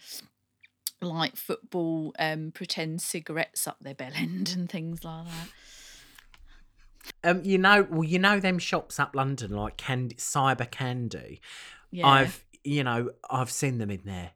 like 1.01 1.35
football 1.35 2.13
um 2.17 2.51
pretend 2.53 3.01
cigarettes 3.01 3.67
up 3.67 3.77
their 3.81 3.95
bell 3.95 4.11
end 4.15 4.53
and 4.55 4.69
things 4.69 5.03
like 5.03 5.25
that. 5.25 5.49
um, 7.29 7.41
you 7.43 7.57
know, 7.57 7.87
well, 7.89 8.03
you 8.03 8.19
know 8.19 8.39
them 8.39 8.59
shops 8.59 8.99
up 8.99 9.15
London 9.15 9.51
like 9.51 9.77
Candy, 9.77 10.15
Cyber 10.15 10.69
Candy. 10.69 11.41
Yeah. 11.91 12.07
I've 12.07 12.43
you 12.63 12.83
know 12.83 13.11
I've 13.29 13.51
seen 13.51 13.77
them 13.77 13.91
in 13.91 14.01
there 14.05 14.31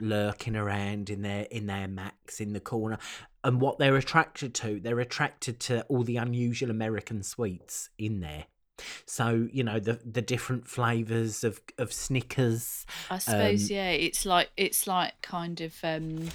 lurking 0.00 0.56
around 0.56 1.10
in 1.10 1.22
their 1.22 1.42
in 1.44 1.66
their 1.66 1.88
Macs 1.88 2.40
in 2.40 2.52
the 2.52 2.60
corner, 2.60 2.98
and 3.44 3.60
what 3.60 3.78
they're 3.78 3.96
attracted 3.96 4.54
to, 4.54 4.80
they're 4.80 5.00
attracted 5.00 5.60
to 5.60 5.82
all 5.84 6.02
the 6.02 6.16
unusual 6.16 6.70
American 6.70 7.22
sweets 7.22 7.90
in 7.98 8.20
there. 8.20 8.46
So 9.06 9.48
you 9.52 9.62
know 9.64 9.78
the 9.78 10.00
the 10.04 10.22
different 10.22 10.66
flavors 10.66 11.44
of 11.44 11.60
of 11.78 11.92
Snickers. 11.92 12.86
I 13.10 13.18
suppose 13.18 13.70
Um, 13.70 13.76
yeah, 13.76 13.90
it's 13.90 14.24
like 14.26 14.50
it's 14.56 14.86
like 14.86 15.20
kind 15.22 15.60
of 15.60 15.74
um 15.82 16.28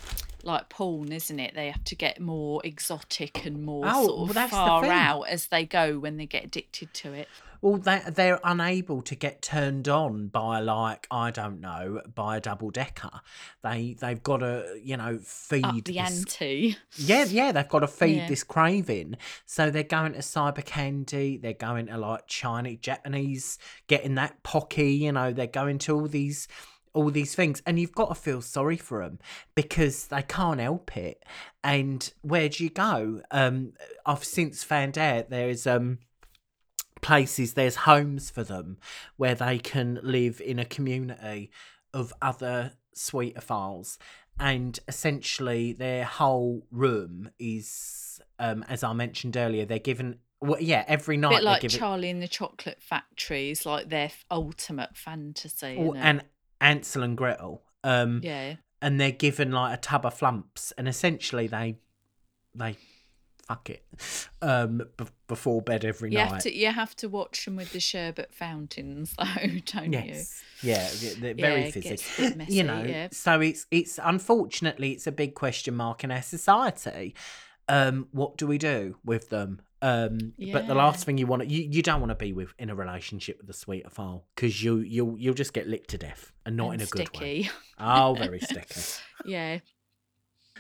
like 0.44 0.70
porn, 0.70 1.12
isn't 1.12 1.40
it? 1.40 1.56
They 1.56 1.70
have 1.72 1.84
to 1.86 1.96
get 1.96 2.22
more 2.22 2.62
exotic 2.64 3.46
and 3.46 3.64
more 3.64 3.84
Oh, 3.86 4.06
sort 4.08 4.30
of 4.30 4.36
the 4.36 4.48
far 4.48 4.86
out 4.86 5.24
as 5.24 5.48
they 5.48 5.66
go 5.66 6.00
when 6.00 6.18
they 6.18 6.26
get 6.26 6.46
addicted 6.46 6.94
to 6.96 7.14
it. 7.14 7.28
Well, 7.62 7.78
they 7.78 8.02
they're 8.08 8.40
unable 8.44 9.02
to 9.02 9.16
get 9.16 9.42
turned 9.42 9.88
on 9.88 10.28
by 10.28 10.60
like 10.60 11.08
I 11.12 11.32
don't 11.32 11.60
know 11.60 12.02
by 12.14 12.38
a 12.38 12.42
double 12.42 12.70
decker. 12.72 13.22
They 13.64 13.96
they've 14.00 14.22
got 14.22 14.38
to 14.38 14.80
you 14.82 14.98
know 14.98 15.20
feed 15.24 15.66
Up 15.66 15.76
the 15.86 15.94
this 15.94 15.98
ante. 15.98 16.78
Yeah, 16.98 17.26
yeah, 17.26 17.52
they've 17.52 17.68
got 17.68 17.80
to 17.80 17.88
feed 17.88 18.18
Yeah. 18.18 18.28
this 18.28 18.44
craving. 18.44 19.16
So 19.46 19.70
they're 19.72 19.84
going 19.84 20.14
to 20.14 20.20
cyber 20.20 20.64
candy, 20.64 21.38
they're 21.38 21.54
going 21.54 21.88
to 21.88 21.98
like 21.98 22.28
Chinese, 22.28 22.80
Japanese, 22.82 23.58
getting 23.88 24.16
that 24.16 24.44
pocky, 24.44 24.92
you 24.94 25.12
know, 25.12 25.32
they're 25.34 25.48
going 25.48 25.80
to 25.80 25.96
all 25.96 26.08
these 26.08 26.48
all 26.94 27.12
these 27.12 27.36
things 27.36 27.62
and 27.68 27.80
you've 27.80 27.92
got 27.94 28.10
to 28.10 28.16
feel 28.16 28.42
sorry 28.42 28.78
for 28.78 29.04
them 29.04 29.20
because 29.54 30.08
they 30.08 30.24
can't 30.24 30.60
help 30.60 30.98
it. 30.98 31.24
And 31.64 32.12
where 32.22 32.50
do 32.50 32.64
you 32.64 32.72
go? 32.72 33.22
Um 33.30 33.74
I've 34.06 34.24
since 34.24 34.64
found 34.64 34.98
out 34.98 35.30
there's 35.30 35.68
um 35.68 36.00
places 37.08 37.54
there's 37.54 37.78
homes 37.78 38.30
for 38.30 38.44
them 38.44 38.78
where 39.16 39.34
they 39.34 39.58
can 39.58 39.98
live 40.04 40.42
in 40.42 40.60
a 40.60 40.66
community 40.66 41.50
of 41.94 42.14
other 42.22 42.74
sweetophiles 42.94 43.98
and 44.42 44.82
essentially 44.90 45.72
their 45.72 46.04
whole 46.04 46.68
room 46.70 47.30
is 47.40 48.20
um 48.40 48.66
as 48.68 48.84
i 48.84 48.92
mentioned 48.92 49.38
earlier 49.38 49.64
they're 49.64 49.80
given 49.80 50.20
well, 50.42 50.60
yeah 50.60 50.84
every 50.86 51.16
A 51.16 51.20
night 51.20 51.36
bit 51.38 51.44
like 51.44 51.68
Charlie 51.70 52.10
in 52.10 52.20
the 52.20 52.28
Chocolate 52.28 52.80
Factory 52.80 53.50
is 53.50 53.66
like 53.66 53.90
their 53.90 54.12
ultimate 54.30 54.96
fantasy. 54.96 55.76
And 55.96 56.24
ansel 56.62 57.04
and 57.04 57.18
gretel 57.18 57.64
um 57.84 58.20
yeah, 58.22 58.56
and 58.82 59.00
they're 59.00 59.12
given 59.12 59.52
like 59.52 59.76
a 59.76 59.82
tub 59.82 60.06
of 60.06 60.14
flumps 60.14 60.74
and 60.78 60.90
essentially 60.90 61.48
they 61.48 61.80
they 62.54 62.76
fuck 63.48 63.70
it 63.70 63.86
um 64.42 64.82
b- 64.98 65.06
before 65.28 65.62
bed 65.62 65.86
every 65.86 66.12
you 66.12 66.18
night 66.18 66.30
have 66.32 66.42
to 66.44 66.54
you 66.54 66.72
have 66.72 66.94
to 66.96 67.08
watch 67.08 67.46
them 67.46 67.56
with 67.56 67.72
the 67.72 67.80
sherbet 67.80 68.34
fountains, 68.34 69.16
though, 69.18 69.26
don't 69.74 69.94
you? 69.94 70.00
Yes. 70.06 70.44
Yeah, 70.62 70.90
yeah, 71.00 71.12
they're 71.20 71.34
very 71.34 71.62
it 71.64 71.74
fizzy. 71.74 71.90
gets 71.90 72.20
a 72.20 72.22
bit 72.22 72.38
messy, 72.40 72.54
you 72.54 72.64
know, 72.64 72.84
yeah. 72.84 73.08
so 73.12 73.40
it's 73.40 73.66
it's 73.72 74.00
unfortunately 74.04 74.92
it's 74.92 75.08
a 75.08 75.12
big 75.12 75.34
question 75.34 75.76
mark 75.76 76.04
in 76.04 76.12
our 76.12 76.22
society. 76.22 77.16
Um, 77.70 78.08
what 78.12 78.38
do 78.38 78.48
we 78.48 78.58
do 78.58 78.98
with 79.06 79.30
them? 79.30 79.62
Um, 79.82 80.34
but 80.52 80.66
the 80.68 80.74
last 80.74 81.06
thing 81.06 81.18
you 81.18 81.28
want 81.28 81.44
to 81.44 81.48
you, 81.48 81.68
you 81.70 81.82
don't 81.84 82.02
want 82.02 82.10
to 82.12 82.16
be 82.16 82.34
with 82.34 82.54
in 82.58 82.70
a 82.70 82.76
relationship 82.76 83.38
with 83.40 83.50
a 83.50 83.90
fowl 83.90 84.26
because 84.36 84.64
you 84.64 84.78
you'll 84.80 85.18
you'll 85.20 85.36
just 85.36 85.54
get 85.54 85.68
licked 85.68 85.92
to 85.92 85.98
death 85.98 86.32
and 86.46 86.58
not 86.58 86.72
And 86.72 86.82
in 86.82 86.88
a 86.88 86.90
good 86.90 87.18
way. 87.18 87.50
Oh, 87.80 88.16
very 88.18 88.40
sticky. 88.40 88.82
Yeah. 89.26 89.60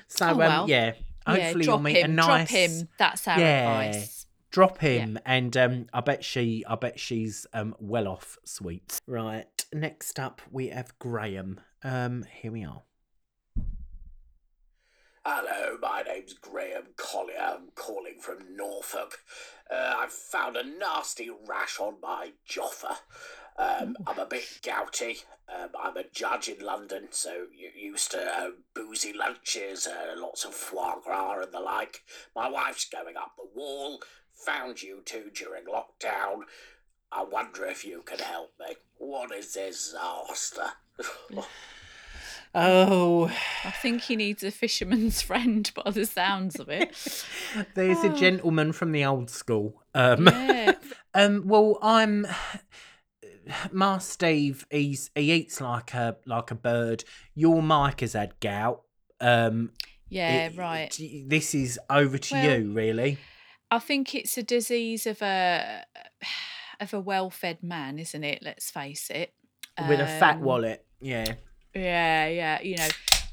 So 0.07 0.27
Oh, 0.27 0.31
um, 0.31 0.37
well. 0.37 0.69
yeah, 0.69 0.85
yeah, 0.85 0.93
hopefully 1.31 1.65
drop 1.65 1.75
you'll 1.75 1.83
meet 1.83 1.97
him. 1.97 2.11
a 2.11 2.13
nice 2.13 2.27
Drop 2.27 2.47
him. 2.49 2.87
That's 2.97 3.27
our 3.27 3.39
Yeah. 3.39 3.69
advice. 3.81 4.25
drop 4.49 4.77
him 4.79 5.19
and 5.25 5.55
um 5.57 5.85
i 5.93 5.99
bet 5.99 6.23
she 6.23 6.63
i 6.69 6.73
bet 6.75 6.97
she's 6.99 7.45
um 7.53 7.75
well 7.79 8.07
off 8.07 8.37
sweet 8.45 8.97
right 9.05 9.65
next 9.73 10.17
up 10.19 10.41
we 10.49 10.69
have 10.69 10.97
graham 10.99 11.59
um 11.83 12.23
here 12.41 12.51
we 12.51 12.63
are 12.63 12.81
Hello, 15.25 15.77
my 15.81 16.03
name's 16.03 16.33
Graham 16.35 16.83
Collier. 16.95 17.37
I'm 17.37 17.67
calling 17.75 18.15
from 18.21 18.37
Norfolk. 18.55 19.19
Uh, 19.69 19.95
I've 19.97 20.11
found 20.13 20.55
a 20.55 20.63
nasty 20.63 21.29
rash 21.45 21.81
on 21.81 21.95
my 22.01 22.31
joffer. 22.49 22.95
Um, 23.57 23.97
I'm 24.05 24.19
a 24.19 24.25
bit 24.25 24.59
gouty. 24.63 25.23
Um, 25.49 25.69
I'm 25.81 25.97
a 25.97 26.03
judge 26.11 26.47
in 26.49 26.63
London, 26.63 27.07
so 27.11 27.45
you 27.55 27.69
used 27.75 28.11
to 28.11 28.21
uh, 28.21 28.49
boozy 28.75 29.13
lunches, 29.13 29.87
uh, 29.87 30.13
lots 30.19 30.45
of 30.45 30.53
foie 30.53 30.95
gras 31.03 31.39
and 31.41 31.51
the 31.51 31.59
like. 31.59 32.03
My 32.35 32.49
wife's 32.49 32.85
going 32.89 33.17
up 33.17 33.31
the 33.37 33.47
wall. 33.59 34.01
Found 34.45 34.83
you 34.83 35.01
two 35.05 35.31
during 35.33 35.63
lockdown. 35.65 36.41
I 37.11 37.23
wonder 37.23 37.65
if 37.65 37.83
you 37.85 38.01
can 38.05 38.19
help 38.19 38.51
me. 38.59 38.75
What 38.97 39.31
a 39.31 39.41
disaster. 39.41 40.67
oh 42.55 43.25
I 43.65 43.71
think 43.71 44.03
he 44.03 44.15
needs 44.15 44.43
a 44.43 44.51
fisherman's 44.51 45.21
friend 45.23 45.69
by 45.75 45.91
the 45.91 46.05
sounds 46.05 46.59
of 46.59 46.69
it. 46.69 46.95
there's 47.75 48.03
a 48.03 48.11
Oh. 48.11 48.15
gentleman 48.15 48.71
from 48.73 48.91
the 48.91 49.05
old 49.05 49.29
school 49.29 49.83
um 49.93 50.27
Yeah. 50.27 50.73
um 51.13 51.43
well 51.47 51.77
i'm 51.81 52.25
my 53.71 53.97
steve 53.97 54.65
he's 54.69 55.09
he 55.15 55.31
eats 55.33 55.61
like 55.61 55.93
a 55.93 56.17
like 56.25 56.51
a 56.51 56.55
bird 56.55 57.03
your 57.35 57.61
mike 57.61 58.01
has 58.01 58.13
had 58.13 58.39
gout 58.39 58.81
um 59.21 59.71
Yeah, 60.09 60.47
it- 60.47 60.57
right. 60.57 60.99
this 61.25 61.53
is 61.55 61.79
over 61.89 62.17
to 62.17 62.35
Well, 62.35 62.59
you 62.59 62.71
really 62.71 63.17
I 63.69 63.79
think 63.79 64.15
it's 64.15 64.37
a 64.37 64.43
disease 64.43 65.05
of 65.05 65.21
a 65.21 65.83
of 66.79 66.93
a 66.93 66.99
well-fed 67.01 67.63
man, 67.63 67.99
isn't 67.99 68.23
it? 68.23 68.41
Let's 68.41 68.69
face 68.71 69.09
it. 69.09 69.33
with 69.89 69.99
a 69.99 70.07
fat 70.07 70.35
Um, 70.37 70.41
wallet 70.43 70.85
yeah 71.01 71.33
Yeah, 71.75 72.27
yeah, 72.27 72.61
you 72.61 72.77
know. 72.77 72.87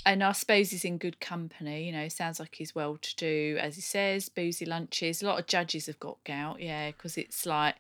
And 0.07 0.23
I 0.23 0.33
suppose 0.33 0.71
he's 0.71 0.85
in 0.85 0.99
good 0.99 1.19
company, 1.19 1.87
you 1.87 1.93
know, 1.93 2.09
sounds 2.09 2.39
like 2.39 2.55
he's 2.57 2.75
well 2.75 2.99
to 2.99 3.17
do, 3.17 3.57
as 3.59 3.77
he 3.77 3.81
says, 3.81 4.29
boozy 4.29 4.67
lunches. 4.67 5.23
A 5.23 5.27
lot 5.27 5.39
of 5.41 5.47
judges 5.47 5.87
have 5.87 5.99
got 5.99 6.19
gout, 6.25 6.61
yeah, 6.61 6.91
because 6.91 7.17
it's 7.17 7.47
like 7.47 7.77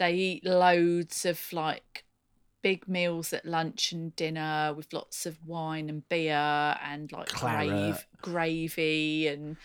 they 0.00 0.14
eat 0.14 0.44
loads 0.44 1.24
of 1.26 1.40
like 1.52 2.04
big 2.62 2.88
meals 2.88 3.32
at 3.32 3.44
lunch 3.44 3.92
and 3.92 4.16
dinner 4.16 4.74
with 4.76 4.92
lots 4.92 5.26
of 5.26 5.38
wine 5.46 5.88
and 5.88 6.08
beer 6.08 6.76
and 6.84 7.12
like 7.12 7.28
grave, 7.32 8.06
gravy 8.20 9.28
and 9.28 9.56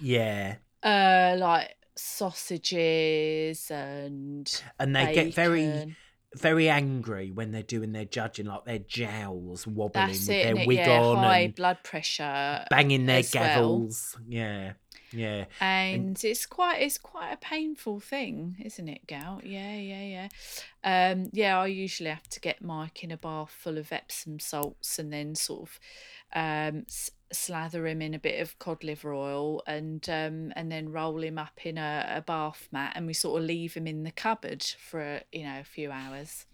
yeah 0.00 0.56
uh 0.82 1.36
like 1.38 1.74
sausages 1.96 3.70
and 3.70 4.62
and 4.78 4.96
they 4.96 5.14
get 5.14 5.34
very 5.34 5.66
bacon. 5.66 5.96
Very 6.38 6.68
angry 6.68 7.30
when 7.30 7.52
they're 7.52 7.62
doing 7.62 7.92
their 7.92 8.04
judging, 8.04 8.46
like 8.46 8.64
their 8.64 8.78
jowls 8.78 9.66
wobbling 9.66 10.06
That's 10.06 10.20
with 10.20 10.30
it, 10.30 10.54
their 10.54 10.66
wig 10.66 10.78
yeah, 10.78 11.00
on 11.00 11.16
high 11.18 11.38
and 11.40 11.54
blood 11.54 11.78
pressure 11.82 12.64
banging 12.70 13.06
their 13.06 13.18
as 13.18 13.34
well. 13.34 13.80
gavels. 13.80 14.16
Yeah, 14.26 14.72
yeah. 15.12 15.44
and 15.60 16.22
it's 16.22 16.46
quite 16.46 16.82
it's 16.82 16.98
quite 16.98 17.32
a 17.32 17.36
painful 17.36 18.00
thing 18.00 18.56
isn't 18.62 18.88
it 18.88 19.06
gout 19.06 19.44
yeah 19.44 19.74
yeah 19.74 20.28
yeah 20.84 21.12
um 21.12 21.30
yeah 21.32 21.58
i 21.58 21.66
usually 21.66 22.10
have 22.10 22.28
to 22.28 22.40
get 22.40 22.62
mike 22.62 23.02
in 23.02 23.10
a 23.10 23.16
bath 23.16 23.50
full 23.50 23.78
of 23.78 23.90
epsom 23.92 24.38
salts 24.38 24.98
and 24.98 25.12
then 25.12 25.34
sort 25.34 25.62
of 25.62 25.80
um 26.34 26.84
slather 27.32 27.86
him 27.86 28.00
in 28.00 28.14
a 28.14 28.18
bit 28.18 28.40
of 28.40 28.58
cod 28.58 28.82
liver 28.82 29.12
oil 29.12 29.62
and 29.66 30.08
um 30.08 30.52
and 30.56 30.70
then 30.72 30.90
roll 30.90 31.22
him 31.22 31.38
up 31.38 31.60
in 31.64 31.76
a, 31.78 32.14
a 32.16 32.20
bath 32.22 32.68
mat 32.72 32.92
and 32.94 33.06
we 33.06 33.12
sort 33.12 33.40
of 33.40 33.46
leave 33.46 33.74
him 33.74 33.86
in 33.86 34.02
the 34.04 34.10
cupboard 34.10 34.62
for 34.62 35.20
you 35.32 35.42
know 35.44 35.60
a 35.60 35.64
few 35.64 35.90
hours 35.90 36.46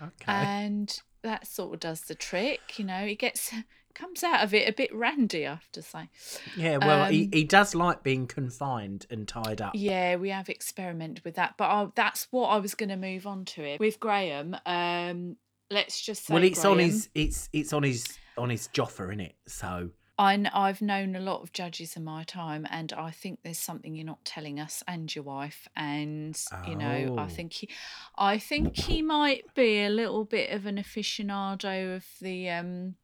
Okay. 0.00 0.12
and 0.26 1.00
that 1.22 1.46
sort 1.46 1.74
of 1.74 1.80
does 1.80 2.00
the 2.02 2.14
trick 2.14 2.78
you 2.78 2.84
know 2.84 3.06
he 3.06 3.14
gets 3.14 3.52
comes 3.94 4.24
out 4.24 4.42
of 4.42 4.54
it 4.54 4.66
a 4.68 4.72
bit 4.72 4.94
randy, 4.94 5.46
I 5.46 5.50
have 5.50 5.70
to 5.72 5.82
say. 5.82 6.08
Yeah, 6.56 6.78
well, 6.78 7.04
he, 7.10 7.24
Um, 7.24 7.30
he 7.30 7.44
does 7.44 7.74
like 7.74 8.02
being 8.02 8.26
confined 8.26 9.04
and 9.10 9.28
tied 9.28 9.60
up. 9.60 9.72
Yeah, 9.74 10.16
we 10.16 10.30
have 10.30 10.48
experimented 10.48 11.22
with 11.26 11.34
that, 11.34 11.56
but 11.58 11.64
I, 11.66 11.86
that's 11.94 12.26
what 12.30 12.48
I 12.48 12.56
was 12.56 12.74
going 12.74 12.88
to 12.88 12.96
move 12.96 13.26
on 13.26 13.44
to 13.44 13.62
it 13.62 13.80
with 13.80 14.00
Graham. 14.00 14.56
Um, 14.64 15.36
let's 15.70 16.00
just 16.00 16.24
say, 16.24 16.32
well, 16.34 16.42
it's 16.42 16.64
on 16.64 16.78
his 16.78 17.10
it's 17.14 17.50
it's 17.52 17.74
on 17.74 17.82
his 17.82 18.18
on 18.36 18.50
his 18.50 18.68
Joffa, 18.68 19.12
in 19.12 19.20
it? 19.20 19.34
So 19.46 19.90
I, 20.18 20.44
I've 20.52 20.82
known 20.82 21.16
a 21.16 21.20
lot 21.20 21.42
of 21.42 21.52
judges 21.52 21.96
in 21.96 22.04
my 22.04 22.22
time, 22.24 22.66
and 22.70 22.92
I 22.92 23.10
think 23.10 23.40
there's 23.42 23.58
something 23.58 23.94
you're 23.94 24.04
not 24.06 24.24
telling 24.24 24.60
us 24.60 24.82
and 24.86 25.12
your 25.14 25.24
wife. 25.24 25.66
And 25.74 26.38
you 26.66 26.76
know, 26.76 27.14
I 27.16 27.24
Oh. 27.24 27.26
think 27.28 27.52
he, 27.54 27.68
I 28.16 28.38
think 28.38 28.76
he 28.76 29.02
might 29.02 29.54
be 29.54 29.82
a 29.82 29.88
little 29.90 30.24
bit 30.24 30.50
of 30.50 30.66
an 30.66 30.76
aficionado 30.76 31.96
of 31.96 32.06
the 32.20 32.50
um, 32.50 32.96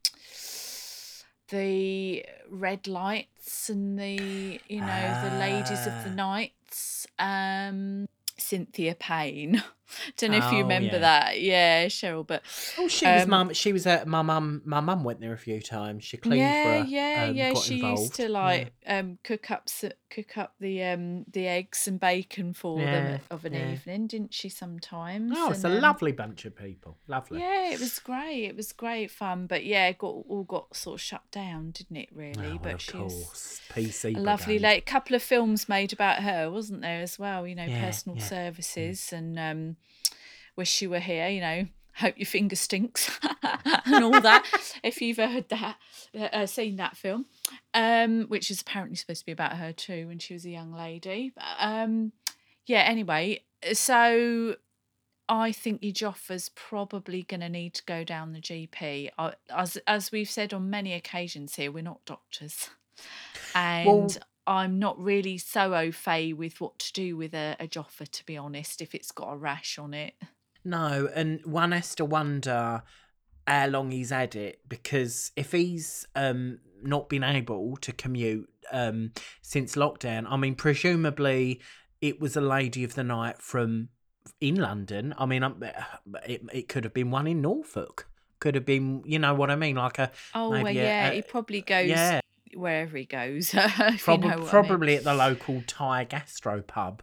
the 1.49 2.25
red 2.51 2.87
lights 2.87 3.71
and 3.71 3.99
the 3.99 4.61
you 4.69 4.83
know 4.83 5.15
the 5.23 5.31
ladies 5.31 5.87
of 5.87 5.95
the 6.05 6.11
Ah. 6.11 6.15
nights. 6.15 7.07
Um, 7.19 8.07
Cynthia 8.37 8.95
Payne. 8.95 9.63
Don't 10.17 10.31
know 10.33 10.39
if 10.39 10.53
you 10.53 10.59
Oh, 10.59 10.63
remember 10.63 10.95
yeah. 10.95 10.99
that. 10.99 11.41
Yeah, 11.41 11.87
Cheryl, 11.87 12.27
but 12.27 12.43
oh, 12.79 12.89
she 12.89 13.07
was 13.07 13.23
Um, 13.25 13.31
mum. 13.31 13.53
She 13.55 13.73
was 13.73 13.87
at 13.87 14.07
my 14.07 14.23
mum. 14.23 14.63
My 14.65 14.81
mum 14.81 15.05
went 15.05 15.21
there 15.21 15.33
a 15.33 15.39
few 15.39 15.61
times. 15.61 16.05
She 16.05 16.17
cleaned 16.17 16.41
yeah, 16.43 16.63
for 16.63 16.69
her. 16.81 16.85
yeah, 16.89 17.27
um, 17.29 17.35
yeah. 17.37 17.55
She 17.55 17.75
involved. 17.77 18.01
used 18.03 18.15
to 18.17 18.23
Yeah. 18.25 18.29
like 18.29 18.73
um 18.87 19.19
cook 19.25 19.51
up 19.51 19.69
cook 20.11 20.39
up 20.39 20.55
the 20.61 20.83
um 20.85 21.25
the 21.31 21.47
eggs 21.47 21.87
and 21.89 22.01
bacon 22.01 22.53
for 22.55 22.79
them 22.79 23.21
of 23.31 23.45
an 23.45 23.55
yeah. 23.55 23.73
evening, 23.73 24.07
didn't 24.07 24.35
she? 24.35 24.49
Sometimes. 24.49 25.33
Oh, 25.37 25.51
it's 25.51 25.65
a 25.65 25.69
and, 25.69 25.77
um, 25.77 25.83
lovely 25.83 26.13
bunch 26.13 26.45
of 26.45 26.55
people. 26.57 26.97
Lovely. 27.07 27.41
Yeah, 27.41 27.71
it 27.73 27.81
was 27.81 27.99
great. 27.99 28.45
It 28.45 28.57
was 28.57 28.73
great 28.73 29.11
fun, 29.11 29.47
but 29.47 29.65
yeah, 29.65 29.89
it 29.89 29.99
got 29.99 30.09
all 30.29 30.45
got 30.45 30.75
sort 30.77 30.95
of 30.95 31.01
shut 31.01 31.23
down, 31.31 31.71
didn't 31.73 31.97
it? 31.97 32.09
Really, 32.13 32.53
Oh, 32.55 32.61
but 32.63 32.75
of 32.75 32.81
she's 32.83 32.93
course, 32.93 33.61
PC. 33.75 34.17
a 34.17 34.21
lovely 34.21 34.59
late 34.59 34.87
couple 34.87 35.17
of 35.17 35.23
films 35.23 35.69
made 35.69 35.93
about 35.93 36.23
her, 36.23 36.51
wasn't 36.51 36.83
there 36.83 37.01
as 37.01 37.19
well? 37.19 37.47
You 37.47 37.55
know, 37.55 37.65
Yeah, 37.65 37.85
personal 37.85 38.19
yeah, 38.19 38.25
services 38.25 39.13
and 39.13 39.39
um, 39.39 39.77
wish 40.59 40.83
you 40.83 40.91
were 40.91 40.99
here. 40.99 41.29
You 41.29 41.41
know, 41.41 41.67
hope 41.95 42.19
your 42.19 42.27
finger 42.27 42.57
stinks 42.57 43.19
and 43.87 44.05
all 44.05 44.21
that. 44.21 44.45
if 44.83 45.01
you've 45.01 45.17
heard 45.17 45.49
that, 45.49 45.77
uh, 46.15 46.25
uh, 46.25 46.47
seen 46.47 46.77
that 46.77 46.97
film, 46.97 47.27
um, 47.73 48.25
which 48.25 48.51
is 48.51 48.61
apparently 48.61 48.97
supposed 48.97 49.21
to 49.21 49.27
be 49.27 49.33
about 49.33 49.57
her 49.57 49.73
too 49.73 50.09
when 50.09 50.19
she 50.19 50.35
was 50.35 50.45
a 50.45 50.51
young 50.51 50.73
lady. 50.75 51.33
But, 51.35 51.45
um, 51.59 52.13
yeah. 52.67 52.81
Anyway, 52.81 53.45
so. 53.73 54.57
I 55.31 55.53
think 55.53 55.83
your 55.83 55.93
Joffa's 55.93 56.49
probably 56.55 57.23
going 57.23 57.43
to 57.43 57.51
need 57.51 57.75
to 57.75 57.85
go 57.85 58.03
down 58.03 58.33
the 58.33 58.41
GP. 58.41 59.11
As 59.51 59.77
as 59.87 60.11
we've 60.11 60.31
said 60.31 60.55
on 60.55 60.71
many 60.71 60.95
occasions 60.95 61.57
here, 61.57 61.71
we're 61.71 61.83
not 61.83 62.03
doctors, 62.07 62.71
and 63.55 63.87
Well- 63.87 64.09
I'm 64.49 64.79
not 64.79 64.99
really 64.99 65.37
so 65.37 65.75
au 65.75 65.93
fait 65.93 66.33
with 66.33 66.59
what 66.63 66.79
to 66.79 66.93
do 66.95 67.19
with 67.19 67.35
a, 67.35 67.55
a 67.61 67.69
Joffa, 67.69 68.09
to 68.11 68.25
be 68.25 68.39
honest. 68.39 68.81
If 68.81 68.95
it's 68.95 69.13
got 69.13 69.35
a 69.35 69.37
rash 69.37 69.79
on 69.79 69.93
it, 69.93 70.15
No, 70.65 71.09
and 71.15 71.41
one 71.45 71.73
has 71.73 71.95
to 71.97 72.05
wonder 72.05 72.83
how 73.47 73.67
long 73.69 73.91
he's 73.91 74.11
had 74.11 74.37
it 74.37 74.61
because 74.69 75.33
if 75.37 75.53
he's 75.53 76.07
um 76.15 76.59
not 76.83 77.09
been 77.09 77.25
able 77.25 77.77
to 77.79 77.93
commute 77.93 78.49
um 78.73 79.13
since 79.43 79.75
lockdown, 79.77 80.27
I 80.29 80.37
mean, 80.37 80.55
presumably 80.55 81.61
it 82.01 82.21
was 82.21 82.37
a 82.37 82.41
lady 82.41 82.85
of 82.85 82.95
the 82.95 83.05
night 83.05 83.41
from 83.41 83.89
in 84.41 84.57
London. 84.57 85.15
I 85.19 85.27
mean, 85.27 85.43
um, 85.43 85.63
it 86.27 86.43
it 86.53 86.69
could 86.69 86.85
have 86.85 86.95
been 86.95 87.11
one 87.11 87.27
in 87.27 87.41
Norfolk. 87.41 88.09
Could 88.41 88.55
have 88.55 88.65
been, 88.65 89.03
you 89.05 89.19
know 89.19 89.35
what 89.35 89.51
I 89.51 89.57
mean, 89.57 89.77
like 89.77 89.99
a 89.99 90.13
oh 90.35 90.51
well, 90.51 90.63
Maybe 90.63 90.79
a- 90.79 90.83
yeah, 90.85 91.09
a- 91.09 91.15
he 91.15 91.23
probably 91.23 91.61
goes 91.61 91.89
yeah. 91.89 92.21
wherever 92.55 92.97
he 92.97 93.05
goes. 93.05 93.51
prob- 93.51 93.63
you 94.25 94.29
know 94.29 94.29
what 94.29 94.33
I 94.33 94.37
mean. 94.37 94.47
probably 94.47 94.97
at 94.97 95.05
the 95.05 95.15
local 95.15 95.63
Thai 95.67 96.05
gastro 96.05 96.63
pub. 96.63 97.03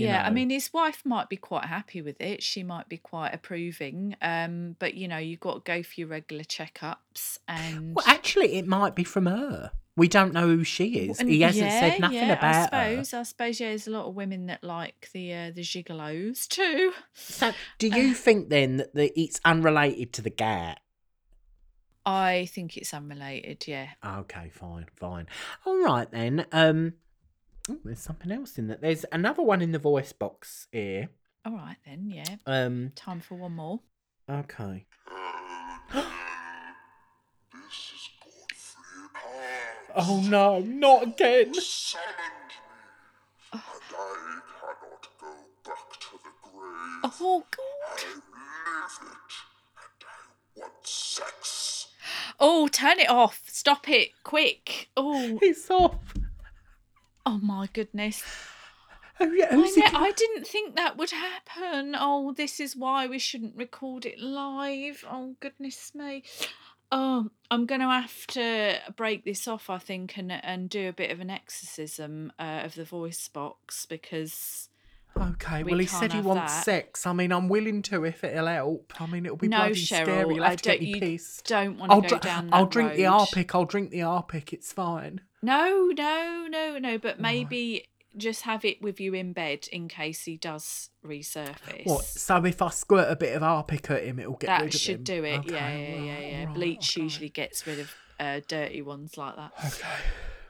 Yeah, 0.00 0.24
I 0.24 0.30
mean, 0.30 0.50
his 0.50 0.72
wife 0.72 1.02
might 1.04 1.28
be 1.28 1.36
quite 1.36 1.66
happy 1.66 2.02
with 2.02 2.20
it. 2.20 2.42
She 2.42 2.62
might 2.62 2.88
be 2.88 2.98
quite 2.98 3.34
approving. 3.34 4.16
Um, 4.22 4.76
but 4.78 4.94
you 4.94 5.08
know, 5.08 5.18
you've 5.18 5.40
got 5.40 5.64
to 5.64 5.72
go 5.72 5.82
for 5.82 5.92
your 5.96 6.08
regular 6.08 6.44
checkups 6.44 7.38
and. 7.46 7.94
Well, 7.94 8.04
actually, 8.06 8.54
it 8.54 8.66
might 8.66 8.94
be 8.94 9.04
from 9.04 9.26
her. 9.26 9.72
We 9.96 10.06
don't 10.06 10.32
know 10.32 10.46
who 10.46 10.62
she 10.62 11.08
is. 11.08 11.18
And 11.18 11.28
he 11.28 11.40
hasn't 11.40 11.66
yeah, 11.66 11.80
said 11.80 12.00
nothing 12.00 12.18
yeah, 12.18 12.32
about 12.32 12.44
I 12.44 12.54
her. 12.54 12.64
suppose. 12.64 13.14
I 13.14 13.22
suppose. 13.24 13.60
Yeah, 13.60 13.68
there's 13.70 13.88
a 13.88 13.90
lot 13.90 14.06
of 14.06 14.14
women 14.14 14.46
that 14.46 14.62
like 14.62 15.10
the 15.12 15.34
uh, 15.34 15.50
the 15.50 15.62
gigolos 15.62 16.46
too. 16.46 16.92
So, 17.14 17.52
do 17.78 17.88
you 17.94 18.14
think 18.14 18.48
then 18.48 18.76
that 18.76 18.94
the, 18.94 19.12
it's 19.20 19.40
unrelated 19.44 20.12
to 20.14 20.22
the 20.22 20.30
gat? 20.30 20.80
I 22.06 22.48
think 22.52 22.76
it's 22.76 22.94
unrelated. 22.94 23.64
Yeah. 23.66 23.88
Okay, 24.02 24.50
fine, 24.50 24.86
fine. 24.94 25.26
All 25.66 25.82
right 25.82 26.10
then. 26.10 26.46
Um, 26.52 26.94
oh, 27.70 27.78
there's 27.84 28.00
something 28.00 28.30
else 28.32 28.58
in 28.58 28.66
that. 28.68 28.80
There's 28.80 29.04
another 29.12 29.42
one 29.42 29.62
in 29.62 29.72
the 29.72 29.78
voice 29.78 30.12
box 30.12 30.66
here. 30.72 31.08
All 31.44 31.52
right 31.54 31.76
then. 31.86 32.10
Yeah. 32.10 32.36
Um, 32.46 32.92
Time 32.94 33.20
for 33.20 33.36
one 33.36 33.52
more. 33.52 33.80
okay. 34.28 34.86
This 35.92 36.02
is 37.94 38.08
Oh 39.96 40.22
no, 40.28 40.60
not 40.60 41.02
again. 41.04 41.54
Summoned 41.54 42.04
me, 42.50 42.54
and 43.52 43.62
I 43.62 44.74
cannot 44.80 45.08
go 45.18 45.32
back 45.64 46.00
to 46.00 46.10
the 46.22 46.30
grave. 46.42 47.12
Oh 47.20 47.44
God. 47.50 48.04
I 48.34 48.92
live 48.92 48.98
it, 49.02 49.34
and 49.76 50.04
I 50.04 50.60
want 50.60 50.86
sex. 50.86 51.88
Oh, 52.38 52.68
turn 52.68 53.00
it 53.00 53.08
off. 53.10 53.42
Stop 53.46 53.88
it 53.88 54.10
quick. 54.22 54.90
Oh. 54.96 55.38
It's 55.42 55.68
off. 55.70 55.96
Oh 57.28 57.38
my 57.42 57.68
goodness. 57.74 58.22
Oh 59.20 59.30
yeah, 59.30 59.48
I, 59.50 59.54
who's 59.54 59.76
it? 59.76 59.80
ne- 59.92 59.98
I 59.98 60.12
didn't 60.12 60.46
think 60.46 60.76
that 60.76 60.96
would 60.96 61.10
happen. 61.10 61.94
Oh, 61.98 62.32
this 62.32 62.58
is 62.58 62.74
why 62.74 63.06
we 63.06 63.18
shouldn't 63.18 63.54
record 63.54 64.06
it 64.06 64.18
live. 64.18 65.04
Oh, 65.10 65.34
goodness 65.38 65.94
me. 65.94 66.22
Oh, 66.90 67.28
I'm 67.50 67.66
going 67.66 67.82
to 67.82 67.88
have 67.88 68.26
to 68.28 68.78
break 68.96 69.26
this 69.26 69.46
off, 69.46 69.68
I 69.68 69.76
think, 69.76 70.16
and 70.16 70.32
and 70.32 70.70
do 70.70 70.88
a 70.88 70.92
bit 70.94 71.10
of 71.10 71.20
an 71.20 71.28
exorcism 71.28 72.32
uh, 72.38 72.62
of 72.64 72.76
the 72.76 72.84
voice 72.84 73.28
box 73.28 73.84
because 73.84 74.70
Okay, 75.14 75.64
we 75.64 75.72
well 75.72 75.80
he 75.80 75.86
said 75.86 76.14
he 76.14 76.20
wants 76.20 76.54
that. 76.54 76.64
sex. 76.64 77.06
I 77.06 77.12
mean, 77.12 77.30
I'm 77.30 77.48
willing 77.48 77.82
to 77.82 78.04
if 78.04 78.24
it'll 78.24 78.46
help. 78.46 78.94
I 78.98 79.04
mean, 79.04 79.26
it'll 79.26 79.36
be 79.36 79.48
no, 79.48 79.58
bloody 79.58 79.74
Cheryl, 79.74 80.04
scary. 80.04 80.34
You'll 80.34 80.44
I 80.44 80.50
have 80.50 80.62
to 80.62 80.70
get 80.70 80.80
me 80.80 80.98
pissed. 80.98 81.46
don't 81.46 81.76
want 81.76 81.90
to 81.90 81.94
I'll, 81.96 82.00
go 82.00 82.08
dr- 82.08 82.22
down 82.22 82.46
that 82.46 82.56
I'll 82.56 82.66
drink 82.66 82.94
the. 82.94 83.04
Harpic. 83.04 83.54
I'll 83.54 83.66
drink 83.66 83.90
the 83.90 84.00
Harpic. 84.00 84.54
It's 84.54 84.72
fine. 84.72 85.20
No, 85.42 85.90
no, 85.96 86.46
no, 86.50 86.78
no. 86.78 86.98
But 86.98 87.20
maybe 87.20 87.88
just 88.16 88.42
have 88.42 88.64
it 88.64 88.82
with 88.82 89.00
you 89.00 89.14
in 89.14 89.32
bed 89.32 89.68
in 89.70 89.86
case 89.86 90.24
he 90.24 90.36
does 90.36 90.90
resurface. 91.04 91.84
What? 91.84 92.04
So 92.04 92.44
if 92.44 92.60
I 92.62 92.70
squirt 92.70 93.10
a 93.10 93.16
bit 93.16 93.36
of 93.36 93.42
Harpic 93.42 93.90
at 93.90 94.02
him, 94.04 94.18
it'll 94.18 94.34
get 94.34 94.60
rid 94.62 94.70
that 94.70 94.74
of 94.74 94.80
should 94.80 95.04
do 95.04 95.24
it. 95.24 95.38
Okay, 95.40 95.52
yeah, 95.52 95.68
yeah, 95.78 95.88
yeah, 96.04 96.12
right, 96.14 96.32
yeah. 96.32 96.44
right, 96.46 96.54
Bleach 96.54 96.96
okay. 96.96 97.02
usually 97.04 97.28
gets 97.28 97.66
rid 97.66 97.78
of 97.80 97.94
uh, 98.18 98.40
dirty 98.48 98.82
ones 98.82 99.16
like 99.16 99.36
that. 99.36 99.52
Okay. 99.64 99.88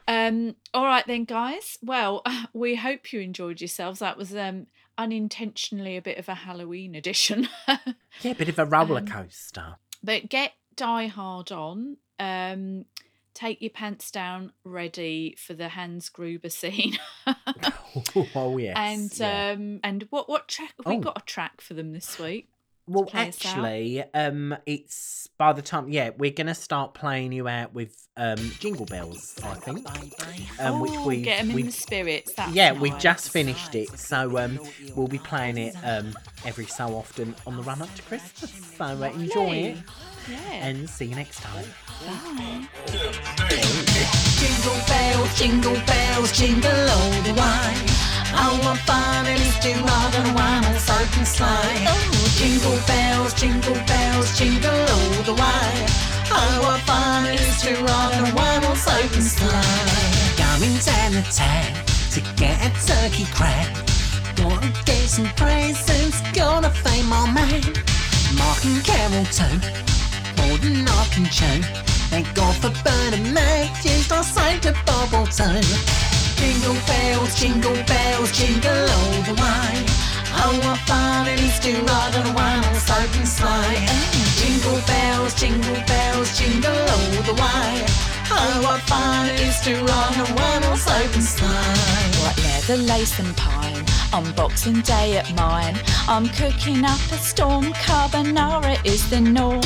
Um, 0.06 0.56
all 0.72 0.84
right 0.86 1.06
then, 1.06 1.24
guys. 1.24 1.76
Well, 1.82 2.22
we 2.54 2.76
hope 2.76 3.12
you 3.12 3.20
enjoyed 3.20 3.60
yourselves. 3.60 3.98
That 4.00 4.16
was 4.16 4.34
um 4.34 4.66
unintentionally 4.96 5.96
a 5.96 6.02
bit 6.02 6.18
of 6.18 6.28
a 6.28 6.34
Halloween 6.34 6.94
edition. 6.94 7.48
Yeah, 8.22 8.32
a 8.32 8.34
bit 8.34 8.48
of 8.48 8.58
a 8.58 8.64
roller 8.64 8.98
Um, 8.98 9.06
coaster. 9.06 9.76
but 10.02 10.28
get 10.28 10.52
Die 10.74 11.06
Hard 11.06 11.52
on. 11.52 11.98
Um, 12.18 12.84
take 13.38 13.62
your 13.62 13.70
pants 13.70 14.10
down, 14.10 14.52
ready 14.64 15.36
for 15.38 15.54
the 15.54 15.68
Hans 15.68 16.08
Gruber 16.08 16.48
scene. 16.50 16.98
oh 18.34 18.58
yes. 18.58 18.74
and 18.76 19.18
yeah. 19.18 19.52
um, 19.56 19.80
and 19.84 20.06
what 20.10 20.28
what 20.28 20.48
track? 20.48 20.74
Have 20.78 20.86
we 20.86 20.96
Oh. 20.96 21.00
got 21.00 21.22
a 21.22 21.24
track 21.24 21.60
for 21.60 21.74
them 21.74 21.92
this 21.92 22.18
week. 22.18 22.48
well, 22.88 23.04
play 23.04 23.28
us 23.28 23.44
out. 23.46 23.58
actually, 23.58 24.02
um, 24.14 24.56
it's 24.66 25.28
by 25.38 25.52
the 25.52 25.62
time 25.62 25.88
yeah, 25.88 26.10
we're 26.16 26.32
gonna 26.32 26.54
start 26.54 26.94
playing 26.94 27.32
you 27.32 27.46
out 27.46 27.72
with 27.74 28.08
um 28.16 28.38
Jingle 28.58 28.86
Bells. 28.86 29.38
I 29.44 29.54
think. 29.54 29.86
Um, 30.60 30.80
which 30.80 30.90
oh, 30.94 31.06
we 31.06 31.22
get 31.22 31.38
them 31.42 31.50
in 31.50 31.56
we 31.56 31.62
the 31.62 31.72
spirits. 31.72 32.32
That's 32.34 32.52
yeah, 32.52 32.72
we've 32.72 32.98
just 32.98 33.30
finished 33.30 33.74
it, 33.76 33.96
so 33.98 34.36
um, 34.38 34.58
we'll 34.96 35.06
be 35.06 35.18
playing 35.18 35.58
it 35.58 35.76
um 35.84 36.12
every 36.44 36.66
so 36.66 36.96
often 36.96 37.36
on 37.46 37.56
the 37.56 37.62
run 37.62 37.82
up 37.82 37.94
to 37.94 38.02
Christmas. 38.02 38.50
So 38.76 38.84
uh, 38.84 39.10
enjoy 39.12 39.54
it 39.54 39.76
Yeah. 40.30 40.66
and 40.68 40.88
see 40.88 41.06
you 41.06 41.16
next 41.16 41.40
time. 41.40 41.64
Bye. 42.04 42.68
Jingle 44.38 44.78
bells, 44.86 45.38
jingle 45.38 45.80
bells, 45.86 46.32
jingle 46.32 46.70
all 46.70 47.22
the 47.22 47.32
way. 47.32 47.72
Oh, 48.36 48.60
what 48.62 48.78
fun 48.84 49.26
it 49.26 49.40
is 49.40 49.58
to 49.60 49.72
ride 49.82 50.14
on 50.16 50.26
a 50.28 50.34
one-horse 50.34 50.90
open 50.90 51.24
sleigh. 51.24 51.86
Oh, 51.88 52.34
jingle 52.36 52.78
bells, 52.86 53.32
jingle 53.34 53.74
bells, 53.86 54.38
jingle 54.38 54.70
all 54.70 55.22
the 55.24 55.32
way. 55.32 55.86
Oh, 56.30 56.60
what 56.62 56.80
fun 56.82 57.24
it 57.26 57.40
is 57.40 57.62
to 57.62 57.72
ride 57.82 58.14
on 58.20 58.28
a 58.28 58.34
one-horse 58.34 58.86
open 58.86 59.22
sleigh. 59.22 60.36
Going 60.36 60.76
town 60.84 61.12
to 61.12 61.24
town 61.32 61.72
to 62.12 62.20
get 62.36 62.60
a 62.60 62.70
turkey 62.86 63.24
crack. 63.32 63.72
Gonna 64.36 64.70
get 64.84 65.08
some 65.08 65.28
presents, 65.40 66.20
gonna 66.32 66.70
fame 66.70 67.08
my 67.08 67.24
man. 67.32 67.62
Mark 68.36 68.62
and 68.64 68.84
Carol 68.84 69.24
too, 69.32 69.58
the 70.60 70.70
knock 70.82 71.16
and 71.16 71.30
chew. 71.30 71.62
Thank 72.10 72.34
God 72.34 72.54
for 72.56 72.70
Bernard 72.84 73.32
Matthews, 73.32 74.10
our 74.10 74.22
Santa 74.22 74.74
bubble 74.86 75.26
time. 75.26 75.62
Jingle 76.36 76.76
bells, 76.86 77.34
jingle 77.38 77.78
bells, 77.84 78.32
jingle 78.32 78.70
all 78.70 79.22
the 79.28 79.34
way. 79.34 79.72
Oh, 80.40 80.54
what 80.64 80.78
fun 80.86 81.26
it 81.26 81.40
is 81.40 81.58
to 81.60 81.72
ride 81.82 82.14
on 82.14 82.26
a 82.26 82.32
one-horse 82.32 82.90
open 82.90 83.26
sleigh. 83.26 83.86
Jingle 84.38 84.80
bells, 84.86 85.34
jingle 85.34 85.82
bells, 85.86 86.38
jingle 86.38 86.70
all 86.70 87.22
the 87.28 87.34
way. 87.34 87.86
Oh, 88.30 88.60
what 88.62 88.80
fun 88.82 89.28
it 89.28 89.40
is 89.40 89.60
to 89.60 89.74
ride 89.74 90.16
on 90.16 90.26
a 90.26 90.34
one-horse 90.34 90.86
open 90.86 91.22
sleigh. 91.22 92.08
White 92.22 92.38
leather, 92.44 92.82
lace 92.82 93.18
and 93.18 93.36
pine. 93.36 93.84
On 94.12 94.32
Boxing 94.32 94.80
Day 94.80 95.18
at 95.18 95.34
mine, 95.34 95.76
I'm 96.08 96.28
cooking 96.28 96.84
up 96.84 97.00
a 97.12 97.18
storm. 97.18 97.72
Carbonara 97.74 98.78
is 98.86 99.10
the 99.10 99.20
norm. 99.20 99.60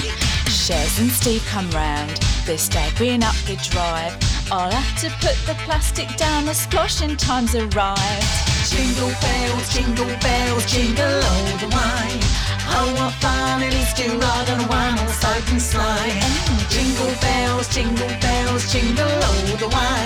Shez 0.53 1.01
and 1.01 1.11
Steve 1.11 1.45
come 1.49 1.69
round. 1.71 2.11
They're 2.45 2.59
staggering 2.59 3.23
up 3.23 3.35
the 3.49 3.57
drive. 3.71 4.15
I'll 4.53 4.71
have 4.71 5.01
to 5.01 5.09
put 5.25 5.35
the 5.49 5.57
plastic 5.65 6.15
down. 6.17 6.45
The 6.45 6.53
sploshing 6.53 7.17
time's 7.17 7.55
arrived. 7.55 8.29
Jingle 8.69 9.13
bells, 9.21 9.73
jingle 9.73 10.13
bells, 10.21 10.67
jingle 10.67 11.25
all 11.33 11.57
the 11.57 11.69
way. 11.73 12.09
Oh, 12.69 12.89
what 13.01 13.15
fun 13.25 13.63
it 13.63 13.73
is 13.73 13.93
to 13.95 14.05
ride 14.19 14.51
on 14.51 14.61
a 14.61 14.69
one-horse 14.69 15.25
open 15.25 15.59
sleigh. 15.59 16.21
Jingle 16.69 17.15
bells, 17.21 17.69
jingle 17.73 18.13
bells, 18.21 18.71
jingle 18.71 19.09
all 19.09 19.57
the 19.57 19.69
way. 19.73 20.05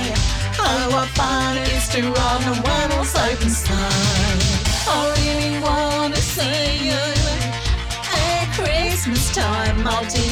Oh, 0.62 0.88
what 0.94 1.08
fun 1.18 1.58
it 1.58 1.72
is 1.74 1.88
to 1.88 2.02
ride 2.02 2.44
on 2.46 2.58
a 2.58 2.62
one-horse 2.62 3.16
open 3.18 3.50
sleigh. 3.50 4.46
I 4.86 5.10
really 5.18 5.60
wanna 5.60 6.16
see 6.16 6.86
you 6.86 7.15
time 9.36 9.78
multi 9.84 10.30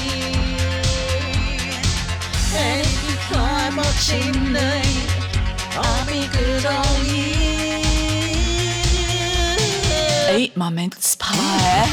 And 2.56 2.80
if 2.80 2.96
you 3.04 3.14
climb 3.28 3.78
up 3.78 3.94
chimney 4.06 4.80
I'll 5.76 6.06
be 6.06 6.26
good 6.32 6.64
all 6.64 6.98
year. 7.04 7.84
Eat 10.38 10.56
my 10.56 10.70
mince 10.70 11.16
pie 11.16 11.86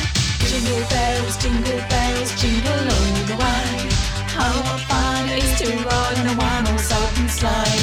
Jingle 0.48 0.84
bells, 0.90 1.36
jingle 1.44 1.82
bells, 1.90 2.30
jingle 2.42 2.86
all 2.96 3.26
the 3.30 3.36
way. 3.44 3.68
How 4.38 4.56
fun 4.88 5.30
it 5.30 5.44
is 5.44 5.52
to 5.60 5.68
ride 5.84 6.18
in 6.22 6.28
a 6.28 6.36
one-horse 6.40 6.92
open 6.94 7.28
sleigh. 7.28 7.80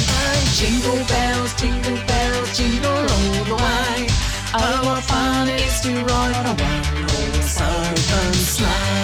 Jingle 0.57 1.03
bells, 1.05 1.53
jingle 1.53 1.99
bells, 2.07 2.49
jingle 2.57 3.05
all 3.15 3.43
the 3.51 3.55
way. 3.63 4.07
Oh, 4.55 4.81
what 4.85 5.03
fun 5.03 5.47
it 5.49 5.61
is 5.61 5.79
to 5.81 5.91
ride 6.09 6.35
on 6.39 6.45
a 6.47 6.55
one-horse 6.61 7.61
open 7.61 8.33
sleigh. 8.33 8.98